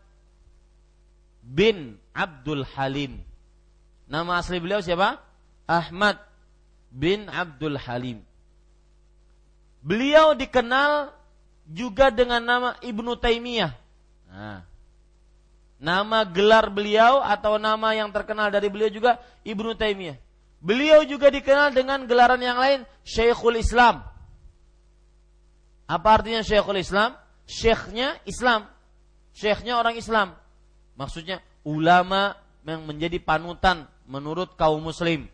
[1.44, 3.20] bin Abdul Halim.
[4.06, 5.18] Nama asli beliau siapa?
[5.66, 6.22] Ahmad
[6.93, 8.22] bin Abdul Halim.
[9.82, 11.14] Beliau dikenal
[11.66, 13.74] juga dengan nama Ibnu Taimiyah.
[14.30, 14.62] Nah,
[15.82, 20.18] nama gelar beliau atau nama yang terkenal dari beliau juga Ibnu Taimiyah.
[20.62, 24.01] Beliau juga dikenal dengan gelaran yang lain Syekhul Islam.
[25.86, 27.14] Apa artinya Syekhul Islam?
[27.45, 28.66] Syekhnya Islam.
[29.38, 30.34] Syekhnya orang Islam.
[30.97, 32.34] Maksudnya ulama
[32.66, 35.28] yang menjadi panutan menurut kaum muslim.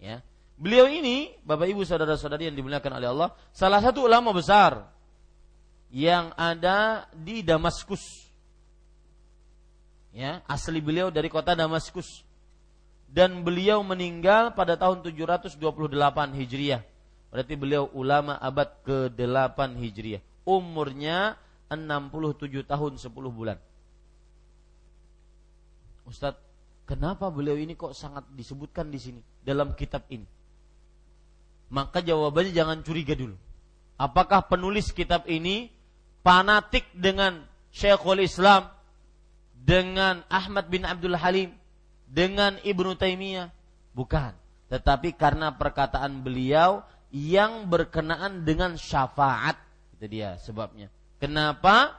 [0.00, 0.20] Ya.
[0.54, 4.86] Beliau ini, Bapak Ibu saudara-saudari yang dimuliakan oleh Allah, salah satu ulama besar
[5.90, 8.30] yang ada di Damaskus.
[10.14, 12.22] Ya, asli beliau dari kota Damaskus.
[13.10, 15.58] Dan beliau meninggal pada tahun 728
[16.34, 16.82] Hijriah.
[17.34, 20.22] Berarti beliau ulama abad ke-8 Hijriah.
[20.46, 21.34] Umurnya
[21.70, 23.58] 67 tahun 10 bulan.
[26.06, 26.43] Ustadz,
[26.84, 30.24] kenapa beliau ini kok sangat disebutkan di sini dalam kitab ini?
[31.72, 33.34] Maka jawabannya jangan curiga dulu.
[33.98, 35.72] Apakah penulis kitab ini
[36.22, 38.70] fanatik dengan Syekhul Islam,
[39.54, 41.50] dengan Ahmad bin Abdul Halim,
[42.06, 43.50] dengan Ibnu Taimiyah?
[43.94, 44.34] Bukan.
[44.70, 46.82] Tetapi karena perkataan beliau
[47.14, 49.54] yang berkenaan dengan syafaat.
[49.94, 50.90] Itu dia sebabnya.
[51.22, 51.94] Kenapa?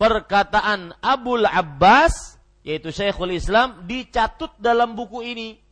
[0.00, 5.62] Perkataan Abul Abbas yaitu Syekhul Islam dicatut dalam buku ini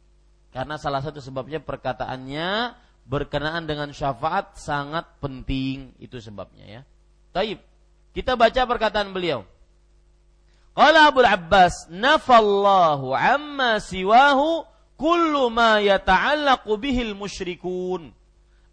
[0.50, 2.74] karena salah satu sebabnya perkataannya
[3.06, 6.82] berkenaan dengan syafaat sangat penting itu sebabnya ya.
[7.30, 7.58] Taib.
[8.10, 9.46] Kita baca perkataan beliau.
[10.74, 14.66] Qala Abu Abbas, nafallahu amma siwahu
[14.98, 18.10] kullu ma yata'allaqu bihil musyrikun.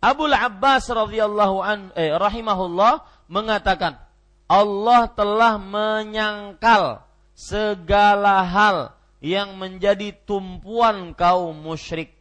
[0.01, 3.97] Abu Abbas radhiyallahu an eh, rahimahullah mengatakan
[4.45, 7.06] Allah telah menyangkal
[7.37, 12.17] segala hal yang menjadi tumpuan kaum musyrik.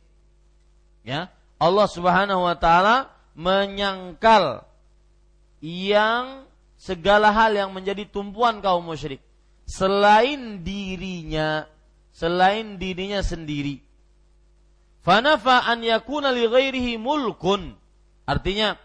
[1.00, 4.68] Ya, Allah Subhanahu wa taala menyangkal
[5.64, 6.44] yang
[6.76, 9.24] segala hal yang menjadi tumpuan kaum musyrik.
[9.64, 11.64] Selain dirinya
[12.16, 13.84] selain dirinya sendiri.
[15.04, 17.76] Fanafa an yakuna li ghairihi mulkun.
[18.24, 18.80] Artinya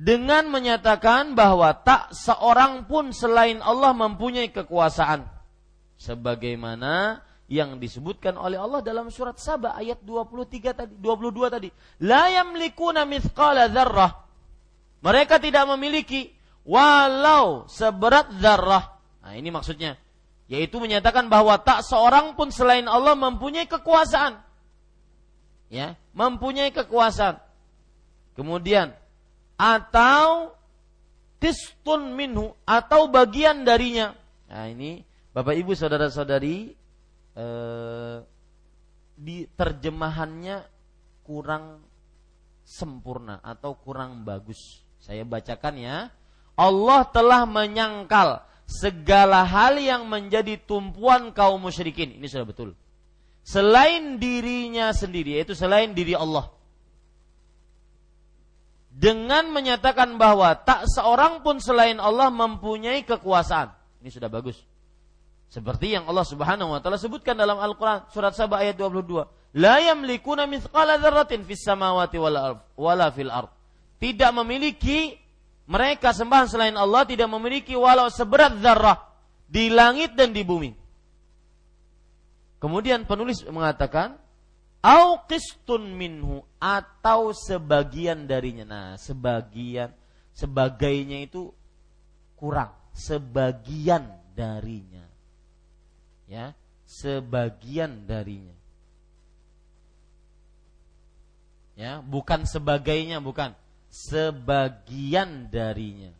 [0.00, 5.28] dengan menyatakan bahwa tak seorang pun selain Allah mempunyai kekuasaan
[6.00, 7.20] sebagaimana
[7.52, 11.68] yang disebutkan oleh Allah dalam surat Saba ayat 23 tadi, 22 tadi.
[12.00, 14.24] La yamlikuna mithqala dzarrah.
[15.04, 16.32] Mereka tidak memiliki
[16.64, 18.96] walau seberat zarrah.
[19.20, 20.00] Nah, ini maksudnya
[20.50, 24.40] yaitu menyatakan bahwa tak seorang pun selain Allah mempunyai kekuasaan.
[25.68, 27.38] Ya, mempunyai kekuasaan.
[28.34, 28.96] Kemudian
[29.60, 30.56] atau
[31.36, 34.16] tistun minhu atau bagian darinya.
[34.48, 35.04] Nah, ini
[35.36, 36.72] Bapak Ibu saudara-saudari
[37.36, 38.16] eh,
[39.20, 40.64] di terjemahannya
[41.20, 41.84] kurang
[42.64, 44.80] sempurna atau kurang bagus.
[44.96, 45.96] Saya bacakan ya.
[46.56, 52.16] Allah telah menyangkal segala hal yang menjadi tumpuan kaum musyrikin.
[52.16, 52.76] Ini sudah betul.
[53.40, 56.52] Selain dirinya sendiri, yaitu selain diri Allah.
[58.90, 63.70] Dengan menyatakan bahwa tak seorang pun selain Allah mempunyai kekuasaan.
[64.02, 64.58] Ini sudah bagus.
[65.50, 69.58] Seperti yang Allah Subhanahu wa taala sebutkan dalam Al-Qur'an surat Saba ayat 22.
[69.58, 72.18] La yamlikuna mithqala dzarratin fis samawati
[72.78, 73.50] wala fil ard.
[73.98, 75.18] Tidak memiliki
[75.70, 79.10] mereka sembahan selain Allah tidak memiliki walau seberat zarrah
[79.46, 80.70] di langit dan di bumi.
[82.62, 84.18] Kemudian penulis mengatakan
[84.80, 88.64] au qistun minhu atau sebagian darinya.
[88.64, 89.92] Nah, sebagian
[90.32, 91.52] sebagainya itu
[92.36, 95.04] kurang, sebagian darinya.
[96.24, 96.56] Ya
[96.90, 98.56] sebagian darinya.
[101.78, 103.54] Ya bukan sebagainya bukan.
[103.90, 106.14] Sebagian darinya.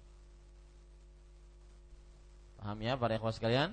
[2.59, 3.73] Paham ya para ikhwas sekalian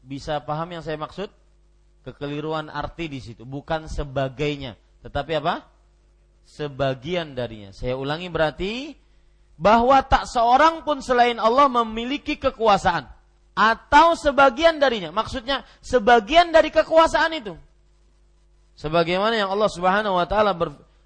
[0.00, 1.28] bisa paham yang saya maksud
[2.04, 5.68] kekeliruan arti di situ bukan sebagainya tetapi apa
[6.48, 8.96] sebagian darinya saya ulangi berarti
[9.60, 13.20] bahwa tak seorang pun selain Allah memiliki kekuasaan
[13.52, 15.12] atau sebagian darinya.
[15.12, 17.54] Maksudnya sebagian dari kekuasaan itu.
[18.80, 20.56] Sebagaimana yang Allah Subhanahu wa taala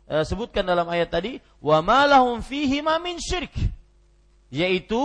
[0.07, 3.51] e, sebutkan dalam ayat tadi, wa malahum fihi min syirk.
[4.55, 5.03] Yaitu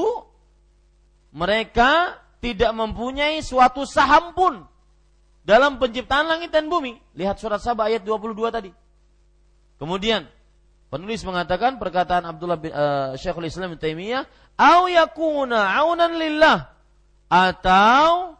[1.33, 4.63] mereka tidak mempunyai suatu saham pun
[5.43, 6.99] dalam penciptaan langit dan bumi.
[7.15, 8.71] Lihat surat Sabah ayat 22 tadi.
[9.79, 10.27] Kemudian
[10.91, 14.27] penulis mengatakan perkataan Abdullah bin uh, Syekhul Islam Taimiyah,
[14.59, 16.71] "Au yakuna aunan lillah"
[17.31, 18.35] atau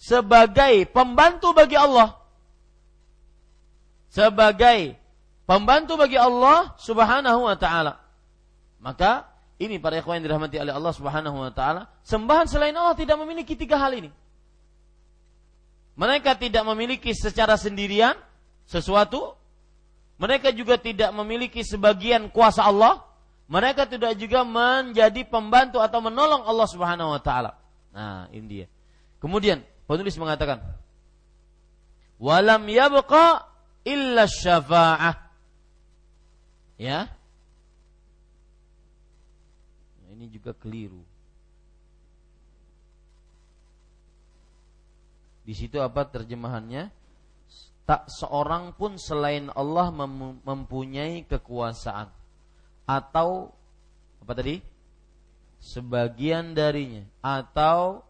[0.00, 2.20] sebagai pembantu bagi Allah.
[4.12, 4.94] Sebagai
[5.48, 7.98] pembantu bagi Allah Subhanahu wa taala.
[8.78, 13.14] Maka ini para ikhwan yang dirahmati oleh Allah Subhanahu wa taala, sembahan selain Allah tidak
[13.22, 14.10] memiliki tiga hal ini.
[15.94, 18.18] Mereka tidak memiliki secara sendirian
[18.66, 19.38] sesuatu,
[20.18, 23.06] mereka juga tidak memiliki sebagian kuasa Allah,
[23.46, 27.54] mereka tidak juga menjadi pembantu atau menolong Allah Subhanahu wa taala.
[27.94, 28.66] Nah, ini dia.
[29.22, 30.58] Kemudian penulis mengatakan,
[32.18, 33.46] "Walam yabqa
[33.86, 35.14] illa syafa'ah."
[36.74, 37.06] Ya,
[40.24, 41.04] ini juga keliru.
[45.44, 46.88] Di situ apa terjemahannya?
[47.84, 49.92] Tak seorang pun selain Allah
[50.40, 52.08] mempunyai kekuasaan
[52.88, 53.52] atau
[54.24, 54.56] apa tadi?
[55.60, 58.00] Sebagian darinya atau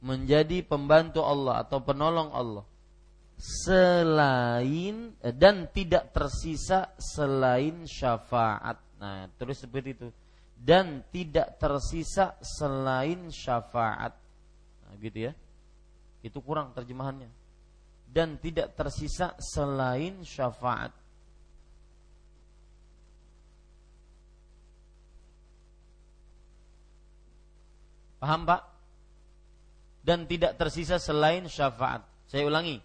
[0.00, 2.64] menjadi pembantu Allah atau penolong Allah
[3.36, 8.80] selain dan tidak tersisa selain syafaat.
[8.96, 10.08] Nah, terus seperti itu
[10.62, 14.14] dan tidak tersisa selain syafaat.
[14.86, 15.32] Nah, gitu ya.
[16.22, 17.26] Itu kurang terjemahannya.
[18.06, 20.94] Dan tidak tersisa selain syafaat.
[28.22, 28.62] Paham Pak?
[30.06, 32.06] Dan tidak tersisa selain syafaat.
[32.30, 32.78] Saya ulangi.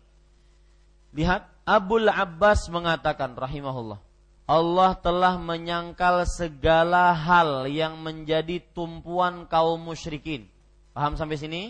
[1.14, 4.07] Lihat, Abul Abbas mengatakan rahimahullah.
[4.48, 10.48] Allah telah menyangkal segala hal yang menjadi tumpuan kaum musyrikin.
[10.96, 11.62] Paham sampai sini?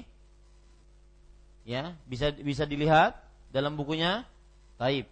[1.66, 3.18] Ya, bisa bisa dilihat
[3.50, 4.30] dalam bukunya.
[4.78, 5.10] Taib.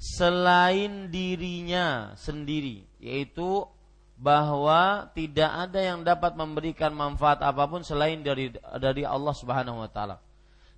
[0.00, 3.68] Selain dirinya sendiri, yaitu
[4.16, 9.90] bahwa tidak ada yang dapat memberikan manfaat apa pun selain dari dari Allah Subhanahu wa
[9.92, 10.16] taala.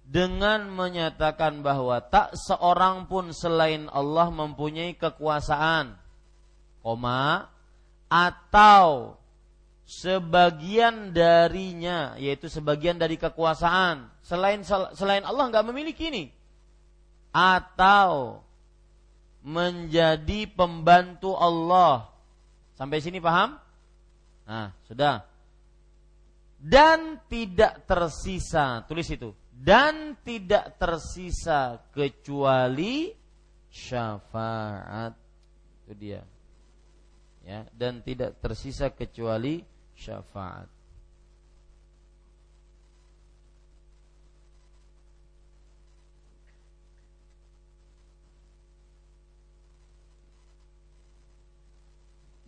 [0.04, 6.03] Dengan menyatakan bahwa tak seorang pun selain Allah mempunyai kekuasaan
[6.84, 7.48] koma
[8.12, 9.16] atau
[9.88, 14.60] sebagian darinya yaitu sebagian dari kekuasaan selain
[14.92, 16.24] selain Allah nggak memiliki ini
[17.34, 18.44] atau
[19.44, 22.08] menjadi pembantu Allah.
[22.78, 23.60] Sampai sini paham?
[24.48, 25.26] Nah sudah.
[26.56, 29.36] Dan tidak tersisa tulis itu.
[29.52, 33.12] Dan tidak tersisa kecuali
[33.68, 35.12] syafaat.
[35.84, 36.24] Itu dia
[37.44, 39.60] ya dan tidak tersisa kecuali
[39.94, 40.66] syafaat.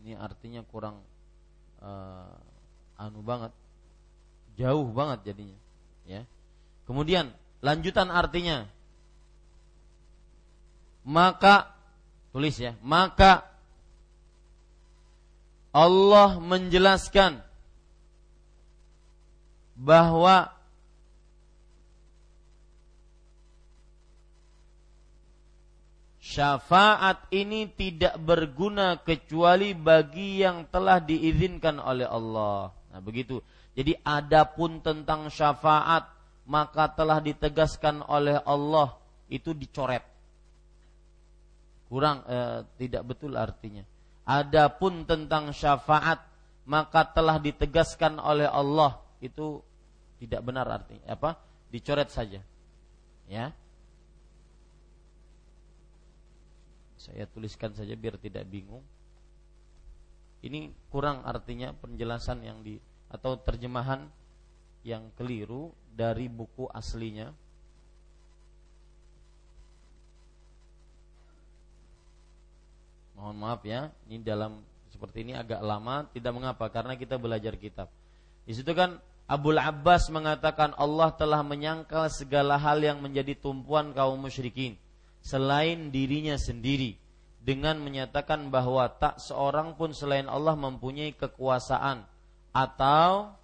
[0.07, 1.03] Ini artinya kurang
[1.83, 2.39] uh,
[2.97, 3.51] anu banget,
[4.55, 5.59] jauh banget jadinya,
[6.07, 6.23] ya.
[6.87, 8.71] Kemudian lanjutan artinya
[11.03, 11.75] maka
[12.31, 13.56] tulis ya, maka
[15.77, 17.45] Allah menjelaskan
[19.77, 20.49] bahwa
[26.17, 32.73] syafaat ini tidak berguna kecuali bagi yang telah diizinkan oleh Allah.
[32.73, 33.45] Nah, begitu.
[33.77, 36.09] Jadi adapun tentang syafaat
[36.49, 38.97] maka telah ditegaskan oleh Allah
[39.29, 40.01] itu dicoret.
[41.93, 43.85] Kurang eh, tidak betul artinya.
[44.27, 46.19] Adapun tentang syafaat
[46.67, 49.63] maka telah ditegaskan oleh Allah itu
[50.19, 51.39] tidak benar artinya apa?
[51.71, 52.43] Dicoret saja.
[53.31, 53.55] Ya.
[56.99, 58.83] Saya tuliskan saja biar tidak bingung.
[60.43, 64.11] Ini kurang artinya penjelasan yang di atau terjemahan
[64.83, 67.31] yang keliru dari buku aslinya
[73.17, 74.61] Mohon maaf ya, ini dalam
[74.93, 77.89] seperti ini agak lama, tidak mengapa karena kita belajar kitab.
[78.45, 84.23] Di situ kan Abul Abbas mengatakan Allah telah menyangkal segala hal yang menjadi tumpuan kaum
[84.23, 84.79] musyrikin
[85.19, 86.95] selain dirinya sendiri
[87.43, 92.07] dengan menyatakan bahwa tak seorang pun selain Allah mempunyai kekuasaan
[92.55, 93.35] atau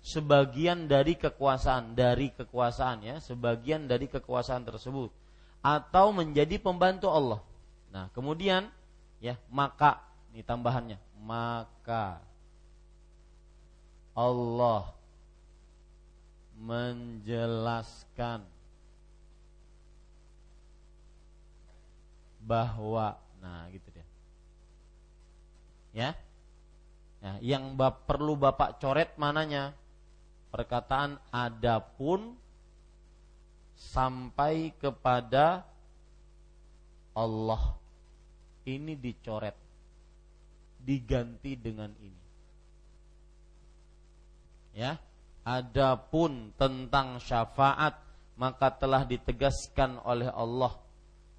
[0.00, 5.12] sebagian dari kekuasaan dari kekuasaan ya sebagian dari kekuasaan tersebut
[5.60, 7.44] atau menjadi pembantu Allah
[7.92, 8.72] Nah, kemudian
[9.22, 10.02] ya, maka
[10.34, 12.18] ini tambahannya, maka
[14.12, 14.90] Allah
[16.58, 18.44] menjelaskan
[22.42, 24.06] bahwa nah gitu dia.
[25.94, 26.10] Ya.
[27.22, 29.70] Nah, yang bap, perlu Bapak coret mananya?
[30.50, 32.34] Perkataan adapun
[33.78, 35.62] sampai kepada
[37.14, 37.81] Allah.
[38.66, 39.56] Ini dicoret.
[40.82, 42.22] Diganti dengan ini.
[44.74, 44.98] Ya.
[45.42, 47.98] Adapun tentang syafaat
[48.36, 50.74] maka telah ditegaskan oleh Allah.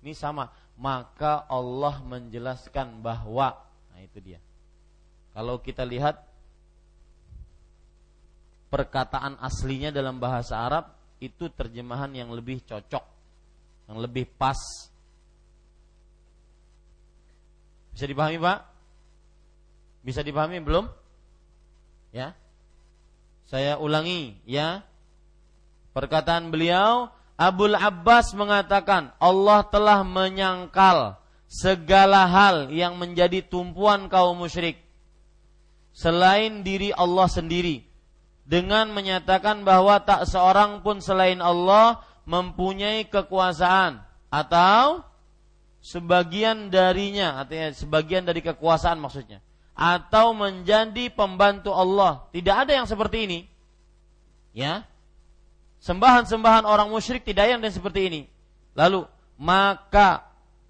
[0.03, 3.55] Ini sama, maka Allah menjelaskan bahwa
[3.93, 4.39] nah itu dia.
[5.33, 6.21] Kalau kita lihat
[8.69, 13.03] perkataan aslinya dalam bahasa Arab itu terjemahan yang lebih cocok,
[13.89, 14.89] yang lebih pas.
[17.93, 18.59] Bisa dipahami, Pak?
[20.03, 20.89] Bisa dipahami belum?
[22.11, 22.33] Ya.
[23.47, 24.81] Saya ulangi, ya.
[25.93, 31.21] Perkataan beliau, Abul Abbas mengatakan, Allah telah menyangkal
[31.53, 34.81] segala hal yang menjadi tumpuan kaum musyrik
[35.93, 37.85] selain diri Allah sendiri
[38.43, 44.01] dengan menyatakan bahwa tak seorang pun selain Allah mempunyai kekuasaan
[44.33, 45.05] atau
[45.83, 49.43] sebagian darinya artinya sebagian dari kekuasaan maksudnya
[49.75, 53.39] atau menjadi pembantu Allah tidak ada yang seperti ini
[54.55, 54.87] ya
[55.83, 58.21] sembahan-sembahan orang musyrik tidak ada yang seperti ini
[58.79, 59.03] lalu
[59.35, 60.23] maka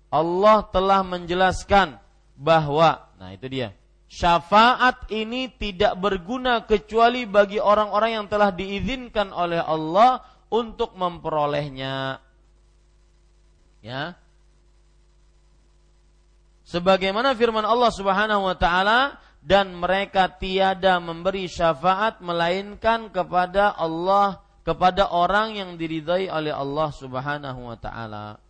[0.09, 2.01] Allah telah menjelaskan
[2.34, 3.70] bahwa nah itu dia
[4.09, 10.22] syafaat ini tidak berguna kecuali bagi orang-orang yang telah diizinkan oleh Allah
[10.53, 12.22] untuk memperolehnya.
[13.82, 14.14] Ya.
[16.74, 25.13] Sebagaimana firman Allah Subhanahu wa taala dan mereka tiada memberi syafaat melainkan kepada Allah kepada
[25.13, 28.41] orang yang diridhai oleh Allah Subhanahu wa taala.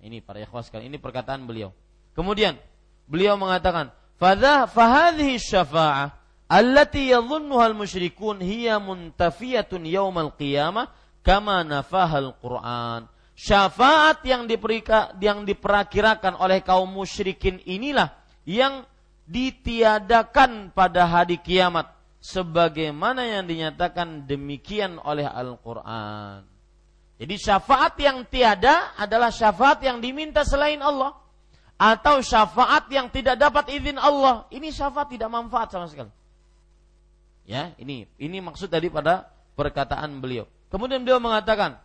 [0.00, 1.76] Ini para ikhwas sekalian, ini perkataan beliau.
[2.16, 2.56] Kemudian
[3.04, 6.16] beliau mengatakan, Fadha fahadhihi syafa'ah
[6.48, 10.88] allati yadhunnuha al-musyrikun hiya muntafiyatun yaumal qiyamah
[11.20, 13.04] kama nafahal Qur'an.
[13.40, 18.12] Syafaat yang diperika, yang diperakirakan oleh kaum musyrikin inilah
[18.44, 18.84] yang
[19.24, 21.88] ditiadakan pada hari kiamat
[22.20, 26.44] sebagaimana yang dinyatakan demikian oleh Al-Qur'an.
[27.16, 31.16] Jadi syafaat yang tiada adalah syafaat yang diminta selain Allah
[31.80, 36.12] atau syafaat yang tidak dapat izin Allah, ini syafaat tidak manfaat sama sekali.
[37.48, 40.44] Ya, ini ini maksud daripada perkataan beliau.
[40.68, 41.80] Kemudian beliau mengatakan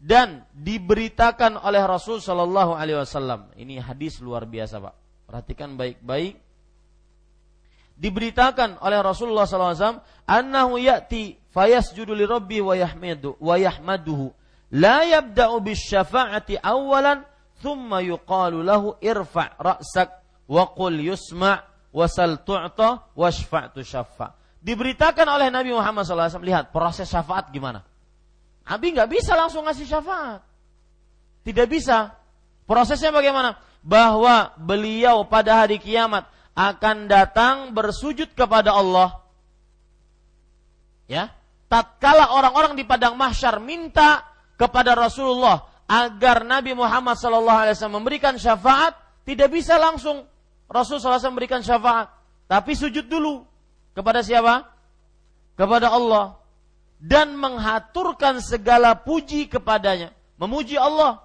[0.00, 3.52] dan diberitakan oleh Rasul Shallallahu Alaihi Wasallam.
[3.52, 4.94] Ini hadis luar biasa, Pak.
[5.28, 6.40] Perhatikan baik-baik.
[8.00, 13.60] Diberitakan oleh Rasulullah SAW, annahu ya'ti fayasjudu li rabbi wa yahmadu wa
[14.72, 17.20] la yabda'u bis syafa'ati awalan
[17.60, 20.08] thumma yuqalu lahu irfa' ra'sak
[20.48, 21.60] wa qul yusma'
[21.92, 24.32] wasal tu'ta washfa' tushaffa.
[24.64, 27.84] Diberitakan oleh Nabi Muhammad SAW, lihat proses syafaat gimana.
[28.70, 30.46] Nabi nggak bisa langsung ngasih syafaat.
[31.42, 32.14] Tidak bisa.
[32.70, 33.58] Prosesnya bagaimana?
[33.82, 39.26] Bahwa beliau pada hari kiamat akan datang bersujud kepada Allah.
[41.10, 41.34] Ya,
[41.66, 44.22] tatkala orang-orang di padang mahsyar minta
[44.54, 48.94] kepada Rasulullah agar Nabi Muhammad SAW memberikan syafaat,
[49.26, 50.22] tidak bisa langsung
[50.70, 52.14] Rasul SAW memberikan syafaat,
[52.46, 53.42] tapi sujud dulu
[53.98, 54.70] kepada siapa?
[55.58, 56.39] Kepada Allah
[57.00, 61.24] dan menghaturkan segala puji kepadanya, memuji Allah.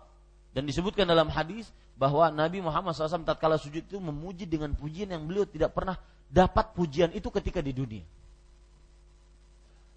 [0.56, 1.68] Dan disebutkan dalam hadis
[1.99, 5.99] bahwa Nabi Muhammad SAW tatkala sujud itu memuji dengan pujian yang beliau tidak pernah
[6.31, 8.07] dapat pujian itu ketika di dunia.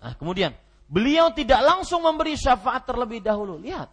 [0.02, 0.50] Nah, kemudian
[0.90, 3.62] beliau tidak langsung memberi syafaat terlebih dahulu.
[3.62, 3.86] Lihat,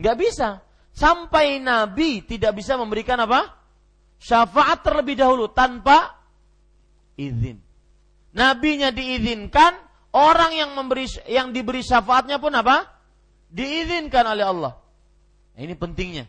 [0.00, 0.48] Nggak bisa.
[0.96, 3.52] Sampai Nabi tidak bisa memberikan apa?
[4.16, 6.16] Syafaat terlebih dahulu tanpa
[7.20, 7.60] izin.
[8.32, 9.76] Nabinya diizinkan,
[10.14, 12.86] orang yang memberi yang diberi syafaatnya pun apa?
[13.50, 14.72] Diizinkan oleh Allah.
[15.54, 16.24] Nah, ini pentingnya.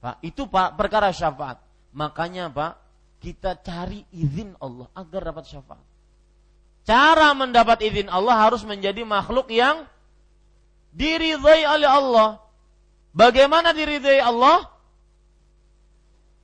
[0.00, 1.60] Pak, itu Pak perkara syafaat.
[1.92, 2.72] Makanya Pak,
[3.24, 5.84] kita cari izin Allah agar dapat syafaat.
[6.84, 9.88] Cara mendapat izin Allah harus menjadi makhluk yang
[10.92, 12.44] diridhai oleh Allah.
[13.16, 14.68] Bagaimana diridhai Allah?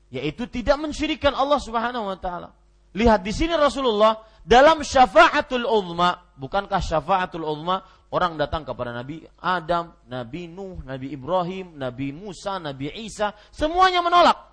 [0.08, 2.56] Yaitu tidak mensyirikan Allah Subhanahu wa taala.
[2.96, 9.92] Lihat di sini Rasulullah dalam syafaatul uzma, bukankah syafaatul uzma orang datang kepada Nabi Adam,
[10.08, 14.48] Nabi Nuh, Nabi Ibrahim, Nabi Musa, Nabi Isa, semuanya menolak.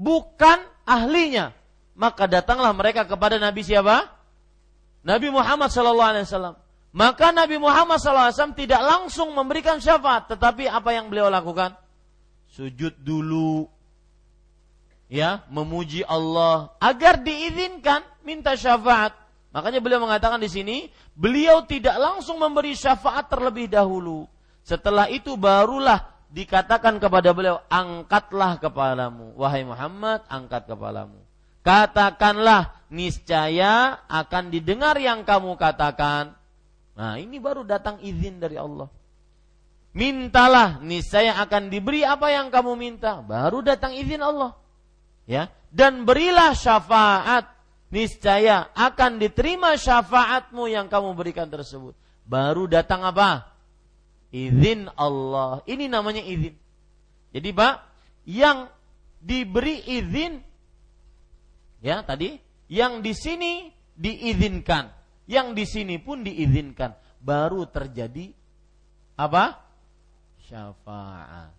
[0.00, 1.52] bukan ahlinya.
[1.92, 4.08] Maka datanglah mereka kepada Nabi siapa?
[5.04, 6.56] Nabi Muhammad sallallahu alaihi wasallam.
[6.90, 11.78] Maka Nabi Muhammad SAW tidak langsung memberikan syafaat, tetapi apa yang beliau lakukan?
[12.50, 13.70] Sujud dulu,
[15.06, 19.14] ya, memuji Allah agar diizinkan minta syafaat.
[19.50, 20.76] Makanya beliau mengatakan di sini,
[21.18, 24.30] beliau tidak langsung memberi syafaat terlebih dahulu.
[24.62, 31.18] Setelah itu barulah dikatakan kepada beliau, angkatlah kepalamu, wahai Muhammad, angkat kepalamu.
[31.66, 36.40] Katakanlah, niscaya akan didengar yang kamu katakan
[37.00, 38.92] Nah, ini baru datang izin dari Allah.
[39.96, 43.24] Mintalah, niscaya akan diberi apa yang kamu minta.
[43.24, 44.52] Baru datang izin Allah.
[45.24, 47.48] Ya, dan berilah syafaat,
[47.90, 51.92] niscaya akan diterima syafaatmu yang kamu berikan tersebut.
[52.24, 53.50] Baru datang apa?
[54.30, 55.60] Izin Allah.
[55.66, 56.54] Ini namanya izin.
[57.34, 57.74] Jadi, Pak,
[58.26, 58.70] yang
[59.20, 60.40] diberi izin
[61.84, 62.40] ya tadi
[62.72, 64.88] yang di sini diizinkan
[65.28, 68.32] yang di sini pun diizinkan baru terjadi
[69.20, 69.60] apa
[70.48, 71.52] syafaat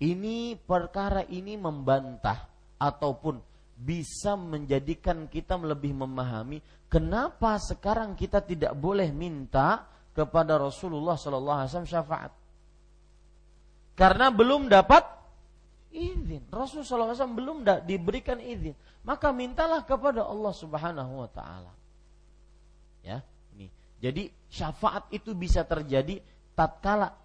[0.00, 2.48] ini perkara ini membantah
[2.80, 3.44] ataupun
[3.78, 6.58] bisa menjadikan kita lebih memahami
[6.90, 12.32] kenapa sekarang kita tidak boleh minta kepada Rasulullah Sallallahu Alaihi Wasallam syafaat
[13.94, 15.06] karena belum dapat
[15.94, 17.56] izin Rasulullah SAW belum
[17.86, 18.74] diberikan izin
[19.08, 21.72] maka mintalah kepada Allah Subhanahu wa taala.
[23.00, 23.24] Ya,
[23.56, 23.72] ini.
[24.04, 26.20] Jadi syafaat itu bisa terjadi
[26.52, 27.16] tatkala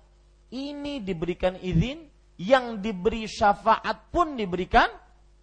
[0.48, 2.08] ini diberikan izin,
[2.40, 4.88] yang diberi syafaat pun diberikan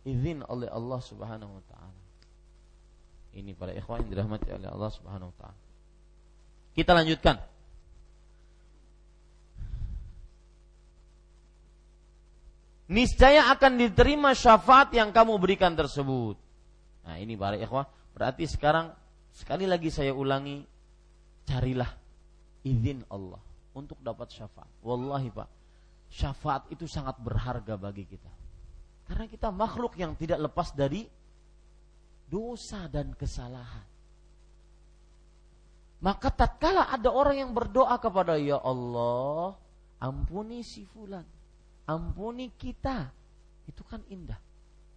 [0.05, 2.03] izin oleh Allah Subhanahu wa taala.
[3.31, 5.61] Ini para ikhwan yang dirahmati oleh Allah Subhanahu wa taala.
[6.75, 7.51] Kita lanjutkan.
[12.91, 16.35] niscaya akan diterima syafaat yang kamu berikan tersebut.
[17.07, 18.91] Nah, ini para ikhwah, berarti sekarang
[19.31, 20.67] sekali lagi saya ulangi,
[21.47, 21.89] carilah
[22.67, 23.39] izin Allah
[23.73, 24.69] untuk dapat syafaat.
[24.83, 25.49] Wallahi, Pak,
[26.11, 28.40] syafaat itu sangat berharga bagi kita.
[29.11, 31.03] Karena kita makhluk yang tidak lepas dari
[32.31, 33.87] dosa dan kesalahan.
[35.99, 39.59] Maka tatkala ada orang yang berdoa kepada ya Allah,
[39.99, 41.27] ampuni si fulan
[41.91, 43.11] ampuni kita.
[43.67, 44.39] Itu kan indah.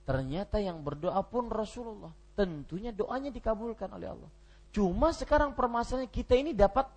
[0.05, 2.13] Ternyata yang berdoa pun Rasulullah.
[2.37, 4.31] Tentunya doanya dikabulkan oleh Allah.
[4.73, 6.89] Cuma sekarang permasalahannya kita ini dapat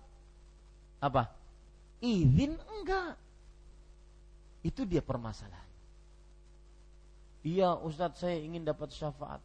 [0.97, 1.29] apa?
[2.01, 3.13] Izin enggak?
[4.65, 5.66] Itu dia permasalahan.
[7.47, 9.39] Iya Ustadz saya ingin dapat syafaat.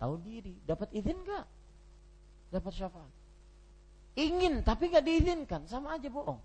[0.00, 1.44] Tahu diri, dapat izin enggak?
[2.48, 3.12] Dapat syafaat.
[4.16, 6.40] Ingin tapi enggak diizinkan, sama aja bohong.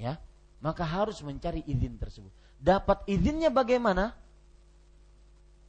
[0.00, 0.16] Ya,
[0.64, 2.32] maka harus mencari izin tersebut.
[2.56, 4.16] Dapat izinnya bagaimana?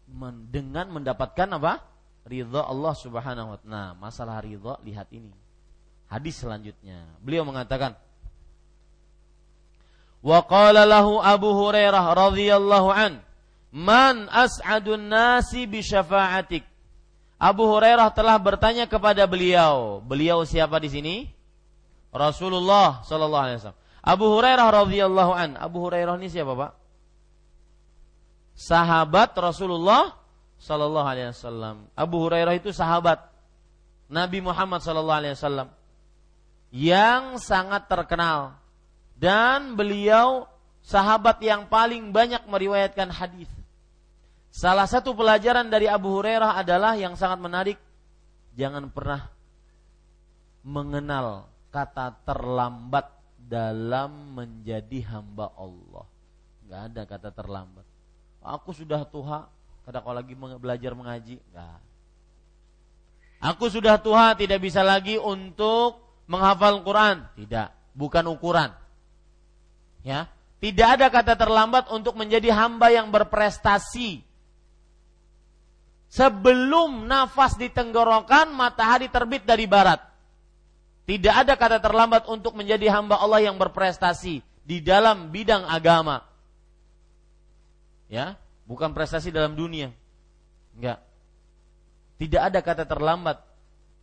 [0.07, 1.83] Men dengan mendapatkan apa?
[2.23, 3.71] Ridha Allah Subhanahu wa taala.
[3.71, 5.31] Nah, masalah ridha lihat ini.
[6.07, 7.03] Hadis selanjutnya.
[7.19, 7.99] Beliau mengatakan,
[10.23, 13.19] Wa qala lahu Abu Hurairah radhiyallahu an,
[13.77, 16.65] "Man as'adun nasi bi syafa'atik?"
[17.37, 20.01] Abu Hurairah telah bertanya kepada beliau.
[20.01, 21.15] Beliau siapa di sini?
[22.09, 23.81] Rasulullah sallallahu alaihi wasallam.
[24.01, 25.49] Abu Hurairah radhiyallahu an.
[25.61, 26.71] Abu Hurairah ini siapa, Pak?
[28.57, 30.17] Sahabat Rasulullah
[30.57, 31.85] sallallahu alaihi wasallam.
[31.93, 33.21] Abu Hurairah itu sahabat
[34.09, 35.69] Nabi Muhammad sallallahu alaihi wasallam
[36.73, 38.57] yang sangat terkenal
[39.13, 40.49] dan beliau
[40.81, 43.49] sahabat yang paling banyak meriwayatkan hadis.
[44.57, 47.77] Salah satu pelajaran dari Abu Hurairah adalah yang sangat menarik,
[48.57, 49.29] jangan pernah
[50.65, 53.05] mengenal kata terlambat
[53.37, 56.09] dalam menjadi hamba Allah.
[56.65, 57.85] Gak ada kata terlambat.
[58.41, 59.45] Aku sudah tua,
[59.85, 61.77] kata kalau lagi belajar mengaji, enggak.
[63.37, 68.73] Aku sudah tua, tidak bisa lagi untuk menghafal Quran, tidak, bukan ukuran.
[70.01, 70.25] Ya,
[70.57, 74.26] tidak ada kata terlambat untuk menjadi hamba yang berprestasi.
[76.17, 80.01] Sebelum nafas di tenggorokan, matahari terbit dari barat.
[81.05, 86.25] Tidak ada kata terlambat untuk menjadi hamba Allah yang berprestasi di dalam bidang agama.
[88.09, 88.33] Ya,
[88.65, 89.93] bukan prestasi dalam dunia.
[90.73, 91.05] Enggak.
[92.17, 93.37] Tidak ada kata terlambat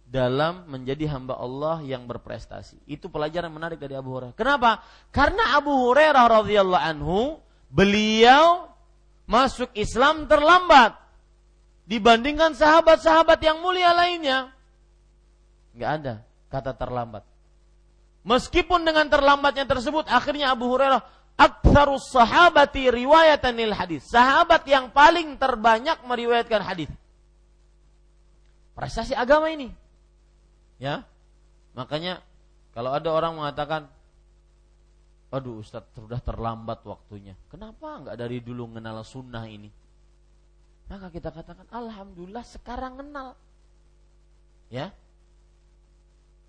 [0.06, 2.78] dalam menjadi hamba Allah yang berprestasi.
[2.86, 4.38] Itu pelajaran menarik dari Abu Hurairah.
[4.38, 4.86] Kenapa?
[5.10, 7.42] Karena Abu Hurairah radhiyallahu anhu
[7.74, 8.70] beliau
[9.26, 11.03] masuk Islam terlambat
[11.84, 14.52] dibandingkan sahabat-sahabat yang mulia lainnya.
[15.76, 16.14] Enggak ada
[16.48, 17.24] kata terlambat.
[18.24, 21.04] Meskipun dengan terlambatnya tersebut akhirnya Abu Hurairah
[21.36, 24.08] aktsarus sahabati riwayatanil hadis.
[24.08, 26.88] Sahabat yang paling terbanyak meriwayatkan hadis.
[28.72, 29.68] Prestasi agama ini.
[30.80, 31.04] Ya.
[31.76, 32.22] Makanya
[32.72, 33.90] kalau ada orang mengatakan
[35.34, 39.66] Aduh Ustadz sudah terlambat waktunya Kenapa nggak dari dulu mengenal sunnah ini
[40.88, 43.32] Maka kita katakan Alhamdulillah sekarang kenal
[44.68, 44.92] Ya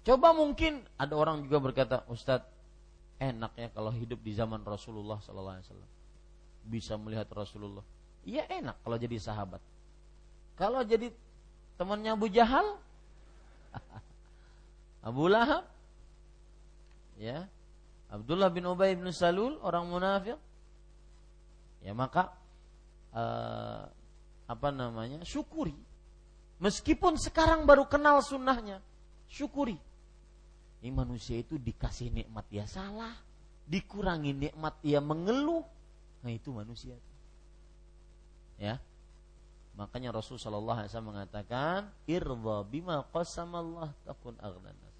[0.05, 2.45] Coba mungkin ada orang juga berkata Ustadz
[3.17, 5.65] enak ya kalau hidup di zaman Rasulullah Sallallahu
[6.69, 7.81] bisa melihat Rasulullah.
[8.21, 9.61] Iya enak kalau jadi sahabat.
[10.57, 11.09] Kalau jadi
[11.81, 12.77] temannya Abu Jahal,
[15.09, 15.65] Abu Lahab,
[17.17, 17.49] ya
[18.09, 20.37] Abdullah bin Ubay bin Salul orang munafik,
[21.81, 22.29] ya maka
[23.13, 23.89] uh,
[24.45, 25.75] apa namanya syukuri.
[26.61, 28.79] Meskipun sekarang baru kenal sunnahnya,
[29.27, 29.75] syukuri
[30.85, 33.09] ini manusia itu dikasih nikmat ya salah,
[33.65, 35.65] dikurangi nikmat ya mengeluh.
[36.21, 36.93] Nah itu manusia.
[38.61, 38.77] Ya.
[39.73, 44.93] Makanya Rasul sallallahu alaihi wasallam mengatakan, "Irdha bima qasamallah takun aghnanas."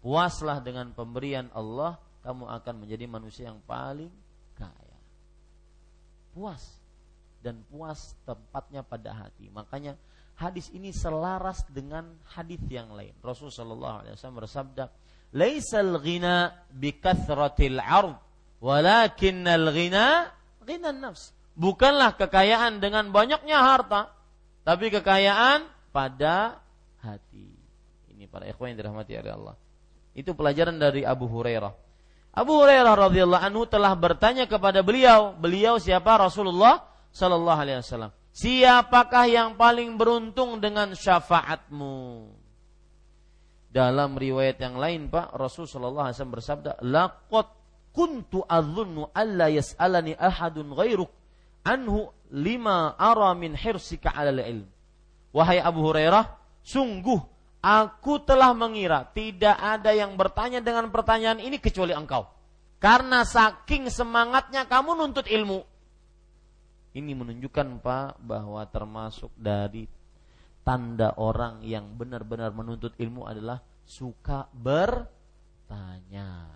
[0.00, 4.08] Puaslah dengan pemberian Allah, kamu akan menjadi manusia yang paling
[4.56, 4.98] kaya.
[6.32, 6.80] Puas
[7.46, 9.46] dan puas tempatnya pada hati.
[9.54, 9.94] Makanya
[10.34, 13.14] hadis ini selaras dengan hadis yang lain.
[13.22, 14.84] Rasul sallallahu alaihi wasallam bersabda,
[15.30, 18.18] laisal ghina bikathratil ard
[18.58, 20.34] walakinnal ghina
[20.66, 21.30] ghina nafs.
[21.54, 24.10] Bukanlah kekayaan dengan banyaknya harta
[24.66, 26.58] tapi kekayaan pada
[26.98, 27.54] hati.
[28.10, 29.54] Ini para ikhwan yang dirahmati oleh Allah.
[30.18, 31.70] Itu pelajaran dari Abu Hurairah.
[32.36, 36.20] Abu Hurairah radhiyallahu anhu telah bertanya kepada beliau beliau siapa?
[36.20, 42.28] Rasulullah sallallahu alaihi wasallam siapakah yang paling beruntung dengan syafaatmu
[43.76, 47.46] dalam riwayat yang lain Pak Rasul sallallahu alaihi wasallam bersabda, "Laqad
[47.92, 51.12] kuntu adzunnu alla yas'alani ahadun ghairuk
[51.60, 54.64] anhu lima ara min hirsika 'alal ilm."
[55.36, 56.24] Wahai Abu Hurairah,
[56.64, 57.20] sungguh
[57.60, 62.24] aku telah mengira tidak ada yang bertanya dengan pertanyaan ini kecuali engkau.
[62.80, 65.60] Karena saking semangatnya kamu nuntut ilmu.
[66.96, 69.84] Ini menunjukkan Pak bahwa termasuk dari
[70.64, 76.48] tanda orang yang benar-benar menuntut ilmu adalah suka bertanya.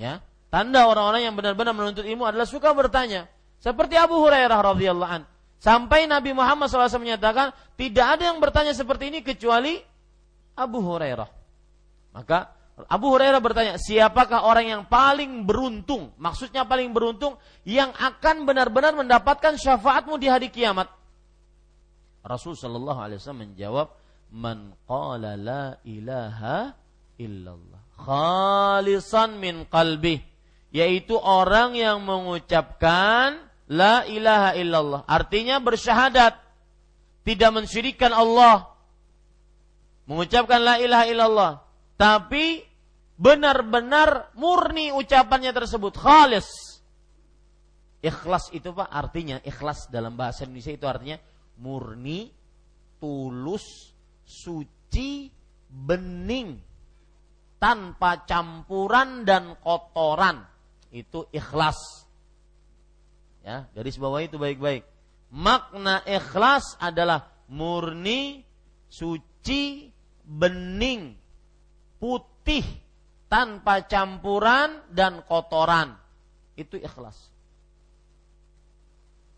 [0.00, 3.28] Ya, tanda orang-orang yang benar-benar menuntut ilmu adalah suka bertanya.
[3.60, 5.22] Seperti Abu Hurairah radhiyallahu an.
[5.60, 9.76] Sampai Nabi Muhammad SAW menyatakan tidak ada yang bertanya seperti ini kecuali
[10.56, 11.28] Abu Hurairah.
[12.16, 16.14] Maka Abu Hurairah bertanya, siapakah orang yang paling beruntung?
[16.16, 17.36] Maksudnya paling beruntung
[17.66, 20.88] yang akan benar-benar mendapatkan syafaatmu di hari kiamat.
[22.22, 23.88] Rasul Shallallahu Alaihi Wasallam menjawab,
[24.30, 26.76] "Man qala la ilaha
[27.16, 30.20] illallah khalisan min qalbi."
[30.70, 35.02] Yaitu orang yang mengucapkan la ilaha illallah.
[35.10, 36.38] Artinya bersyahadat,
[37.26, 38.70] tidak mensyirikan Allah.
[40.06, 41.52] Mengucapkan la ilaha illallah,
[41.98, 42.69] tapi
[43.20, 46.48] benar-benar murni ucapannya tersebut khalis.
[48.00, 51.20] Ikhlas itu Pak artinya ikhlas dalam bahasa Indonesia itu artinya
[51.60, 52.32] murni,
[52.96, 53.92] tulus,
[54.24, 55.28] suci,
[55.68, 56.56] bening,
[57.60, 60.40] tanpa campuran dan kotoran.
[60.88, 62.08] Itu ikhlas.
[63.44, 64.88] Ya, garis bawah itu baik-baik.
[65.36, 68.40] Makna ikhlas adalah murni,
[68.88, 69.92] suci,
[70.24, 71.20] bening,
[72.00, 72.64] putih,
[73.30, 75.94] tanpa campuran dan kotoran.
[76.58, 77.30] Itu ikhlas.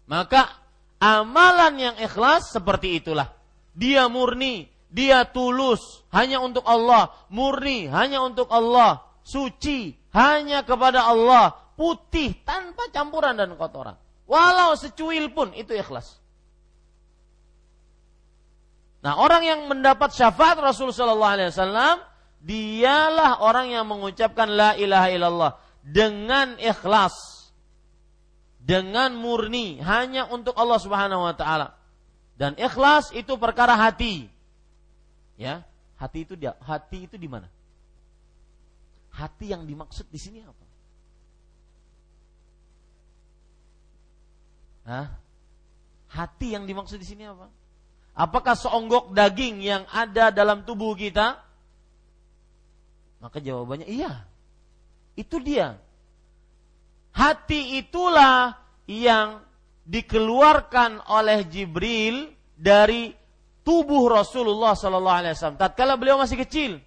[0.08, 0.62] Maka
[1.02, 3.26] Amalan yang ikhlas seperti itulah.
[3.74, 11.74] Dia murni, dia tulus hanya untuk Allah, murni hanya untuk Allah, suci hanya kepada Allah,
[11.74, 13.98] putih tanpa campuran dan kotoran.
[14.30, 16.22] Walau secuil pun itu ikhlas.
[19.02, 21.98] Nah, orang yang mendapat syafaat Rasul sallallahu alaihi wasallam
[22.42, 25.52] dialah orang yang mengucapkan la ilaha illallah
[25.86, 27.14] dengan ikhlas
[28.62, 31.74] dengan murni hanya untuk Allah Subhanahu wa taala.
[32.38, 34.26] Dan ikhlas itu perkara hati.
[35.38, 35.66] Ya,
[35.98, 37.46] hati itu dia hati itu di mana?
[39.14, 40.66] Hati yang dimaksud di sini apa?
[44.82, 45.06] Hah?
[46.10, 47.46] Hati yang dimaksud di sini apa?
[48.12, 51.40] Apakah seonggok daging yang ada dalam tubuh kita?
[53.22, 54.26] Maka jawabannya iya.
[55.14, 55.78] Itu dia
[57.12, 58.56] hati itulah
[58.88, 59.44] yang
[59.84, 63.12] dikeluarkan oleh Jibril dari
[63.62, 65.60] tubuh Rasulullah Sallallahu Alaihi Wasallam.
[65.60, 66.80] Tatkala beliau masih kecil,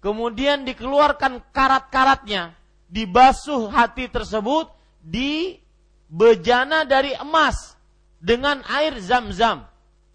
[0.00, 2.54] kemudian dikeluarkan karat-karatnya
[2.88, 4.72] dibasuh hati tersebut
[5.04, 5.60] di
[6.08, 7.76] bejana dari emas
[8.16, 9.68] dengan air zam-zam.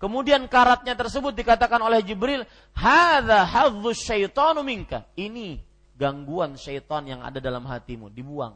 [0.04, 2.44] Kemudian karatnya tersebut dikatakan oleh Jibril,
[2.76, 5.64] "Hadza hadzus syaitanu minka." Ini
[5.96, 8.52] gangguan syaitan yang ada dalam hatimu, dibuang.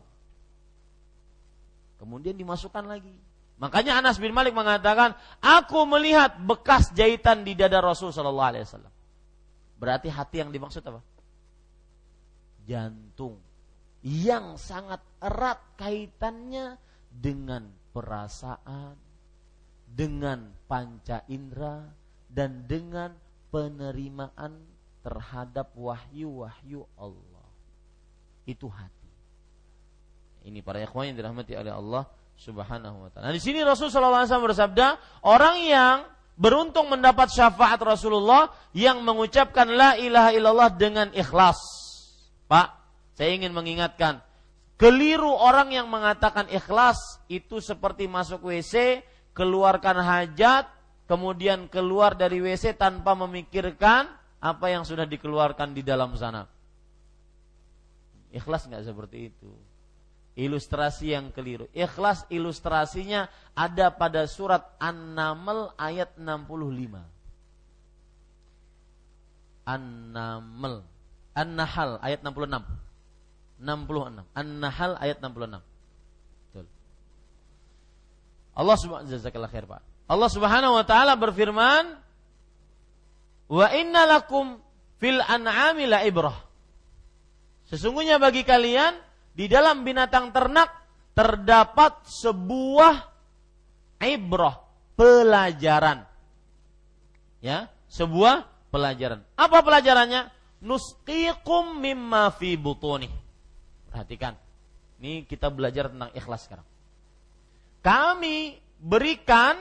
[2.04, 3.16] Kemudian dimasukkan lagi.
[3.64, 8.94] Makanya Anas bin Malik mengatakan, "Aku melihat bekas jahitan di dada Rasul sallallahu alaihi wasallam."
[9.80, 11.00] Berarti hati yang dimaksud apa?
[12.68, 13.40] Jantung
[14.04, 16.76] yang sangat erat kaitannya
[17.08, 19.07] dengan perasaan,
[19.88, 21.88] dengan panca indera,
[22.28, 23.16] dan dengan
[23.50, 24.60] penerimaan
[25.02, 27.48] terhadap wahyu-wahyu Allah.
[28.44, 29.12] Itu hati.
[30.48, 32.04] Ini para ikhwan yang dirahmati oleh Allah
[32.38, 33.32] Subhanahu wa taala.
[33.32, 34.88] Nah, di sini Rasul sallallahu alaihi wasallam bersabda,
[35.26, 35.98] orang yang
[36.38, 41.58] beruntung mendapat syafaat Rasulullah yang mengucapkan la ilaha illallah dengan ikhlas.
[42.46, 42.78] Pak,
[43.18, 44.22] saya ingin mengingatkan,
[44.78, 49.02] keliru orang yang mengatakan ikhlas itu seperti masuk WC,
[49.38, 50.66] keluarkan hajat,
[51.06, 54.10] kemudian keluar dari WC tanpa memikirkan
[54.42, 56.50] apa yang sudah dikeluarkan di dalam sana.
[58.34, 59.54] Ikhlas nggak seperti itu.
[60.38, 61.70] Ilustrasi yang keliru.
[61.74, 67.02] Ikhlas ilustrasinya ada pada surat An-Naml ayat 65.
[69.66, 70.86] An-Naml.
[71.34, 72.62] An-Nahl ayat 66.
[73.62, 74.26] 66.
[74.38, 75.77] An-Nahl ayat 66.
[78.58, 79.66] Allah Subhanahu wa khair.
[80.10, 81.94] Allah Subhanahu wa taala berfirman,
[83.54, 84.58] "Wa inna lakum
[84.98, 86.34] fil an'ami la ibrah."
[87.70, 88.98] Sesungguhnya bagi kalian
[89.38, 90.74] di dalam binatang ternak
[91.14, 93.06] terdapat sebuah
[94.02, 94.58] ibrah,
[94.98, 96.08] pelajaran.
[97.44, 99.22] Ya, sebuah pelajaran.
[99.38, 100.34] Apa pelajarannya?
[100.66, 103.06] Nusqikum mimma fi butuni.
[103.94, 104.34] Perhatikan.
[104.98, 106.66] Ini kita belajar tentang ikhlas sekarang.
[107.82, 109.58] Kami berikan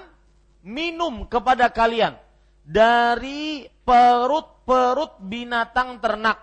[0.66, 2.18] minum kepada kalian
[2.66, 6.42] dari perut-perut binatang ternak.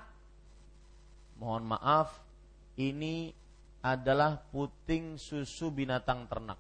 [1.36, 2.24] Mohon maaf,
[2.80, 3.36] ini
[3.84, 6.56] adalah puting susu binatang ternak.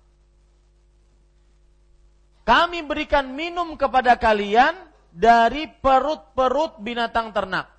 [2.43, 4.75] Kami berikan minum kepada kalian
[5.15, 7.71] dari perut-perut binatang ternak.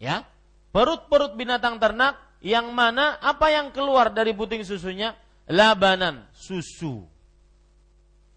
[0.00, 0.24] Ya,
[0.72, 5.12] perut-perut binatang ternak yang mana apa yang keluar dari puting susunya?
[5.48, 7.04] Labanan, susu.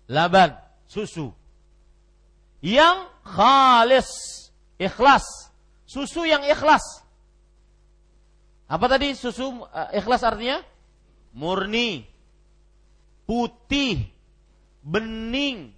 [0.08, 0.56] Laban,
[0.88, 1.32] susu.
[2.60, 4.10] Yang khalis,
[4.80, 5.24] ikhlas.
[5.88, 6.84] Susu yang ikhlas.
[8.68, 10.60] Apa tadi susu uh, ikhlas artinya?
[11.32, 12.04] Murni,
[13.24, 14.04] putih,
[14.84, 15.72] bening,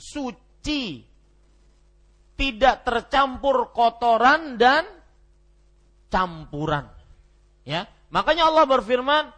[0.00, 1.04] suci,
[2.40, 4.88] tidak tercampur kotoran dan
[6.08, 6.88] campuran.
[7.68, 9.28] Ya, makanya Allah berfirman,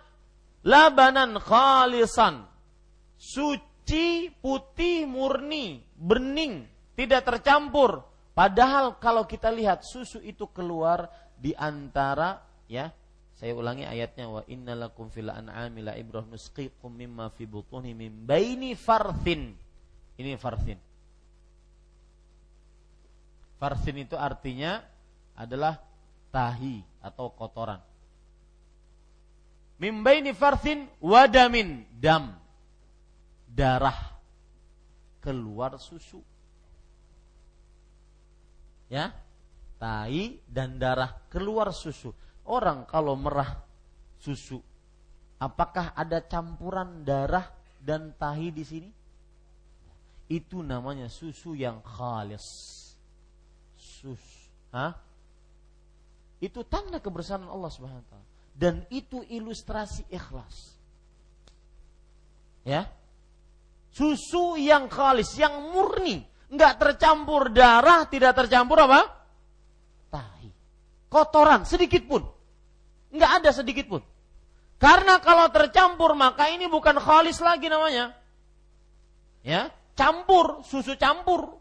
[0.63, 2.47] labanan khalisan,
[3.19, 8.07] suci, putih, murni, bening, tidak tercampur.
[8.33, 11.05] Padahal kalau kita lihat susu itu keluar
[11.37, 12.89] di antara ya
[13.37, 18.73] saya ulangi ayatnya wa innalakum fil an'ami la ibrah nusqikum mimma fi butuni min baini
[18.73, 19.53] farthin.
[20.17, 20.79] Ini farthin.
[23.61, 24.81] Farthin itu artinya
[25.37, 25.77] adalah
[26.33, 27.92] tahi atau kotoran
[29.83, 32.39] mimbaini farthin wadamin dam.
[33.51, 33.99] Darah
[35.19, 36.23] keluar susu.
[38.87, 39.11] Ya?
[39.83, 42.15] Tai dan darah keluar susu.
[42.47, 43.59] Orang kalau merah
[44.23, 44.63] susu
[45.43, 47.51] apakah ada campuran darah
[47.83, 48.91] dan tahi di sini?
[50.31, 52.47] Itu namanya susu yang khalis.
[53.75, 54.23] Sus.
[54.71, 54.95] Hah?
[56.43, 60.77] itu tanda kebersamaan Allah Subhanahu wa taala dan itu ilustrasi ikhlas.
[62.63, 62.87] Ya.
[63.93, 69.05] Susu yang khalis, yang murni, nggak tercampur darah, tidak tercampur apa?
[70.09, 70.49] Tahi.
[71.13, 72.25] Kotoran sedikit pun.
[73.13, 74.03] Nggak ada sedikit pun.
[74.81, 78.17] Karena kalau tercampur maka ini bukan khalis lagi namanya.
[79.45, 81.61] Ya, campur, susu campur.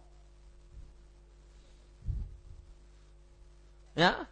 [3.97, 4.25] Ya.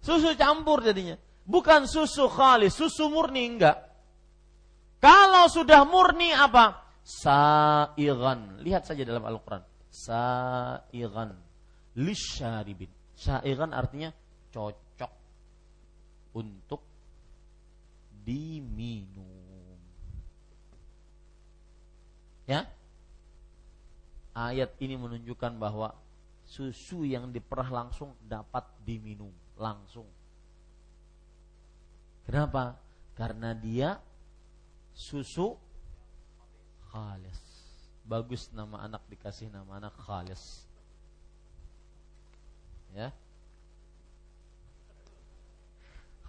[0.00, 1.20] Susu campur jadinya.
[1.44, 3.76] Bukan susu khalis, susu murni enggak.
[4.96, 6.80] Kalau sudah murni apa?
[7.04, 8.64] Sa'iran.
[8.64, 9.60] Lihat saja dalam Al-Quran.
[9.92, 11.36] Sa'iran.
[12.00, 12.88] Lisyaribin.
[13.12, 14.08] Sa'iran artinya
[14.48, 15.12] cocok
[16.32, 16.80] untuk
[18.24, 19.76] diminum.
[22.48, 22.64] Ya?
[24.32, 25.92] Ayat ini menunjukkan bahwa
[26.48, 29.30] susu yang diperah langsung dapat diminum
[29.60, 30.08] langsung
[32.24, 32.80] Kenapa?
[33.14, 34.00] Karena dia
[34.96, 35.54] susu
[36.90, 37.40] khalis.
[38.04, 40.64] Bagus nama anak dikasih nama anak khalis.
[42.94, 43.10] Ya.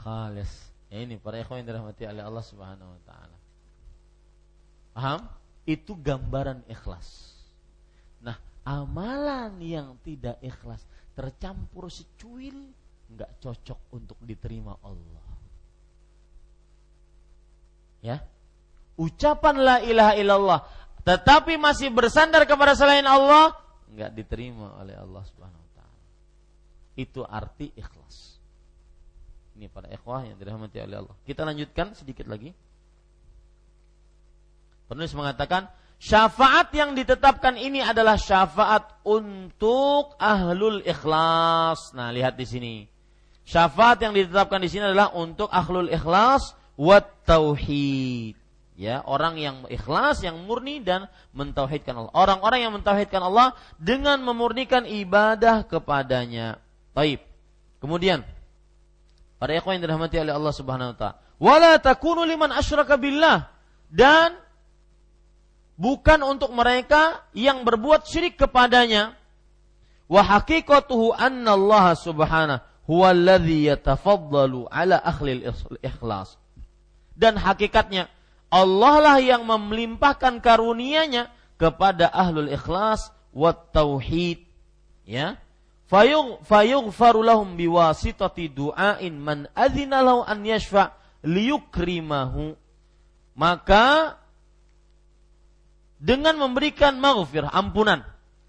[0.02, 0.52] Khalis.
[0.90, 3.38] Ya ini para ikhwan yang dirahmati oleh Allah Subhanahu wa taala.
[4.96, 5.22] Paham?
[5.66, 7.34] Itu gambaran ikhlas.
[8.22, 10.86] Nah, amalan yang tidak ikhlas
[11.18, 12.54] tercampur secuil
[13.10, 15.25] nggak cocok untuk diterima Allah.
[18.06, 18.22] Ya.
[18.94, 20.60] Ucapan la ilaha illallah
[21.06, 23.54] tetapi masih bersandar kepada selain Allah
[23.94, 26.02] nggak diterima oleh Allah Subhanahu wa taala.
[26.98, 28.42] Itu arti ikhlas.
[29.56, 31.16] Ini para ikhwah yang dirahmati oleh Allah.
[31.24, 32.52] Kita lanjutkan sedikit lagi.
[34.90, 35.72] Penulis mengatakan
[36.02, 41.96] syafaat yang ditetapkan ini adalah syafaat untuk ahlul ikhlas.
[41.96, 42.76] Nah, lihat di sini.
[43.48, 48.38] Syafaat yang ditetapkan di sini adalah untuk ahlul ikhlas wat tauhid.
[48.76, 52.12] Ya, orang yang ikhlas, yang murni dan mentauhidkan Allah.
[52.12, 56.60] Orang-orang yang mentauhidkan Allah dengan memurnikan ibadah kepadanya.
[56.92, 57.24] Baik.
[57.80, 58.28] Kemudian
[59.40, 63.48] para ikhwan yang dirahmati oleh Allah Subhanahu wa taala, wala takunu liman asyraka billah
[63.88, 64.36] dan
[65.80, 69.16] bukan untuk mereka yang berbuat syirik kepadanya.
[70.12, 75.02] Wa haqiqatuhu anna Allah subhanahu huwa alladhi yatafaddalu ala
[75.82, 76.38] ikhlas.
[77.16, 78.12] Dan hakikatnya
[78.52, 84.44] Allah lah yang melimpahkan karunia-Nya kepada ahlul ikhlas wat tauhid.
[85.08, 85.40] Ya.
[85.86, 92.58] Fayug fayughfaru lahum biwasitati du'ain man adzina lahu an yashfa liyukrimahu.
[93.36, 94.18] Maka
[96.00, 98.06] dengan memberikan maghfir ampunan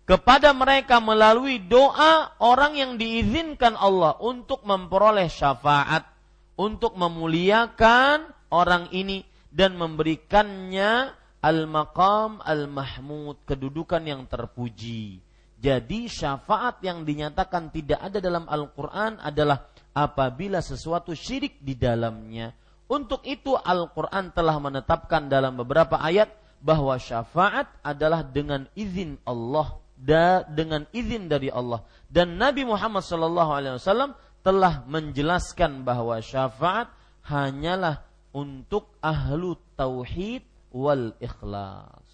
[0.07, 6.07] kepada mereka melalui doa orang yang diizinkan Allah untuk memperoleh syafaat,
[6.55, 15.23] untuk memuliakan orang ini dan memberikannya al-maqam al-mahmud, kedudukan yang terpuji.
[15.57, 19.65] Jadi syafaat yang dinyatakan tidak ada dalam Al-Qur'an adalah
[19.97, 22.53] apabila sesuatu syirik di dalamnya.
[22.87, 30.45] Untuk itu Al-Qur'an telah menetapkan dalam beberapa ayat bahwa syafaat adalah dengan izin Allah da,
[30.45, 34.13] dengan izin dari Allah dan Nabi Muhammad wasallam
[34.45, 36.93] telah menjelaskan bahwa syafaat
[37.27, 38.07] hanyalah
[38.37, 40.45] untuk ahlu tauhid
[40.77, 42.05] wal ikhlas.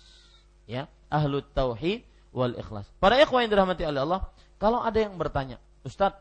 [0.71, 2.87] Ya, ahlu tauhid wal ikhlas.
[3.03, 4.31] Para ikhwan yang dirahmati oleh Allah,
[4.63, 6.15] kalau ada yang bertanya, Ustaz,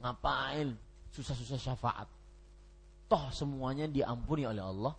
[0.00, 0.72] ngapain
[1.12, 2.08] susah-susah syafaat?
[3.04, 4.96] Toh semuanya diampuni oleh Allah.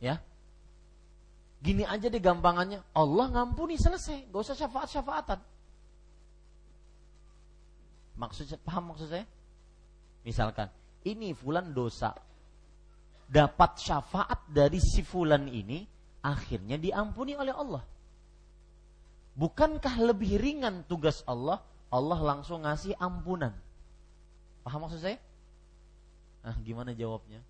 [0.00, 0.24] Ya,
[1.64, 5.40] Gini aja deh gampangannya, Allah ngampuni selesai, gak usah syafaat-syafaatan.
[8.20, 9.24] Maksudnya paham maksud saya?
[10.28, 10.68] Misalkan,
[11.04, 12.12] ini fulan dosa.
[13.24, 15.84] Dapat syafaat dari si fulan ini,
[16.20, 17.84] akhirnya diampuni oleh Allah.
[19.34, 21.58] Bukankah lebih ringan tugas Allah?
[21.90, 23.52] Allah langsung ngasih ampunan.
[24.62, 25.18] Paham maksud saya?
[26.44, 27.40] Nah, gimana jawabnya?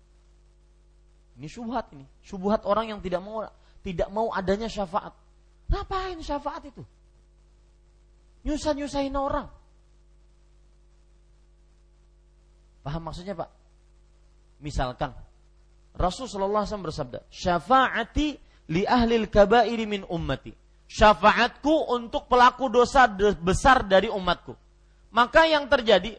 [1.35, 2.07] Ini syubhat ini.
[2.23, 3.43] Syubhat orang yang tidak mau
[3.83, 5.13] tidak mau adanya syafaat.
[5.69, 6.83] Ngapain syafaat itu?
[8.47, 9.49] Nyusah-nyusahin orang.
[12.85, 13.49] Paham maksudnya Pak?
[14.61, 15.09] Misalkan
[15.97, 18.37] Rasulullah SAW bersabda, "Syafaati
[18.69, 20.53] li ahli kabairi min ummati."
[20.85, 23.09] Syafaatku untuk pelaku dosa
[23.41, 24.53] besar dari umatku.
[25.09, 26.13] Maka yang terjadi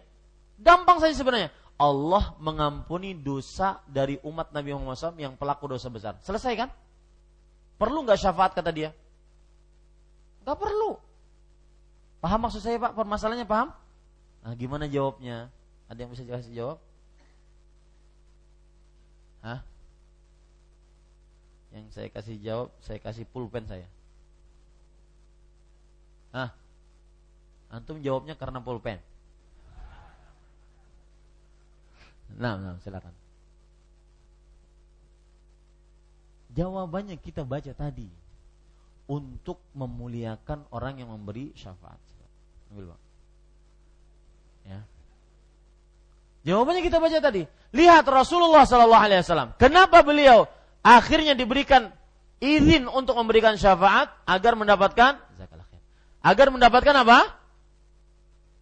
[0.59, 1.55] gampang saja sebenarnya.
[1.77, 6.17] Allah mengampuni dosa dari umat Nabi Muhammad SAW yang pelaku dosa besar.
[6.25, 6.73] Selesai kan?
[7.77, 8.91] Perlu nggak syafaat kata dia?
[10.43, 10.97] Gak perlu.
[12.25, 12.97] Paham maksud saya Pak?
[12.97, 13.69] Permasalahannya paham?
[14.41, 15.53] Nah, gimana jawabnya?
[15.87, 16.79] Ada yang bisa kasih jawab?
[19.47, 19.61] Hah?
[21.71, 23.87] Yang saya kasih jawab, saya kasih pulpen saya.
[26.35, 26.51] Hah?
[27.71, 28.99] Antum jawabnya karena pulpen.
[32.35, 33.15] Nah, nah, silakan.
[36.57, 38.09] Jawabannya kita baca tadi
[39.07, 42.01] untuk memuliakan orang yang memberi syafaat.
[42.75, 42.91] Ambil.
[44.67, 44.83] Ya.
[46.47, 47.43] Jawabannya kita baca tadi.
[47.75, 49.51] Lihat Rasulullah Sallallahu Alaihi Wasallam.
[49.59, 50.47] Kenapa beliau
[50.79, 51.91] akhirnya diberikan
[52.39, 55.19] izin untuk memberikan syafaat agar mendapatkan
[56.23, 57.35] agar mendapatkan apa?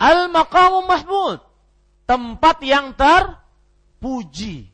[0.00, 1.44] Al maqamu mahmud.
[2.08, 4.72] Tempat yang terpuji.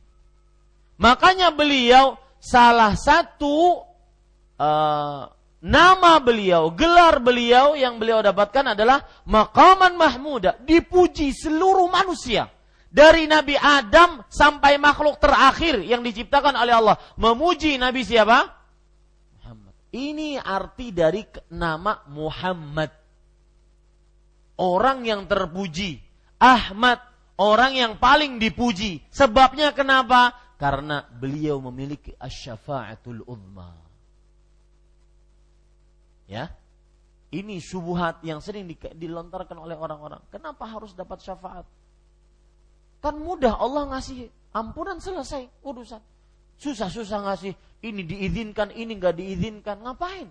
[0.95, 3.83] Makanya beliau salah satu
[4.55, 5.27] uh,
[5.59, 12.51] nama beliau, gelar beliau yang beliau dapatkan adalah maqaman mahmuda, dipuji seluruh manusia.
[12.91, 18.51] Dari Nabi Adam sampai makhluk terakhir yang diciptakan oleh Allah memuji Nabi siapa?
[19.39, 19.73] Muhammad.
[19.95, 21.23] Ini arti dari
[21.55, 22.91] nama Muhammad.
[24.59, 26.03] Orang yang terpuji.
[26.35, 26.99] Ahmad,
[27.39, 28.99] orang yang paling dipuji.
[29.07, 30.35] Sebabnya kenapa?
[30.59, 33.71] Karena beliau memiliki asyafa'atul uzma.
[36.27, 36.51] Ya,
[37.31, 38.67] ini subuhat yang sering
[38.99, 40.19] dilontarkan oleh orang-orang.
[40.27, 41.63] Kenapa harus dapat syafaat?
[43.01, 46.01] Kan mudah Allah ngasih ampunan selesai urusan.
[46.61, 50.29] Susah-susah ngasih ini diizinkan, ini nggak diizinkan, ngapain?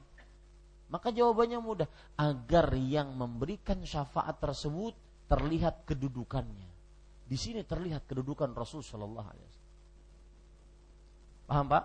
[0.90, 4.94] Maka jawabannya mudah, agar yang memberikan syafaat tersebut
[5.26, 6.70] terlihat kedudukannya.
[7.26, 9.70] Di sini terlihat kedudukan Rasul Shallallahu Alaihi Wasallam.
[11.46, 11.84] Paham Pak?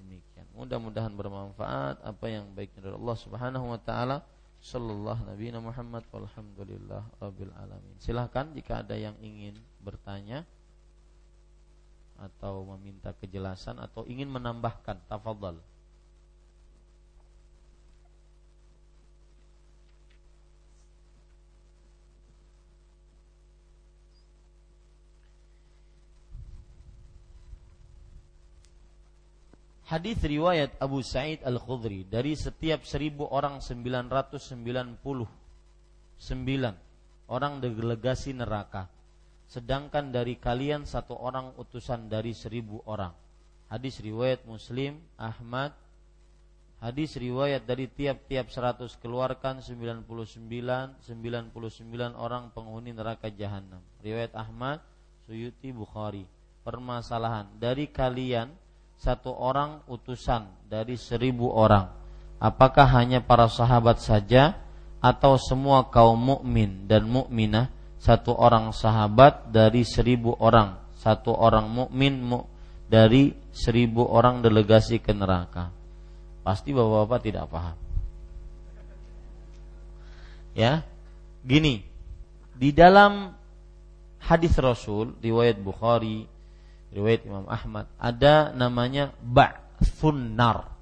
[0.00, 0.46] Demikian.
[0.56, 4.24] Mudah-mudahan bermanfaat apa yang baiknya dari Allah Subhanahu wa taala.
[4.58, 7.94] Sallallahu Nabi Muhammad walhamdulillah rabbil alamin.
[8.00, 10.44] Silahkan jika ada yang ingin bertanya
[12.18, 15.62] atau meminta kejelasan atau ingin menambahkan, tafadhal.
[29.88, 34.60] Hadis riwayat Abu Sa'id Al-Khudri dari setiap seribu orang 999
[37.32, 38.97] orang delegasi neraka.
[39.48, 43.16] Sedangkan dari kalian satu orang utusan dari seribu orang.
[43.72, 45.72] Hadis riwayat Muslim, Ahmad.
[46.78, 51.02] Hadis riwayat dari tiap-tiap 100 keluarkan 99 99
[52.14, 53.80] orang penghuni neraka jahanam.
[54.04, 54.84] Riwayat Ahmad,
[55.24, 56.28] Suyuti Bukhari.
[56.62, 58.52] Permasalahan dari kalian
[59.00, 61.88] satu orang utusan dari seribu orang.
[62.36, 64.60] Apakah hanya para sahabat saja
[65.00, 72.22] atau semua kaum mukmin dan mukminah satu orang sahabat dari seribu orang, satu orang mukmin
[72.22, 72.46] mu,
[72.86, 75.74] dari seribu orang delegasi ke neraka?
[76.46, 77.76] Pasti bapak-bapak tidak paham.
[80.54, 80.86] Ya,
[81.42, 81.82] gini,
[82.54, 83.34] di dalam
[84.22, 86.26] hadis Rasul riwayat Bukhari
[86.90, 89.12] riwayat Imam Ahmad ada namanya
[90.34, 90.74] nar.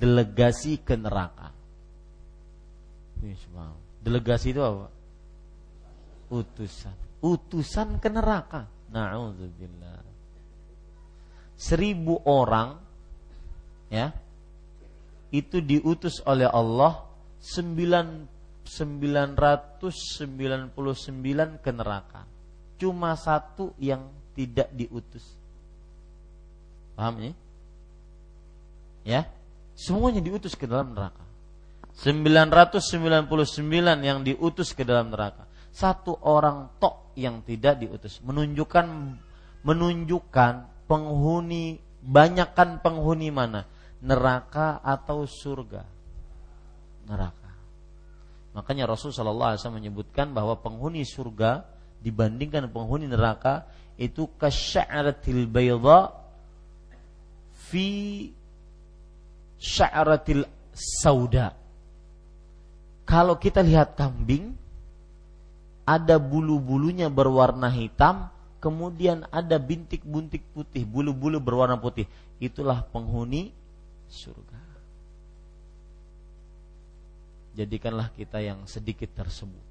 [0.00, 1.52] Delegasi ke neraka.
[4.00, 4.88] Delegasi itu apa
[6.30, 10.00] utusan utusan ke neraka na'udzubillah
[11.58, 12.80] seribu orang
[13.92, 14.14] ya
[15.34, 17.04] itu diutus oleh Allah
[17.42, 18.06] sembilan
[18.64, 22.20] sembilan ratus sembilan puluh sembilan ke neraka
[22.80, 25.24] cuma satu yang tidak diutus.
[26.96, 27.32] Paham ya?
[29.04, 29.20] Ya,
[29.76, 31.20] semuanya diutus ke dalam neraka.
[32.00, 32.80] 999
[34.00, 35.44] yang diutus ke dalam neraka.
[35.70, 38.86] Satu orang tok yang tidak diutus menunjukkan
[39.62, 40.52] menunjukkan
[40.90, 43.68] penghuni banyakkan penghuni mana?
[44.00, 45.84] Neraka atau surga?
[47.06, 47.52] Neraka.
[48.56, 51.68] Makanya Rasulullah SAW menyebutkan bahwa penghuni surga
[52.00, 53.68] dibandingkan penghuni neraka
[54.00, 56.16] itu kasya'ratil bayda
[57.52, 57.88] fi
[59.60, 61.52] sya'ratil sauda.
[63.04, 64.56] Kalau kita lihat kambing
[65.90, 68.30] ada bulu-bulunya berwarna hitam,
[68.62, 72.06] kemudian ada bintik-buntik putih, bulu-bulu berwarna putih.
[72.38, 73.50] Itulah penghuni
[74.06, 74.62] surga.
[77.58, 79.69] Jadikanlah kita yang sedikit tersebut.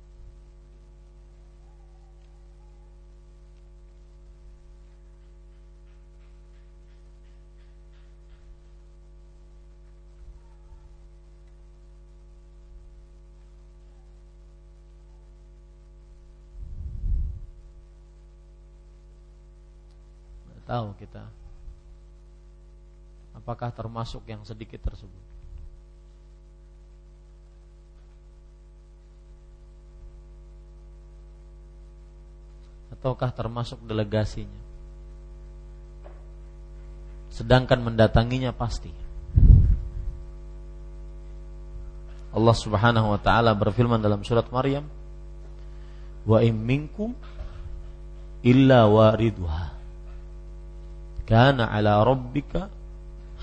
[20.69, 21.25] Tahu kita
[23.33, 25.25] apakah termasuk yang sedikit tersebut.
[32.93, 34.61] Ataukah termasuk delegasinya?
[37.33, 38.91] Sedangkan mendatanginya pasti.
[42.29, 44.85] Allah Subhanahu wa taala berfirman dalam surat Maryam,
[46.27, 47.15] "Wa in minkum
[48.45, 49.78] illa wariduha."
[51.29, 52.73] Kana ala rabbika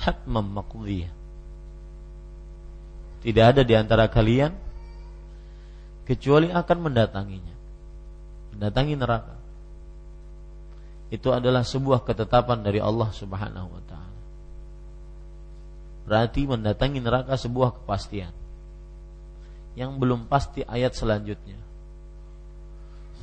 [0.02, 1.14] hatman maqdiyah.
[3.22, 4.50] Tidak ada di antara kalian
[6.02, 7.56] kecuali akan mendatanginya.
[8.54, 9.36] Mendatangi neraka.
[11.14, 14.20] Itu adalah sebuah ketetapan dari Allah Subhanahu wa taala.
[16.06, 18.34] Berarti mendatangi neraka sebuah kepastian.
[19.78, 21.62] Yang belum pasti ayat selanjutnya.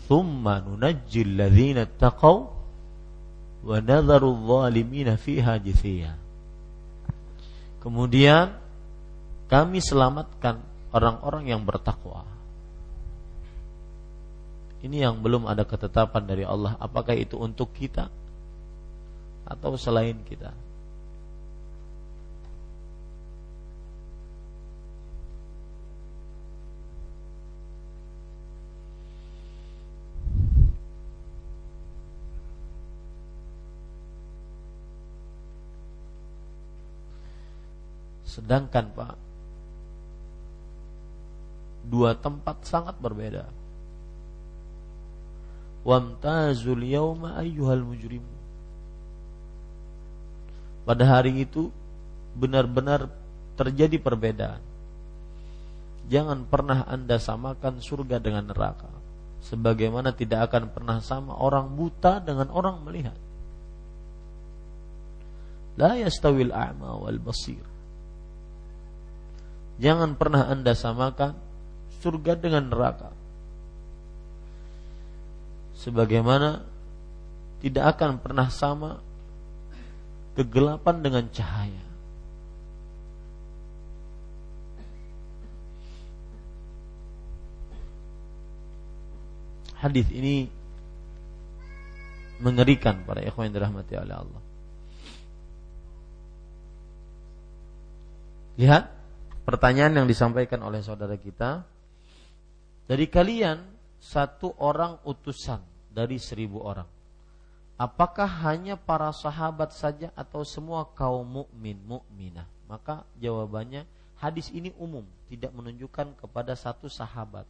[0.03, 2.52] thumma nunajjil ladzina taqaw
[3.63, 6.19] wa nadharu dhalimina fiha jithiya.
[7.79, 8.55] Kemudian
[9.47, 10.59] kami selamatkan
[10.91, 12.23] orang-orang yang bertakwa.
[14.83, 18.11] Ini yang belum ada ketetapan dari Allah apakah itu untuk kita
[19.47, 20.51] atau selain kita.
[38.33, 39.13] Sedangkan Pak
[41.83, 43.45] Dua tempat sangat berbeda.
[45.83, 48.23] Wamtazul yawma ayyuhal mujrim.
[50.87, 51.69] Pada hari itu
[52.33, 53.13] Benar-benar
[53.53, 54.63] terjadi perbedaan.
[56.09, 58.89] Jangan pernah anda samakan surga dengan neraka
[59.45, 63.15] Sebagaimana tidak akan pernah sama orang buta dengan orang melihat.
[65.77, 67.72] La yastawil a'ma wal basir
[69.81, 71.33] Jangan pernah Anda samakan
[72.03, 73.09] surga dengan neraka.
[75.79, 76.61] Sebagaimana
[77.63, 78.99] tidak akan pernah sama
[80.35, 81.83] kegelapan dengan cahaya.
[89.83, 90.47] Hadis ini
[92.39, 94.41] mengerikan para ikhwan yang dirahmati oleh Allah.
[98.55, 99.02] Lihat
[99.43, 101.63] pertanyaan yang disampaikan oleh saudara kita.
[102.83, 103.63] Dari kalian
[103.99, 106.87] satu orang utusan dari seribu orang.
[107.79, 112.47] Apakah hanya para sahabat saja atau semua kaum mukmin mukminah?
[112.67, 113.87] Maka jawabannya
[114.19, 117.47] hadis ini umum tidak menunjukkan kepada satu sahabat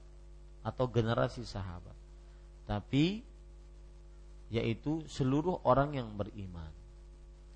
[0.62, 1.94] atau generasi sahabat.
[2.70, 3.26] Tapi
[4.54, 6.70] yaitu seluruh orang yang beriman.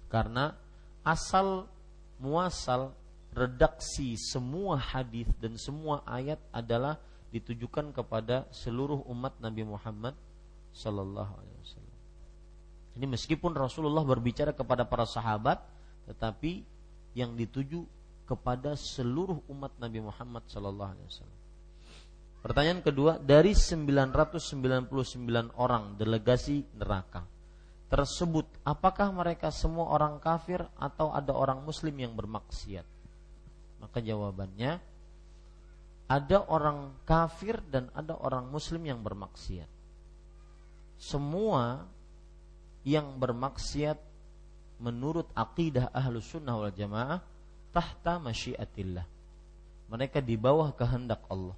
[0.09, 0.57] Karena
[1.05, 1.69] asal
[2.17, 2.91] muasal
[3.37, 6.97] redaksi semua hadis dan semua ayat adalah
[7.29, 10.17] ditujukan kepada seluruh umat Nabi Muhammad
[10.73, 11.97] sallallahu alaihi wasallam.
[12.97, 15.61] Ini meskipun Rasulullah berbicara kepada para sahabat
[16.09, 16.65] tetapi
[17.13, 17.85] yang dituju
[18.25, 21.37] kepada seluruh umat Nabi Muhammad sallallahu alaihi wasallam.
[22.41, 27.25] Pertanyaan kedua, dari 999 orang delegasi neraka
[27.87, 32.96] tersebut, apakah mereka semua orang kafir atau ada orang muslim yang bermaksiat?
[33.77, 34.81] Maka jawabannya
[36.07, 39.67] ada orang kafir dan ada orang muslim yang bermaksiat.
[40.97, 41.83] Semua
[42.87, 43.99] yang bermaksiat
[44.79, 47.19] menurut akidah ahlu sunnah wal jamaah
[47.75, 49.05] tahta masyiatillah.
[49.91, 51.55] Mereka di bawah kehendak Allah.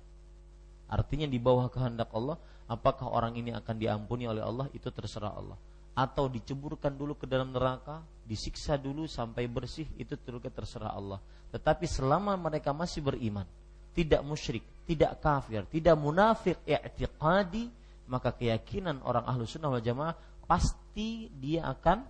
[0.90, 5.58] Artinya di bawah kehendak Allah, apakah orang ini akan diampuni oleh Allah itu terserah Allah
[5.98, 11.20] atau diceburkan dulu ke dalam neraka, disiksa dulu sampai bersih itu juga terserah Allah.
[11.50, 13.46] Tetapi selama mereka masih beriman,
[13.92, 17.68] tidak musyrik, tidak kafir, tidak munafik i'tiqadi,
[18.10, 22.06] maka keyakinan orang ahlu sunnah wal jamaah pasti dia akan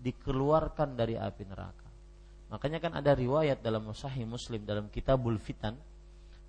[0.00, 1.86] dikeluarkan dari api neraka.
[2.52, 5.74] Makanya kan ada riwayat dalam Sahih Muslim dalam Kitabul Fitan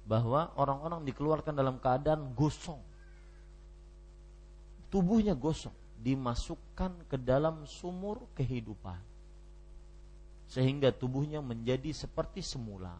[0.07, 2.79] bahwa orang-orang dikeluarkan dalam keadaan gosong.
[4.87, 9.01] Tubuhnya gosong dimasukkan ke dalam sumur kehidupan
[10.47, 12.95] sehingga tubuhnya menjadi seperti semula.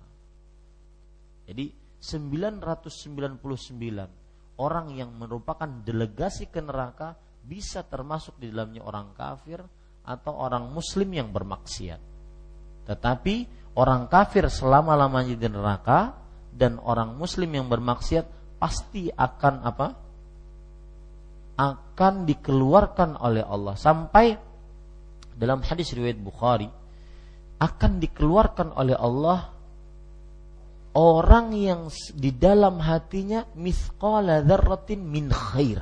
[1.47, 1.71] Jadi
[2.03, 7.15] 999 orang yang merupakan delegasi ke neraka
[7.47, 9.63] bisa termasuk di dalamnya orang kafir
[10.03, 12.03] atau orang muslim yang bermaksiat.
[12.83, 13.35] Tetapi
[13.79, 16.19] orang kafir selama-lamanya di neraka
[16.51, 20.06] dan orang muslim yang bermaksiat pasti akan apa?
[21.57, 23.73] Akan dikeluarkan oleh Allah.
[23.73, 24.37] Sampai
[25.33, 26.69] dalam hadis riwayat Bukhari
[27.57, 29.49] akan dikeluarkan oleh Allah
[30.93, 35.81] orang yang di dalam hatinya mithqala dzarratin min khair.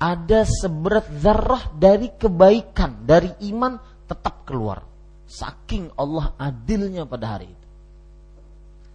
[0.00, 3.76] Ada seberat zarrah dari kebaikan dari iman
[4.08, 4.84] tetap keluar.
[5.28, 7.68] Saking Allah adilnya pada hari itu.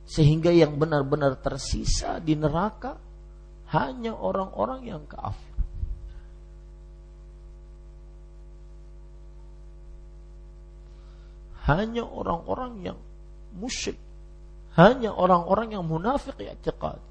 [0.05, 2.97] Sehingga yang benar-benar tersisa di neraka
[3.73, 5.54] hanya orang-orang yang kafir
[11.65, 12.97] hanya orang-orang yang
[13.57, 13.97] musyrik,
[14.77, 17.01] hanya orang-orang yang munafik i'tiqad.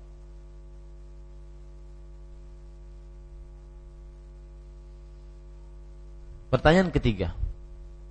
[6.55, 7.35] Pertanyaan ketiga.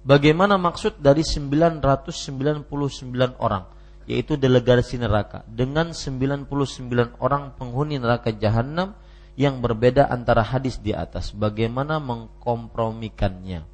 [0.04, 2.68] Bagaimana maksud dari 999
[3.40, 3.64] orang
[4.04, 6.52] yaitu delegasi neraka dengan 99
[7.24, 9.00] orang penghuni neraka jahanam
[9.40, 11.32] yang berbeda antara hadis di atas.
[11.32, 13.73] Bagaimana mengkompromikannya?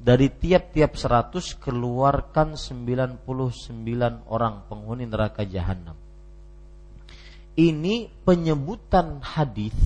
[0.00, 3.20] Dari tiap-tiap 100 keluarkan 99
[4.32, 5.94] orang penghuni neraka jahanam.
[7.60, 9.76] Ini penyebutan hadis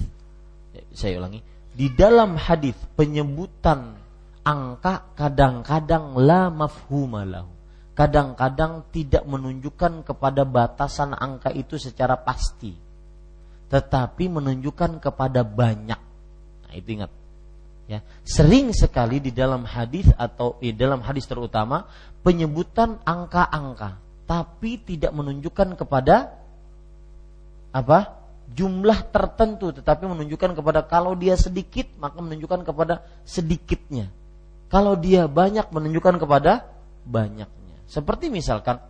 [0.95, 1.43] saya ulangi,
[1.74, 3.99] di dalam hadis penyebutan
[4.47, 7.51] angka kadang-kadang la mafhumalahu.
[7.95, 12.74] Kadang-kadang tidak menunjukkan kepada batasan angka itu secara pasti.
[13.70, 16.01] Tetapi menunjukkan kepada banyak.
[16.66, 17.11] Nah, itu ingat.
[17.85, 21.85] Ya, sering sekali di dalam hadis atau di dalam hadis terutama
[22.24, 26.32] penyebutan angka-angka tapi tidak menunjukkan kepada
[27.77, 28.24] apa?
[28.44, 34.09] jumlah tertentu tetapi menunjukkan kepada kalau dia sedikit maka menunjukkan kepada sedikitnya.
[34.73, 36.65] Kalau dia banyak menunjukkan kepada
[37.05, 37.77] banyaknya.
[37.85, 38.81] Seperti misalkan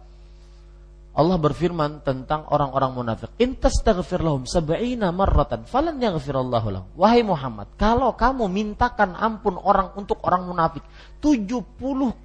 [1.15, 3.31] Allah berfirman tentang orang-orang munafik.
[3.39, 6.89] In tastaghfir lahum sab'ina marratan falan yaghfirallahu lahum.
[6.99, 10.83] Wahai Muhammad, kalau kamu mintakan ampun orang untuk orang munafik
[11.23, 11.71] 70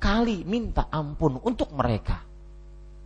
[0.02, 2.30] kali minta ampun untuk mereka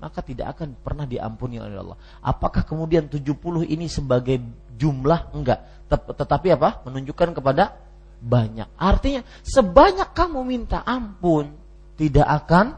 [0.04, 1.96] maka tidak akan pernah diampuni oleh Allah.
[2.20, 4.36] Apakah kemudian 70 ini sebagai
[4.76, 5.32] jumlah?
[5.32, 5.88] Enggak.
[5.88, 6.84] Tetapi apa?
[6.84, 7.80] Menunjukkan kepada
[8.20, 8.68] banyak.
[8.76, 11.56] Artinya sebanyak kamu minta ampun
[11.96, 12.76] tidak akan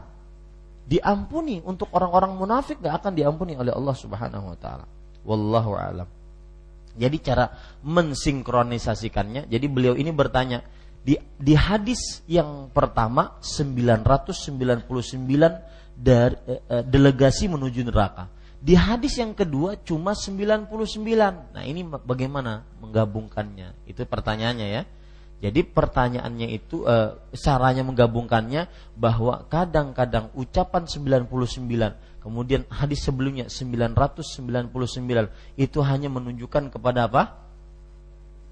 [0.86, 4.86] diampuni untuk orang-orang munafik enggak akan diampuni oleh Allah Subhanahu wa taala.
[5.26, 6.08] Wallahu alam.
[6.96, 7.52] Jadi cara
[7.84, 10.64] mensinkronisasikannya, jadi beliau ini bertanya
[11.04, 14.56] di di hadis yang pertama 999
[15.92, 18.32] dari eh, eh, delegasi menuju neraka.
[18.56, 20.66] Di hadis yang kedua cuma 99.
[21.52, 23.86] Nah, ini bagaimana menggabungkannya?
[23.86, 24.82] Itu pertanyaannya ya.
[25.36, 34.72] Jadi pertanyaannya itu eh, caranya menggabungkannya bahwa kadang-kadang ucapan 99 kemudian hadis sebelumnya 999
[35.60, 37.46] itu hanya menunjukkan kepada apa?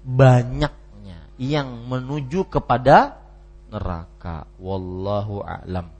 [0.05, 3.17] banyaknya yang menuju kepada
[3.73, 4.45] neraka.
[4.61, 5.94] Wallahu a'lam.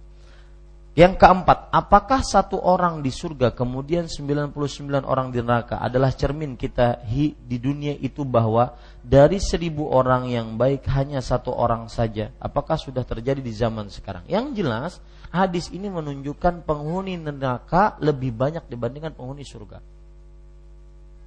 [0.96, 4.56] Yang keempat, apakah satu orang di surga kemudian 99
[5.04, 10.88] orang di neraka adalah cermin kita di dunia itu bahwa dari seribu orang yang baik
[10.96, 12.32] hanya satu orang saja.
[12.40, 14.24] Apakah sudah terjadi di zaman sekarang?
[14.32, 14.92] Yang jelas,
[15.36, 19.84] hadis ini menunjukkan penghuni neraka lebih banyak dibandingkan penghuni surga.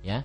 [0.01, 0.25] Ya,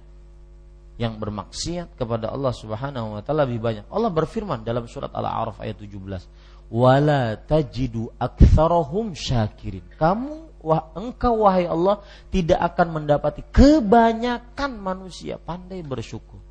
[0.95, 3.85] yang bermaksiat kepada Allah Subhanahu wa taala lebih banyak.
[3.89, 9.85] Allah berfirman dalam surat Al-A'raf ayat 17, wala tajidu aktsarahum syakirin.
[10.01, 12.01] Kamu wah, engkau wahai Allah
[12.33, 16.41] tidak akan mendapati kebanyakan manusia pandai bersyukur.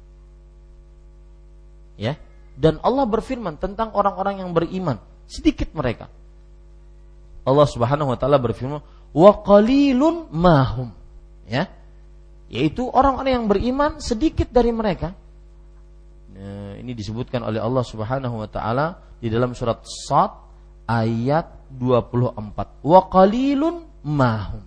[1.98, 2.14] Ya.
[2.54, 6.06] Dan Allah berfirman tentang orang-orang yang beriman, sedikit mereka.
[7.42, 10.94] Allah Subhanahu wa taala berfirman, "Wa qalilun mahum."
[11.50, 11.66] Ya.
[12.52, 15.16] Yaitu orang-orang yang beriman sedikit dari mereka.
[16.32, 20.32] Nah, ini disebutkan oleh Allah Subhanahu wa taala di dalam surat Sad
[20.88, 22.82] ayat 24.
[22.82, 24.64] Wa qalilun mahum.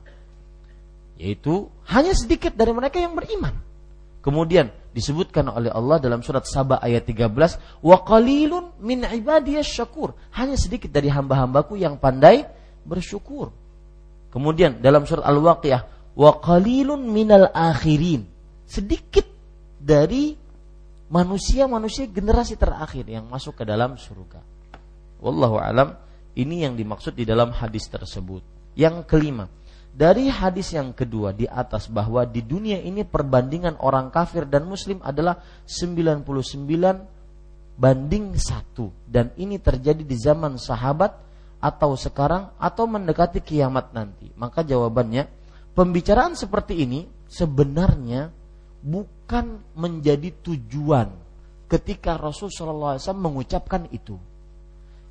[1.15, 3.55] Yaitu hanya sedikit dari mereka yang beriman.
[4.25, 10.17] Kemudian disebutkan oleh Allah dalam surat Sabah ayat 13, wa qalilun min ibadiyas syakur.
[10.33, 12.47] Hanya sedikit dari hamba-hambaku yang pandai
[12.81, 13.53] bersyukur.
[14.33, 18.25] Kemudian dalam surat Al-Waqiah, wa qalilun minal akhirin.
[18.65, 19.29] Sedikit
[19.77, 20.44] dari
[21.09, 24.41] manusia-manusia generasi terakhir yang masuk ke dalam surga.
[25.21, 25.95] Wallahu alam,
[26.35, 28.41] ini yang dimaksud di dalam hadis tersebut.
[28.75, 29.47] Yang kelima,
[29.95, 34.99] dari hadis yang kedua di atas bahwa di dunia ini perbandingan orang kafir dan muslim
[34.99, 36.27] adalah 99
[37.79, 41.15] banding satu dan ini terjadi di zaman sahabat
[41.63, 44.35] atau sekarang atau mendekati kiamat nanti.
[44.35, 45.31] Maka jawabannya
[45.71, 48.35] pembicaraan seperti ini sebenarnya
[48.85, 51.09] bukan menjadi tujuan
[51.65, 54.15] ketika Rasul Shallallahu Alaihi Wasallam mengucapkan itu.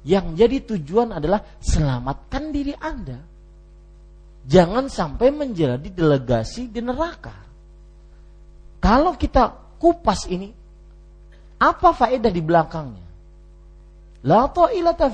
[0.06, 3.18] Yang jadi tujuan adalah selamatkan diri Anda.
[4.44, 7.32] Jangan sampai menjadi delegasi di neraka.
[8.78, 9.48] Kalau kita
[9.80, 10.52] kupas ini,
[11.56, 13.08] apa faedah di belakangnya?
[14.28, 15.08] La ta'ilata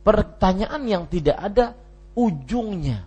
[0.00, 1.72] Pertanyaan yang tidak ada
[2.12, 3.04] ujungnya.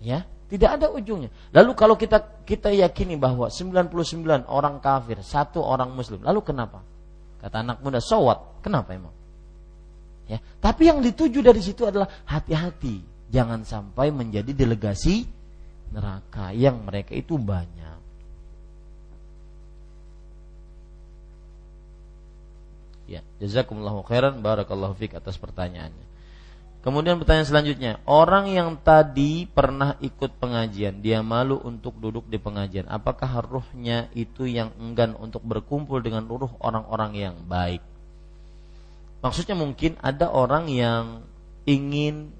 [0.00, 1.30] Ya, tidak ada ujungnya.
[1.54, 6.26] Lalu kalau kita kita yakini bahwa 99 orang kafir, satu orang muslim.
[6.26, 6.82] Lalu kenapa?
[7.38, 8.58] Kata anak muda, sowat.
[8.66, 9.14] Kenapa emang?
[10.26, 15.26] Ya, tapi yang dituju dari situ adalah hati-hati, jangan sampai menjadi delegasi
[15.94, 17.98] neraka yang mereka itu banyak.
[23.10, 26.09] Ya, jazakumullahu khairan barakallahu fik atas pertanyaannya.
[26.80, 32.88] Kemudian pertanyaan selanjutnya, orang yang tadi pernah ikut pengajian, dia malu untuk duduk di pengajian.
[32.88, 37.84] Apakah ruhnya itu yang enggan untuk berkumpul dengan ruh orang-orang yang baik?
[39.20, 41.20] Maksudnya mungkin ada orang yang
[41.68, 42.32] ingin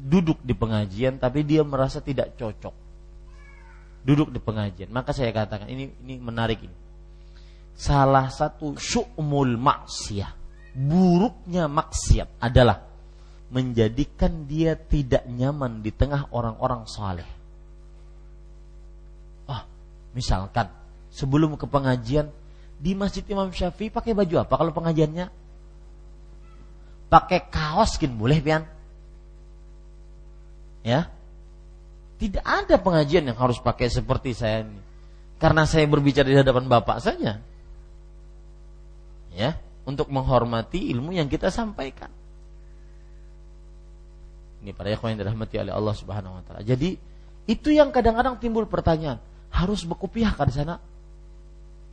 [0.00, 2.72] duduk di pengajian tapi dia merasa tidak cocok
[4.08, 4.88] duduk di pengajian.
[4.88, 6.87] Maka saya katakan ini ini menarik ini.
[7.78, 10.34] Salah satu syu'mul maksiyah,
[10.74, 12.82] buruknya maksiat adalah
[13.54, 17.28] menjadikan dia tidak nyaman di tengah orang-orang saleh.
[19.46, 19.62] Ah,
[20.10, 20.66] misalkan
[21.14, 22.28] sebelum ke pengajian
[22.82, 25.30] di Masjid Imam Syafi'i pakai baju apa kalau pengajiannya?
[27.08, 28.66] Pakai kaos kan boleh pian?
[30.82, 31.08] Ya,
[32.18, 34.82] tidak ada pengajian yang harus pakai seperti saya ini.
[35.38, 37.38] Karena saya berbicara di hadapan Bapak saja.
[39.32, 42.12] Ya, untuk menghormati ilmu yang kita sampaikan.
[44.60, 46.60] Ini para ikhwan yang dirahmati oleh Allah Subhanahu wa taala.
[46.66, 46.98] Jadi,
[47.48, 50.76] itu yang kadang-kadang timbul pertanyaan, harus berkopiah kah di sana?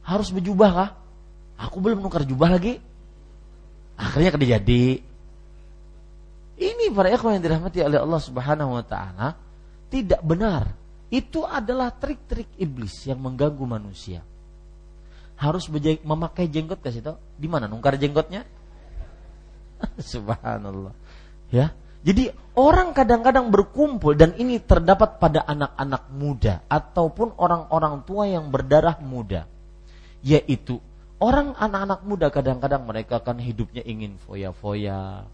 [0.04, 0.90] Harus berjubah kah?
[1.56, 2.82] Aku belum nukar jubah lagi.
[3.96, 5.00] Akhirnya jadi.
[6.56, 9.40] Ini para ikhwan yang dirahmati oleh Allah Subhanahu wa taala
[9.88, 10.72] tidak benar.
[11.08, 14.20] Itu adalah trik-trik iblis yang mengganggu manusia.
[15.36, 15.68] Harus
[16.04, 18.48] memakai jenggot kasih tau di mana nungkar jenggotnya?
[20.00, 20.96] Subhanallah.
[21.52, 21.76] Ya.
[22.06, 29.02] Jadi orang kadang-kadang berkumpul dan ini terdapat pada anak-anak muda ataupun orang-orang tua yang berdarah
[29.02, 29.50] muda.
[30.22, 30.78] Yaitu
[31.18, 35.26] orang anak-anak muda kadang-kadang mereka kan hidupnya ingin foya-foya,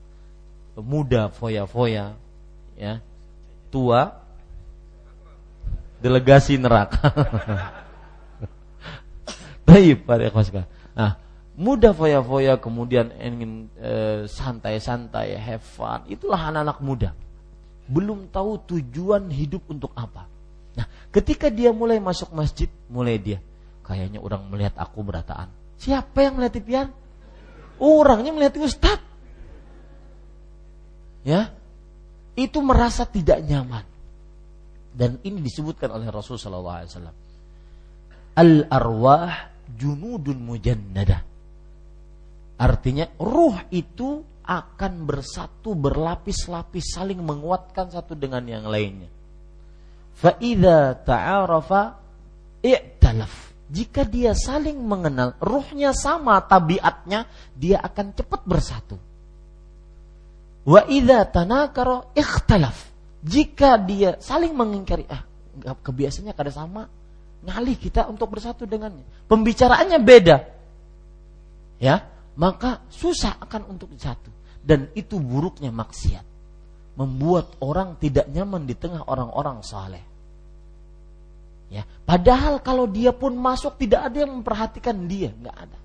[0.79, 2.15] muda foya-foya,
[2.79, 3.03] ya.
[3.67, 4.15] Tua
[5.99, 7.03] delegasi neraka.
[9.71, 10.51] Baik, para ikhwas
[10.91, 11.15] Nah,
[11.55, 13.91] mudah foya-foya kemudian ingin e,
[14.27, 16.03] santai-santai, have fun.
[16.11, 17.09] Itulah anak-anak muda.
[17.87, 20.27] Belum tahu tujuan hidup untuk apa.
[20.75, 23.39] Nah, ketika dia mulai masuk masjid, mulai dia
[23.87, 25.47] kayaknya orang melihat aku berataan.
[25.79, 26.87] Siapa yang melihat pian?
[27.79, 28.99] Orangnya melihat ustaz.
[31.23, 31.55] Ya.
[32.35, 33.83] Itu merasa tidak nyaman
[34.91, 37.15] dan ini disebutkan oleh Rasul wasallam.
[38.35, 41.23] Al arwah junudun mujannada.
[42.61, 49.09] Artinya ruh itu akan bersatu berlapis-lapis saling menguatkan satu dengan yang lainnya.
[50.17, 51.81] Fa idza ta'arafa
[52.61, 53.53] i'talaf.
[53.71, 57.23] Jika dia saling mengenal, ruhnya sama tabiatnya,
[57.55, 58.99] dia akan cepat bersatu.
[60.67, 62.91] Wa idza tanakara ikhtalaf
[63.21, 65.21] jika dia saling mengingkari, ah
[65.77, 66.89] kebiasaannya kada sama,
[67.41, 69.05] ngalih kita untuk bersatu dengannya.
[69.25, 70.37] Pembicaraannya beda.
[71.81, 72.05] Ya,
[72.37, 74.29] maka susah akan untuk bersatu.
[74.61, 76.25] Dan itu buruknya maksiat.
[76.93, 80.05] Membuat orang tidak nyaman di tengah orang-orang saleh.
[81.71, 85.79] Ya, padahal kalau dia pun masuk tidak ada yang memperhatikan dia, nggak ada.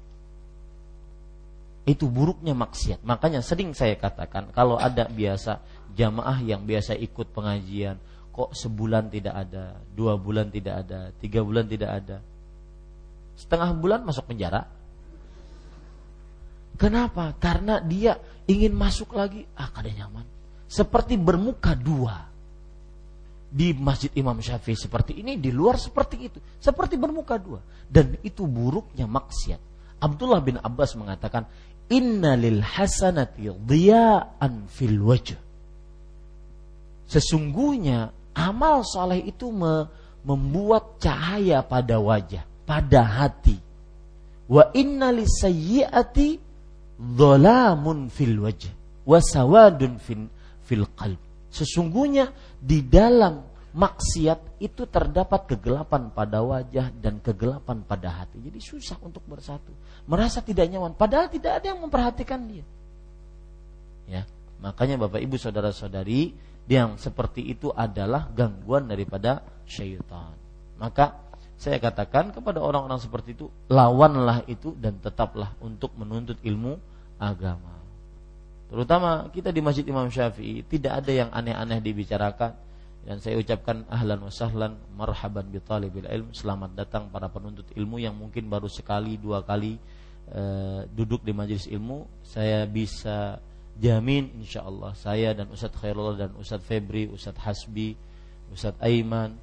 [1.86, 3.06] Itu buruknya maksiat.
[3.06, 5.62] Makanya sering saya katakan kalau ada biasa
[5.94, 8.02] jamaah yang biasa ikut pengajian
[8.36, 12.20] kok sebulan tidak ada, dua bulan tidak ada, tiga bulan tidak ada,
[13.32, 14.68] setengah bulan masuk penjara.
[16.76, 17.32] Kenapa?
[17.40, 20.28] Karena dia ingin masuk lagi, ah kada nyaman.
[20.68, 22.28] Seperti bermuka dua
[23.48, 27.64] di masjid Imam Syafi'i seperti ini, di luar seperti itu, seperti bermuka dua.
[27.88, 29.60] Dan itu buruknya maksiat.
[29.96, 31.48] Abdullah bin Abbas mengatakan,
[31.88, 35.46] Inna lil hasanati diya'an fil wajh
[37.06, 39.88] sesungguhnya amal soleh itu me,
[40.20, 43.56] membuat cahaya pada wajah, pada hati.
[44.46, 46.38] Wa inna lisayyi'ati
[47.00, 48.70] dhalamun fil wajh
[49.08, 50.28] wa sawadun fil,
[50.68, 51.18] fil qalb.
[51.48, 52.30] Sesungguhnya
[52.60, 53.40] di dalam
[53.76, 58.40] maksiat itu terdapat kegelapan pada wajah dan kegelapan pada hati.
[58.40, 59.72] Jadi susah untuk bersatu.
[60.08, 62.64] Merasa tidak nyaman padahal tidak ada yang memperhatikan dia.
[64.06, 64.22] Ya,
[64.62, 66.30] makanya Bapak Ibu saudara-saudari
[66.66, 70.34] yang seperti itu adalah gangguan daripada syaitan.
[70.76, 71.14] Maka
[71.56, 76.76] saya katakan kepada orang-orang seperti itu, lawanlah itu dan tetaplah untuk menuntut ilmu
[77.16, 77.80] agama.
[78.66, 82.66] Terutama kita di Masjid Imam Syafi'i tidak ada yang aneh-aneh dibicarakan
[83.06, 88.02] dan saya ucapkan ahlan wa sahlan marhaban bi talibil ilm selamat datang para penuntut ilmu
[88.02, 89.78] yang mungkin baru sekali dua kali
[90.26, 90.42] e,
[90.90, 93.38] duduk di majelis ilmu saya bisa
[93.76, 97.96] jamin insya Allah saya dan Ustadz Khairullah dan Ustadz Febri, Ustadz Hasbi,
[98.52, 99.36] Ustadz Aiman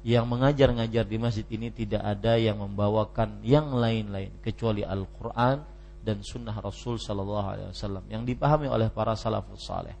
[0.00, 5.60] yang mengajar-ngajar di masjid ini tidak ada yang membawakan yang lain-lain kecuali Al-Quran
[6.00, 9.92] dan sunnah Rasul Shallallahu Alaihi Wasallam yang dipahami oleh para salafus saleh.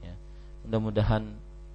[0.00, 0.16] Ya.
[0.64, 1.28] Mudah-mudahan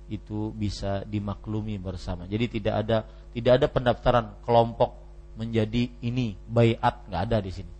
[0.09, 2.25] itu bisa dimaklumi bersama.
[2.25, 4.97] Jadi tidak ada tidak ada pendaftaran kelompok
[5.37, 7.73] menjadi ini bayat nggak ada di sini.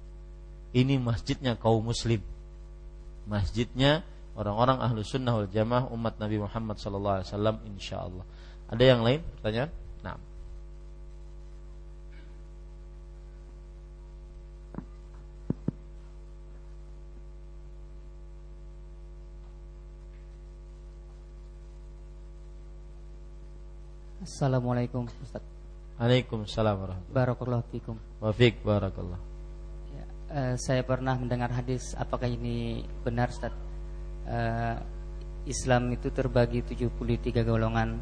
[0.74, 2.22] Ini masjidnya kaum muslim.
[3.24, 4.04] Masjidnya
[4.36, 8.26] orang-orang ahlu sunnah wal jamaah umat Nabi Muhammad sallallahu alaihi wasallam insyaallah.
[8.68, 9.72] Ada yang lain pertanyaan?
[10.04, 10.20] Nah.
[24.24, 25.44] Assalamualaikum Ustaz.
[26.00, 27.96] Waalaikumsalam warahmatullahi Barakallahu fikum.
[28.24, 29.33] Wafik barakallah.
[30.34, 33.54] Uh, saya pernah mendengar hadis apakah ini benar Ustaz?
[34.26, 34.82] Uh,
[35.46, 38.02] Islam itu terbagi 73 golongan.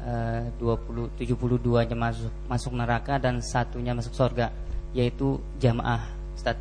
[0.00, 4.50] Uh, 20 72-nya masuk masuk neraka dan satunya masuk surga
[4.90, 6.58] yaitu jamaah Ustaz.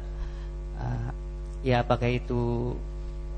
[0.78, 1.10] Uh,
[1.66, 2.78] ya apakah itu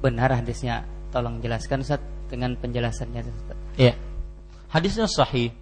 [0.03, 0.83] benar hadisnya?
[1.15, 3.57] Tolong jelaskan Ustaz dengan penjelasannya Ustaz.
[3.79, 3.95] Iya.
[4.67, 5.55] Hadisnya sahih.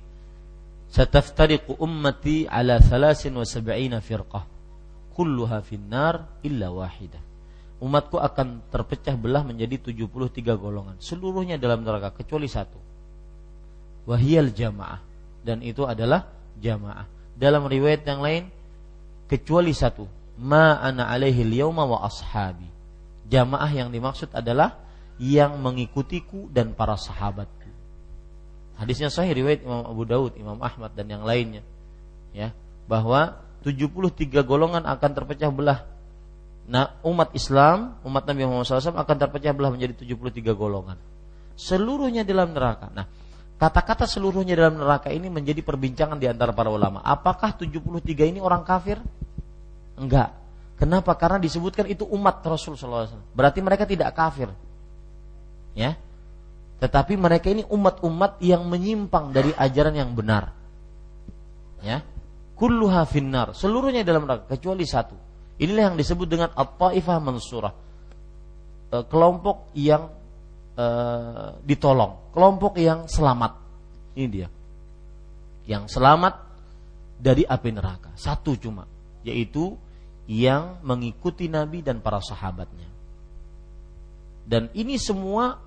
[0.89, 4.58] Sataftariqu ummati ala 73 firqah.
[5.19, 7.19] Kulluha finnar illa wahidah.
[7.83, 10.95] Umatku akan terpecah belah menjadi 73 golongan.
[11.03, 12.79] Seluruhnya dalam neraka kecuali satu.
[14.07, 15.03] Wahiyal jamaah.
[15.43, 16.23] Dan itu adalah
[16.55, 17.03] jamaah.
[17.35, 18.43] Dalam riwayat yang lain
[19.27, 20.07] kecuali satu.
[20.39, 22.67] Ma ana alaihi yauma wa ashabi.
[23.27, 24.79] Jamaah yang dimaksud adalah
[25.19, 27.59] yang mengikutiku dan para sahabat
[28.79, 31.59] Hadisnya sahih riwayat Imam Abu Daud, Imam Ahmad dan yang lainnya.
[32.31, 32.55] Ya,
[32.87, 35.83] bahwa 73 golongan akan terpecah belah.
[36.69, 40.97] Nah, umat Islam, umat Nabi Muhammad SAW akan terpecah belah menjadi 73 golongan.
[41.59, 42.87] Seluruhnya dalam neraka.
[42.93, 43.09] Nah,
[43.57, 47.01] kata-kata seluruhnya dalam neraka ini menjadi perbincangan di antara para ulama.
[47.03, 49.01] Apakah 73 ini orang kafir?
[49.97, 50.31] Enggak.
[50.79, 51.11] Kenapa?
[51.19, 53.35] Karena disebutkan itu umat Rasul SAW.
[53.35, 54.47] Berarti mereka tidak kafir.
[55.75, 55.99] Ya,
[56.79, 60.55] tetapi mereka ini umat-umat yang menyimpang dari ajaran yang benar.
[61.83, 62.03] Ya.
[62.59, 65.15] Kulluha finnar, seluruhnya dalam neraka kecuali satu.
[65.63, 67.71] Inilah yang disebut dengan at-taifah mansurah.
[68.91, 70.11] E, kelompok yang
[70.75, 70.85] e,
[71.63, 73.55] ditolong, kelompok yang selamat.
[74.19, 74.47] Ini dia.
[75.71, 76.35] Yang selamat
[77.15, 78.11] dari api neraka.
[78.19, 78.83] Satu cuma,
[79.23, 79.79] yaitu
[80.27, 82.91] yang mengikuti Nabi dan para sahabatnya.
[84.43, 85.63] Dan ini semua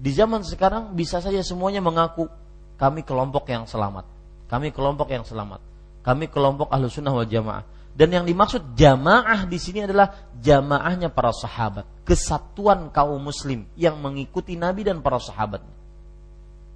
[0.00, 2.32] di zaman sekarang bisa saja semuanya mengaku
[2.80, 4.08] kami kelompok yang selamat.
[4.48, 5.60] Kami kelompok yang selamat.
[6.08, 7.68] Kami kelompok ahlu sunnah wal jamaah.
[7.92, 14.56] Dan yang dimaksud jamaah di sini adalah jamaahnya para sahabat, kesatuan kaum muslim yang mengikuti
[14.56, 15.60] Nabi dan para sahabat.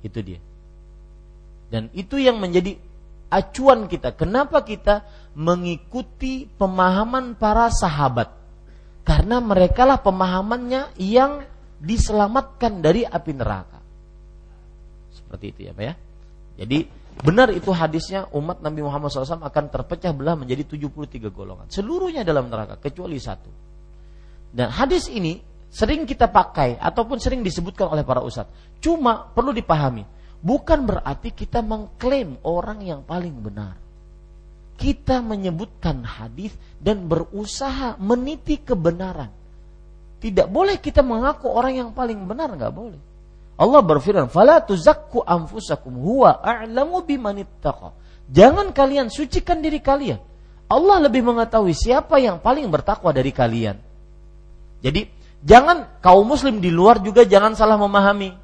[0.05, 0.37] Itu dia.
[1.73, 2.77] Dan itu yang menjadi
[3.33, 4.13] acuan kita.
[4.13, 8.37] Kenapa kita mengikuti pemahaman para sahabat?
[9.09, 11.49] Karena merekalah pemahamannya yang
[11.81, 13.81] diselamatkan dari api neraka.
[15.17, 15.95] Seperti itu ya Pak ya.
[16.61, 16.79] Jadi
[17.21, 21.69] benar itu hadisnya umat Nabi Muhammad SAW akan terpecah belah menjadi 73 golongan.
[21.69, 23.53] Seluruhnya dalam neraka kecuali satu.
[24.53, 25.41] Dan hadis ini
[25.73, 28.81] sering kita pakai ataupun sering disebutkan oleh para ustadz.
[28.81, 30.05] Cuma perlu dipahami,
[30.41, 33.81] bukan berarti kita mengklaim orang yang paling benar.
[34.77, 39.31] Kita menyebutkan hadis dan berusaha meniti kebenaran.
[40.23, 43.12] Tidak boleh kita mengaku orang yang paling benar, nggak boleh.
[43.63, 47.95] Allah berfirman, "Fala tuzakku anfusakum huwa a'lamu bimanittaqa."
[48.27, 50.19] Jangan kalian sucikan diri kalian.
[50.67, 53.79] Allah lebih mengetahui siapa yang paling bertakwa dari kalian.
[54.83, 55.07] Jadi,
[55.47, 58.35] jangan kaum muslim di luar juga jangan salah memahami.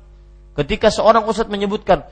[0.55, 2.07] Ketika seorang ustadz menyebutkan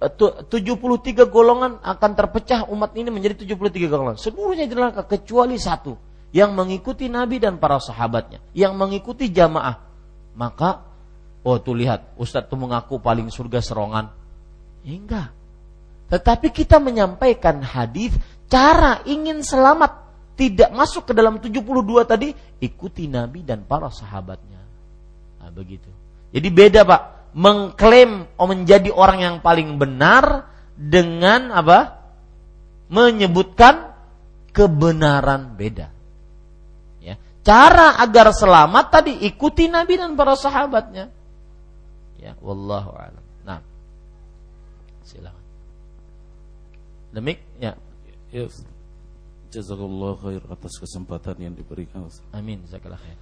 [0.00, 4.16] 73 golongan akan terpecah umat ini menjadi 73 golongan.
[4.16, 5.92] Seluruhnya neraka kecuali satu
[6.32, 9.82] yang mengikuti Nabi dan para sahabatnya, yang mengikuti jamaah,
[10.38, 10.89] maka
[11.46, 14.12] oh tuh lihat Ustadz tuh mengaku paling surga serongan.
[14.84, 15.28] Ya, enggak.
[16.10, 18.16] Tetapi kita menyampaikan hadis
[18.50, 20.02] cara ingin selamat
[20.34, 21.60] tidak masuk ke dalam 72
[22.08, 24.60] tadi ikuti Nabi dan para sahabatnya.
[25.38, 25.88] Nah, begitu.
[26.32, 27.02] Jadi beda Pak,
[27.36, 32.00] mengklaim oh, menjadi orang yang paling benar dengan apa?
[32.90, 33.94] menyebutkan
[34.50, 36.00] kebenaran beda.
[37.40, 41.08] Cara agar selamat tadi ikuti Nabi dan para sahabatnya.
[42.20, 43.24] Ya, wallahu a'lam.
[43.48, 43.60] Nah.
[45.08, 45.44] Silakan.
[47.16, 47.74] Demik, ya.
[48.30, 48.46] Ya.
[49.50, 52.06] Jazakallah khair atas kesempatan yang diberikan.
[52.30, 53.18] Amin, jazakallah khair.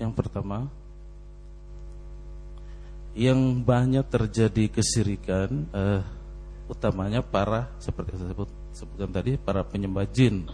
[0.00, 0.72] Yang pertama,
[3.12, 6.00] yang banyak terjadi kesirikan, uh,
[6.72, 10.48] utamanya para seperti saya sebut sebutkan tadi para penyembah jin.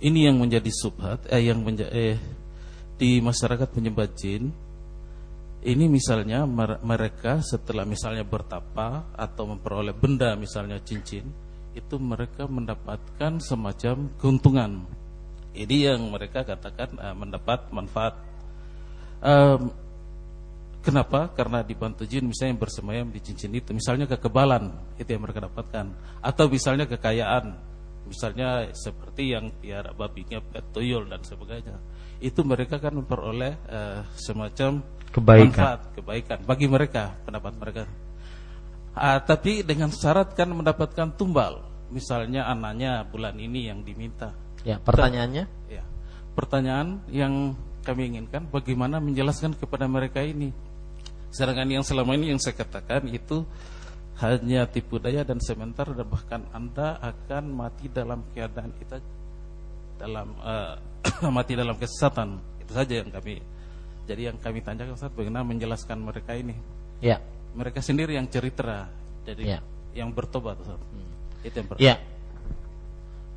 [0.00, 2.16] Ini yang menjadi subhat eh yang menja eh
[2.96, 4.48] di masyarakat penyembah jin
[5.60, 6.48] ini misalnya
[6.80, 11.28] mereka setelah misalnya bertapa atau memperoleh benda misalnya cincin
[11.76, 14.88] itu mereka mendapatkan semacam keuntungan.
[15.52, 18.14] Ini yang mereka katakan uh, mendapat manfaat.
[19.20, 19.68] Um,
[20.80, 21.28] Kenapa?
[21.36, 25.92] Karena dibantu jin misalnya bersemayam di cincin itu, misalnya kekebalan itu yang mereka dapatkan,
[26.24, 27.52] atau misalnya kekayaan,
[28.06, 30.40] misalnya seperti yang piara babinya,
[30.72, 31.76] tuyul dan sebagainya.
[32.20, 35.50] Itu mereka kan memperoleh uh, semacam kebaikan.
[35.50, 37.82] manfaat, kebaikan bagi mereka pendapat mereka.
[38.94, 44.34] Uh, tapi dengan syarat kan mendapatkan tumbal, misalnya anaknya bulan ini yang diminta.
[44.66, 45.44] Ya, pertanyaannya?
[45.72, 45.84] Ya,
[46.36, 50.52] pertanyaan yang kami inginkan bagaimana menjelaskan kepada mereka ini
[51.30, 53.46] Sedangkan yang selama ini yang saya katakan itu
[54.20, 59.00] hanya tipu daya dan sebentar dan bahkan Anda akan mati dalam keadaan kita
[59.96, 60.76] dalam uh,
[61.36, 62.36] mati dalam kesesatan.
[62.60, 63.40] Itu saja yang kami
[64.10, 66.58] jadi yang kami tanyakan saat bagaimana menjelaskan mereka ini.
[66.98, 67.22] Ya.
[67.54, 68.90] Mereka sendiri yang cerita
[69.22, 69.60] jadi ya.
[69.94, 71.10] yang bertobat Hmm.
[71.46, 71.86] Itu yang pertama.
[71.86, 71.94] Ya.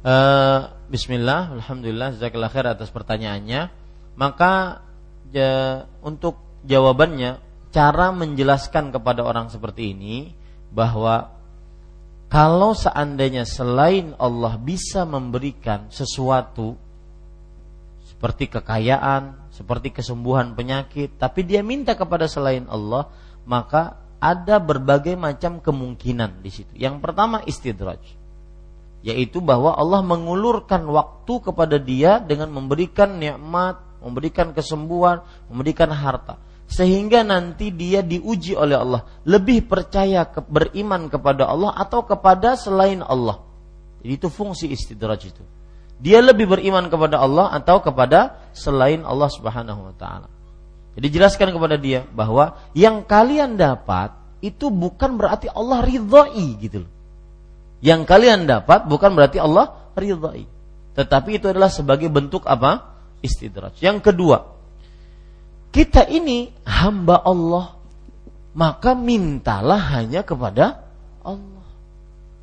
[0.04, 0.62] Uh,
[0.92, 3.72] Bismillah, Alhamdulillah, Jazakallah khair atas pertanyaannya.
[4.20, 4.84] Maka
[5.30, 7.38] ya, untuk jawabannya
[7.70, 10.43] cara menjelaskan kepada orang seperti ini
[10.74, 11.30] bahwa
[12.34, 16.74] kalau seandainya selain Allah bisa memberikan sesuatu
[18.10, 23.14] seperti kekayaan, seperti kesembuhan penyakit, tapi dia minta kepada selain Allah,
[23.46, 26.74] maka ada berbagai macam kemungkinan di situ.
[26.74, 28.02] Yang pertama istidraj,
[29.06, 35.22] yaitu bahwa Allah mengulurkan waktu kepada dia dengan memberikan nikmat, memberikan kesembuhan,
[35.54, 36.42] memberikan harta
[36.74, 39.06] sehingga nanti dia diuji oleh Allah.
[39.30, 43.46] Lebih percaya ke, beriman kepada Allah atau kepada selain Allah.
[44.02, 45.44] Jadi itu fungsi istidraj itu.
[46.02, 50.28] Dia lebih beriman kepada Allah atau kepada selain Allah Subhanahu wa taala.
[50.98, 56.92] Jadi jelaskan kepada dia bahwa yang kalian dapat itu bukan berarti Allah ridhoi gitu loh.
[57.86, 60.50] Yang kalian dapat bukan berarti Allah ridhoi.
[60.98, 62.98] Tetapi itu adalah sebagai bentuk apa?
[63.24, 63.80] Istidraj.
[63.80, 64.53] Yang kedua
[65.74, 67.74] kita ini hamba Allah,
[68.54, 70.86] maka mintalah hanya kepada
[71.26, 71.66] Allah.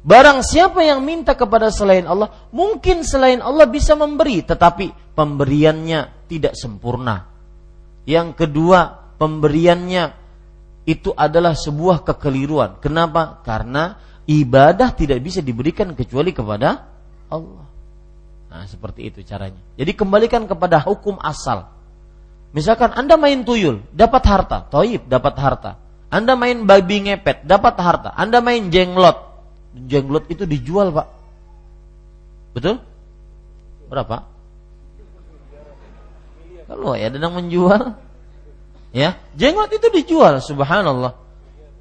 [0.03, 6.59] Barang siapa yang minta kepada selain Allah, mungkin selain Allah bisa memberi, tetapi pemberiannya tidak
[6.59, 7.31] sempurna.
[8.03, 10.05] Yang kedua, pemberiannya
[10.89, 12.83] itu adalah sebuah kekeliruan.
[12.83, 13.45] Kenapa?
[13.47, 13.95] Karena
[14.27, 16.91] ibadah tidak bisa diberikan kecuali kepada
[17.31, 17.67] Allah.
[18.51, 19.63] Nah, seperti itu caranya.
[19.79, 21.71] Jadi kembalikan kepada hukum asal.
[22.51, 25.79] Misalkan Anda main tuyul, dapat harta, toib dapat harta.
[26.11, 28.11] Anda main babi ngepet, dapat harta.
[28.11, 29.19] Anda main jenglot,
[29.87, 31.07] jenglot itu dijual pak.
[32.51, 32.83] Betul?
[33.87, 34.27] Berapa?
[36.67, 37.95] Kalau ya sedang menjual,
[38.91, 41.15] ya jenglot itu dijual, subhanallah,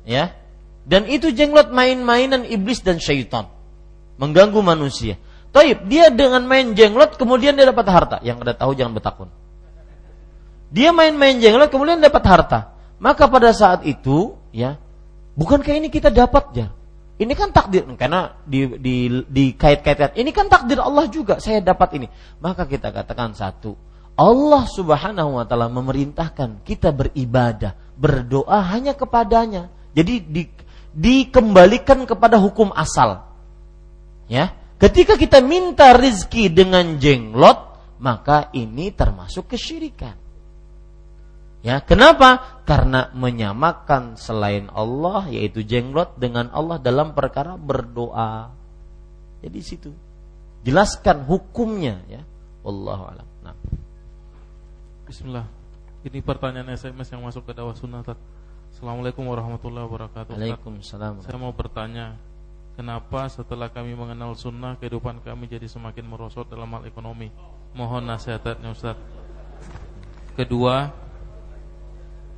[0.05, 0.37] ya.
[0.85, 3.49] Dan itu jenglot main-mainan iblis dan syaitan,
[4.21, 5.17] mengganggu manusia.
[5.49, 8.17] Toib dia dengan main jenglot kemudian dia dapat harta.
[8.21, 9.29] Yang ada tahu jangan bertakun.
[10.69, 12.59] Dia main-main jenglot kemudian dapat harta.
[13.01, 14.77] Maka pada saat itu, ya,
[15.33, 16.67] bukankah ini kita dapat ya?
[17.19, 18.95] Ini kan takdir karena di di
[19.27, 20.15] di kait-kaitkan.
[20.15, 22.07] Ini kan takdir Allah juga saya dapat ini.
[22.39, 23.75] Maka kita katakan satu,
[24.15, 29.71] Allah Subhanahu wa taala memerintahkan kita beribadah, berdoa hanya kepadanya.
[29.95, 30.43] Jadi di,
[30.91, 33.23] dikembalikan kepada hukum asal.
[34.27, 34.55] Ya.
[34.79, 40.18] Ketika kita minta rizki dengan jenglot, maka ini termasuk kesyirikan.
[41.59, 42.63] Ya, kenapa?
[42.63, 48.55] Karena menyamakan selain Allah yaitu jenglot dengan Allah dalam perkara berdoa.
[49.43, 49.91] Jadi situ.
[50.63, 52.23] Jelaskan hukumnya ya.
[52.63, 53.27] Wallahu alam.
[53.43, 53.55] Nah.
[55.07, 55.47] Bismillah.
[56.07, 58.07] Ini pertanyaan SMS yang masuk ke dakwah sunnah.
[58.71, 60.31] Assalamualaikum warahmatullahi wabarakatuh.
[60.39, 61.27] Waalaikumsalam.
[61.27, 62.15] Saya mau bertanya,
[62.79, 67.27] kenapa setelah kami mengenal sunnah kehidupan kami jadi semakin merosot dalam hal ekonomi?
[67.75, 68.95] Mohon nasihatnya Ustaz.
[70.39, 70.87] Kedua,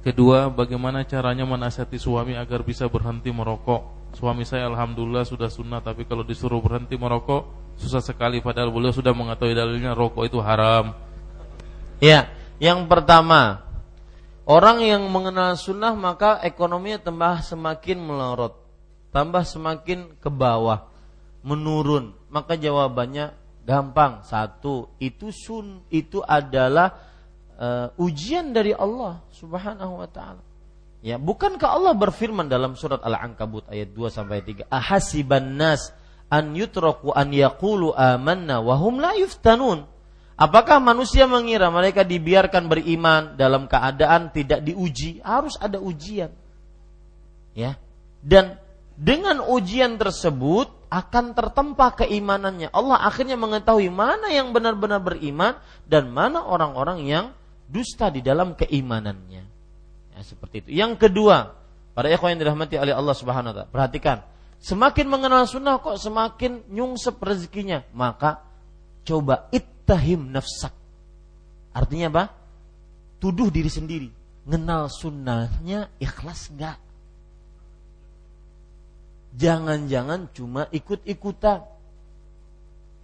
[0.02, 4.10] Kedua, bagaimana caranya menasihati suami agar bisa berhenti merokok?
[4.18, 7.46] Suami saya alhamdulillah sudah sunnah, tapi kalau disuruh berhenti merokok
[7.78, 8.42] susah sekali.
[8.42, 10.98] Padahal beliau sudah mengetahui dalilnya rokok itu haram.
[12.02, 13.62] Ya, yang pertama,
[14.50, 18.58] orang yang mengenal sunnah maka ekonominya tambah semakin melorot,
[19.14, 20.90] tambah semakin ke bawah,
[21.46, 22.18] menurun.
[22.34, 23.38] Maka jawabannya
[23.70, 24.26] gampang.
[24.26, 27.11] Satu, itu sun itu adalah
[27.62, 30.42] uh, ujian dari Allah Subhanahu wa taala.
[31.02, 35.94] Ya, bukankah Allah berfirman dalam surat Al-Ankabut ayat 2 sampai 3, "Ahasiban nas
[36.32, 39.84] an yutraku an yaqulu amanna wa hum la yuftanun.
[40.40, 45.22] Apakah manusia mengira mereka dibiarkan beriman dalam keadaan tidak diuji?
[45.22, 46.34] Harus ada ujian.
[47.54, 47.78] Ya.
[48.26, 48.58] Dan
[48.98, 52.74] dengan ujian tersebut akan tertempa keimanannya.
[52.74, 57.26] Allah akhirnya mengetahui mana yang benar-benar beriman dan mana orang-orang yang
[57.72, 59.44] dusta di dalam keimanannya.
[60.12, 60.70] Ya, seperti itu.
[60.76, 61.56] Yang kedua,
[61.96, 64.28] para ikhwan yang dirahmati oleh Allah Subhanahu wa taala, perhatikan.
[64.62, 67.82] Semakin mengenal sunnah kok semakin nyungsep rezekinya.
[67.96, 68.44] Maka
[69.02, 70.72] coba it ittahim nafsak.
[71.76, 72.24] Artinya apa?
[73.20, 74.08] Tuduh diri sendiri.
[74.48, 76.80] Ngenal sunnahnya ikhlas enggak?
[79.36, 81.68] Jangan-jangan cuma ikut-ikutan.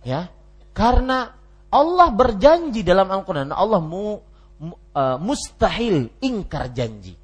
[0.07, 0.31] Ya.
[0.71, 1.35] Karena
[1.67, 3.51] Allah berjanji dalam Al-Quran.
[3.51, 3.83] Allah
[4.61, 7.15] uh, mustahil ingkar janji.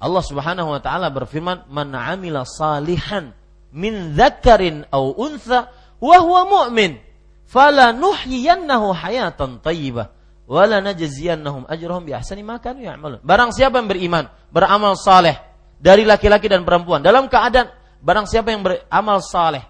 [0.00, 3.36] Allah Subhanahu wa taala berfirman, "Man 'amila salihan
[3.70, 5.68] min dzakarin aw untha
[6.00, 7.10] wa huwa mu'min."
[7.50, 10.14] fala nuhyiyannahu hayatan thayyibah
[10.46, 13.18] wala najziyannahum ajrahum bi ahsani ma kanu ya'malun.
[13.26, 15.34] Barang siapa yang beriman, beramal saleh
[15.82, 19.66] dari laki-laki dan perempuan dalam keadaan barang siapa yang beramal saleh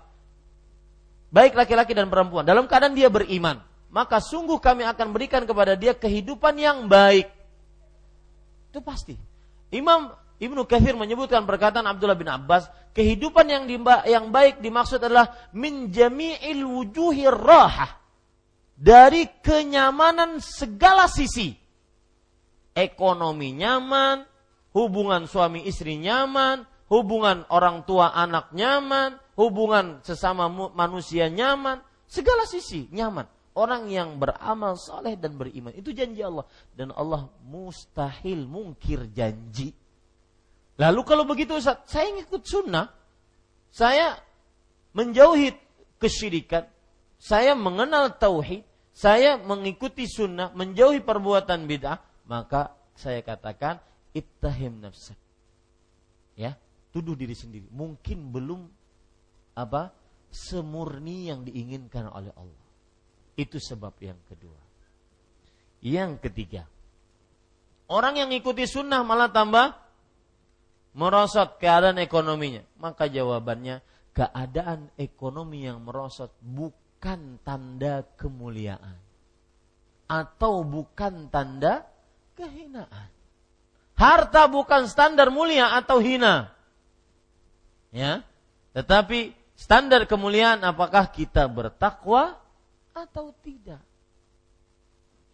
[1.33, 3.61] baik laki-laki dan perempuan dalam keadaan dia beriman,
[3.91, 7.27] maka sungguh kami akan berikan kepada dia kehidupan yang baik.
[8.71, 9.19] Itu pasti.
[9.75, 13.65] Imam Ibnu Kathir menyebutkan perkataan Abdullah bin Abbas, kehidupan yang
[14.09, 18.01] yang baik dimaksud adalah min jami'il wujuhi rahah.
[18.81, 21.53] Dari kenyamanan segala sisi.
[22.73, 24.25] Ekonomi nyaman,
[24.73, 32.89] hubungan suami istri nyaman, hubungan orang tua anak nyaman, hubungan sesama manusia nyaman, segala sisi
[32.89, 33.29] nyaman.
[33.51, 39.75] Orang yang beramal soleh dan beriman itu janji Allah dan Allah mustahil mungkir janji
[40.81, 42.89] Lalu kalau begitu Ustaz, saya ngikut sunnah,
[43.69, 44.17] saya
[44.97, 45.53] menjauhi
[46.01, 46.65] kesyirikan,
[47.21, 48.65] saya mengenal tauhid,
[48.97, 53.77] saya mengikuti sunnah, menjauhi perbuatan bid'ah, maka saya katakan
[54.17, 55.21] ittahim nafsak.
[56.33, 56.57] Ya,
[56.97, 57.69] tuduh diri sendiri.
[57.69, 58.65] Mungkin belum
[59.53, 59.93] apa?
[60.31, 62.60] semurni yang diinginkan oleh Allah.
[63.41, 64.61] Itu sebab yang kedua.
[65.81, 66.69] Yang ketiga,
[67.89, 69.73] orang yang ikuti sunnah malah tambah
[70.93, 72.61] merosot keadaan ekonominya?
[72.77, 73.81] Maka jawabannya
[74.13, 79.01] keadaan ekonomi yang merosot bukan tanda kemuliaan
[80.05, 81.89] atau bukan tanda
[82.37, 83.09] kehinaan.
[83.97, 86.53] Harta bukan standar mulia atau hina.
[87.93, 88.25] Ya.
[88.77, 92.41] Tetapi standar kemuliaan apakah kita bertakwa
[92.95, 93.83] atau tidak.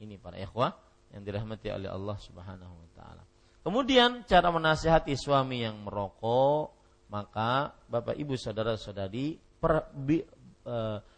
[0.01, 0.77] Ini para ikhwah
[1.15, 3.25] yang dirahmati oleh Allah Subhanahu wa taala.
[3.67, 6.71] Kemudian cara menasihati suami yang merokok,
[7.11, 10.23] maka Bapak Ibu saudara-saudari per, bi,
[10.63, 10.77] e,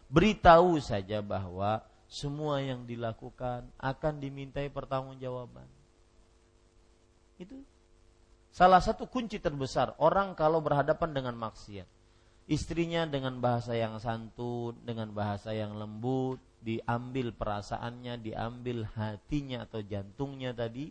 [0.09, 5.69] beritahu saja bahwa semua yang dilakukan akan dimintai pertanggungjawaban.
[7.37, 7.61] Itu
[8.49, 11.98] salah satu kunci terbesar orang kalau berhadapan dengan maksiat.
[12.49, 20.49] Istrinya dengan bahasa yang santun, dengan bahasa yang lembut, diambil perasaannya, diambil hatinya atau jantungnya
[20.57, 20.89] tadi,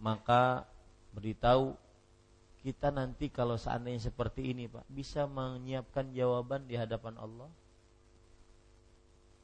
[0.00, 0.64] maka
[1.12, 1.76] beritahu
[2.64, 7.52] kita nanti kalau seandainya seperti ini Pak bisa menyiapkan jawaban di hadapan Allah?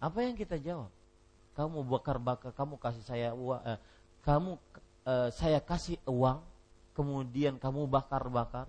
[0.00, 0.88] Apa yang kita jawab?
[1.52, 3.78] Kamu bakar-bakar kamu kasih saya uang eh,
[4.24, 4.56] kamu
[5.04, 6.40] eh, saya kasih uang
[6.96, 8.64] kemudian kamu bakar-bakar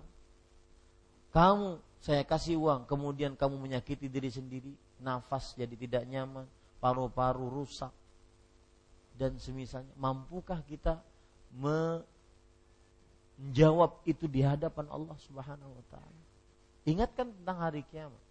[1.32, 6.46] kamu saya kasih uang kemudian kamu menyakiti diri sendiri nafas jadi tidak nyaman
[6.82, 7.94] paru-paru rusak
[9.14, 10.98] dan semisalnya mampukah kita
[11.54, 12.02] me
[13.42, 16.22] menjawab itu di hadapan Allah Subhanahu wa taala.
[16.86, 18.22] Ingatkan tentang hari kiamat.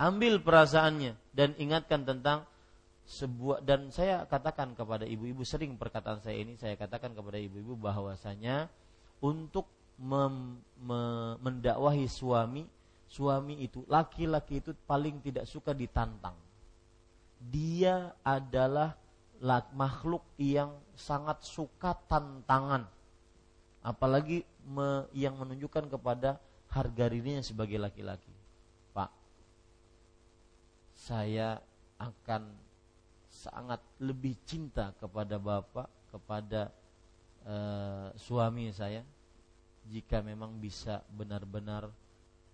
[0.00, 2.48] Ambil perasaannya dan ingatkan tentang
[3.04, 8.72] sebuah dan saya katakan kepada ibu-ibu sering perkataan saya ini saya katakan kepada ibu-ibu bahwasanya
[9.20, 11.00] untuk mem, me,
[11.40, 12.64] mendakwahi suami
[13.06, 16.34] suami itu laki-laki itu paling tidak suka ditantang
[17.38, 18.98] dia adalah
[19.76, 22.88] makhluk yang sangat suka tantangan
[23.86, 28.34] apalagi me, yang menunjukkan kepada harga dirinya sebagai laki-laki.
[28.90, 29.10] Pak,
[30.90, 31.62] saya
[31.96, 32.50] akan
[33.30, 36.74] sangat lebih cinta kepada bapak, kepada
[37.46, 37.56] e,
[38.18, 39.06] suami saya,
[39.90, 41.90] jika memang bisa benar-benar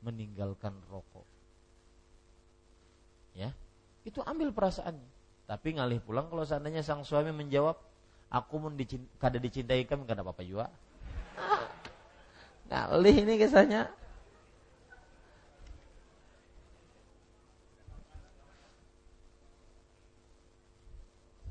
[0.05, 1.25] meninggalkan rokok.
[3.33, 3.57] Ya,
[4.05, 5.09] itu ambil perasaannya.
[5.49, 7.77] Tapi ngalih pulang kalau seandainya sang suami menjawab,
[8.29, 10.69] aku mun dicint kada dicintai kamu kada apa-apa juga.
[12.69, 13.89] ngalih ini kisahnya.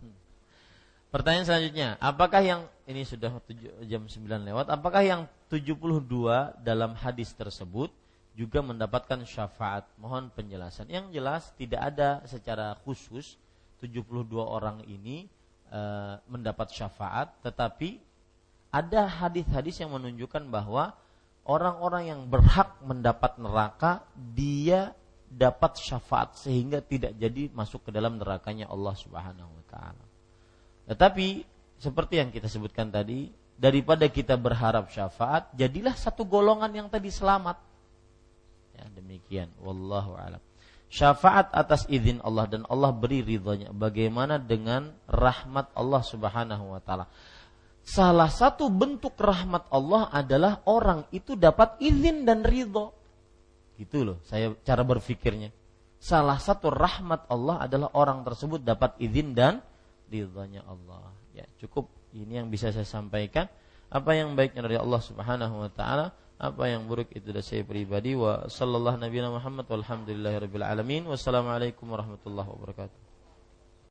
[0.02, 0.18] Hmm.
[1.10, 2.62] Pertanyaan selanjutnya, apakah yang
[2.92, 6.04] ini sudah 7, jam 9 lewat, apakah yang 72
[6.62, 7.90] dalam hadis tersebut
[8.36, 9.88] juga mendapatkan syafaat?
[9.96, 10.92] Mohon penjelasan.
[10.92, 13.40] Yang jelas tidak ada secara khusus
[13.80, 15.26] 72 orang ini
[15.72, 15.82] e,
[16.30, 17.98] mendapat syafaat, tetapi
[18.72, 20.96] ada hadis-hadis yang menunjukkan bahwa
[21.44, 24.94] orang-orang yang berhak mendapat neraka dia
[25.32, 30.06] dapat syafaat sehingga tidak jadi masuk ke dalam nerakanya Allah Subhanahu wa taala.
[30.92, 31.28] Tetapi
[31.82, 37.58] seperti yang kita sebutkan tadi, daripada kita berharap syafaat, jadilah satu golongan yang tadi selamat.
[38.78, 39.50] Ya, demikian.
[39.58, 40.42] Wallahu a'lam.
[40.92, 43.74] Syafaat atas izin Allah dan Allah beri ridhonya.
[43.74, 47.10] Bagaimana dengan rahmat Allah Subhanahu wa taala?
[47.82, 52.94] Salah satu bentuk rahmat Allah adalah orang itu dapat izin dan ridho.
[53.80, 55.50] Gitu loh, saya cara berpikirnya.
[55.98, 59.66] Salah satu rahmat Allah adalah orang tersebut dapat izin dan
[60.14, 61.21] ridhonya Allah.
[61.32, 63.48] Ya, cukup ini yang bisa saya sampaikan.
[63.92, 68.16] Apa yang baiknya dari Allah Subhanahu wa taala, apa yang buruk itu dari saya pribadi
[68.16, 71.04] wa sallallahu nabiyana Muhammad walhamdulillahirabbil alamin.
[71.06, 73.11] Wassalamualaikum warahmatullahi wabarakatuh.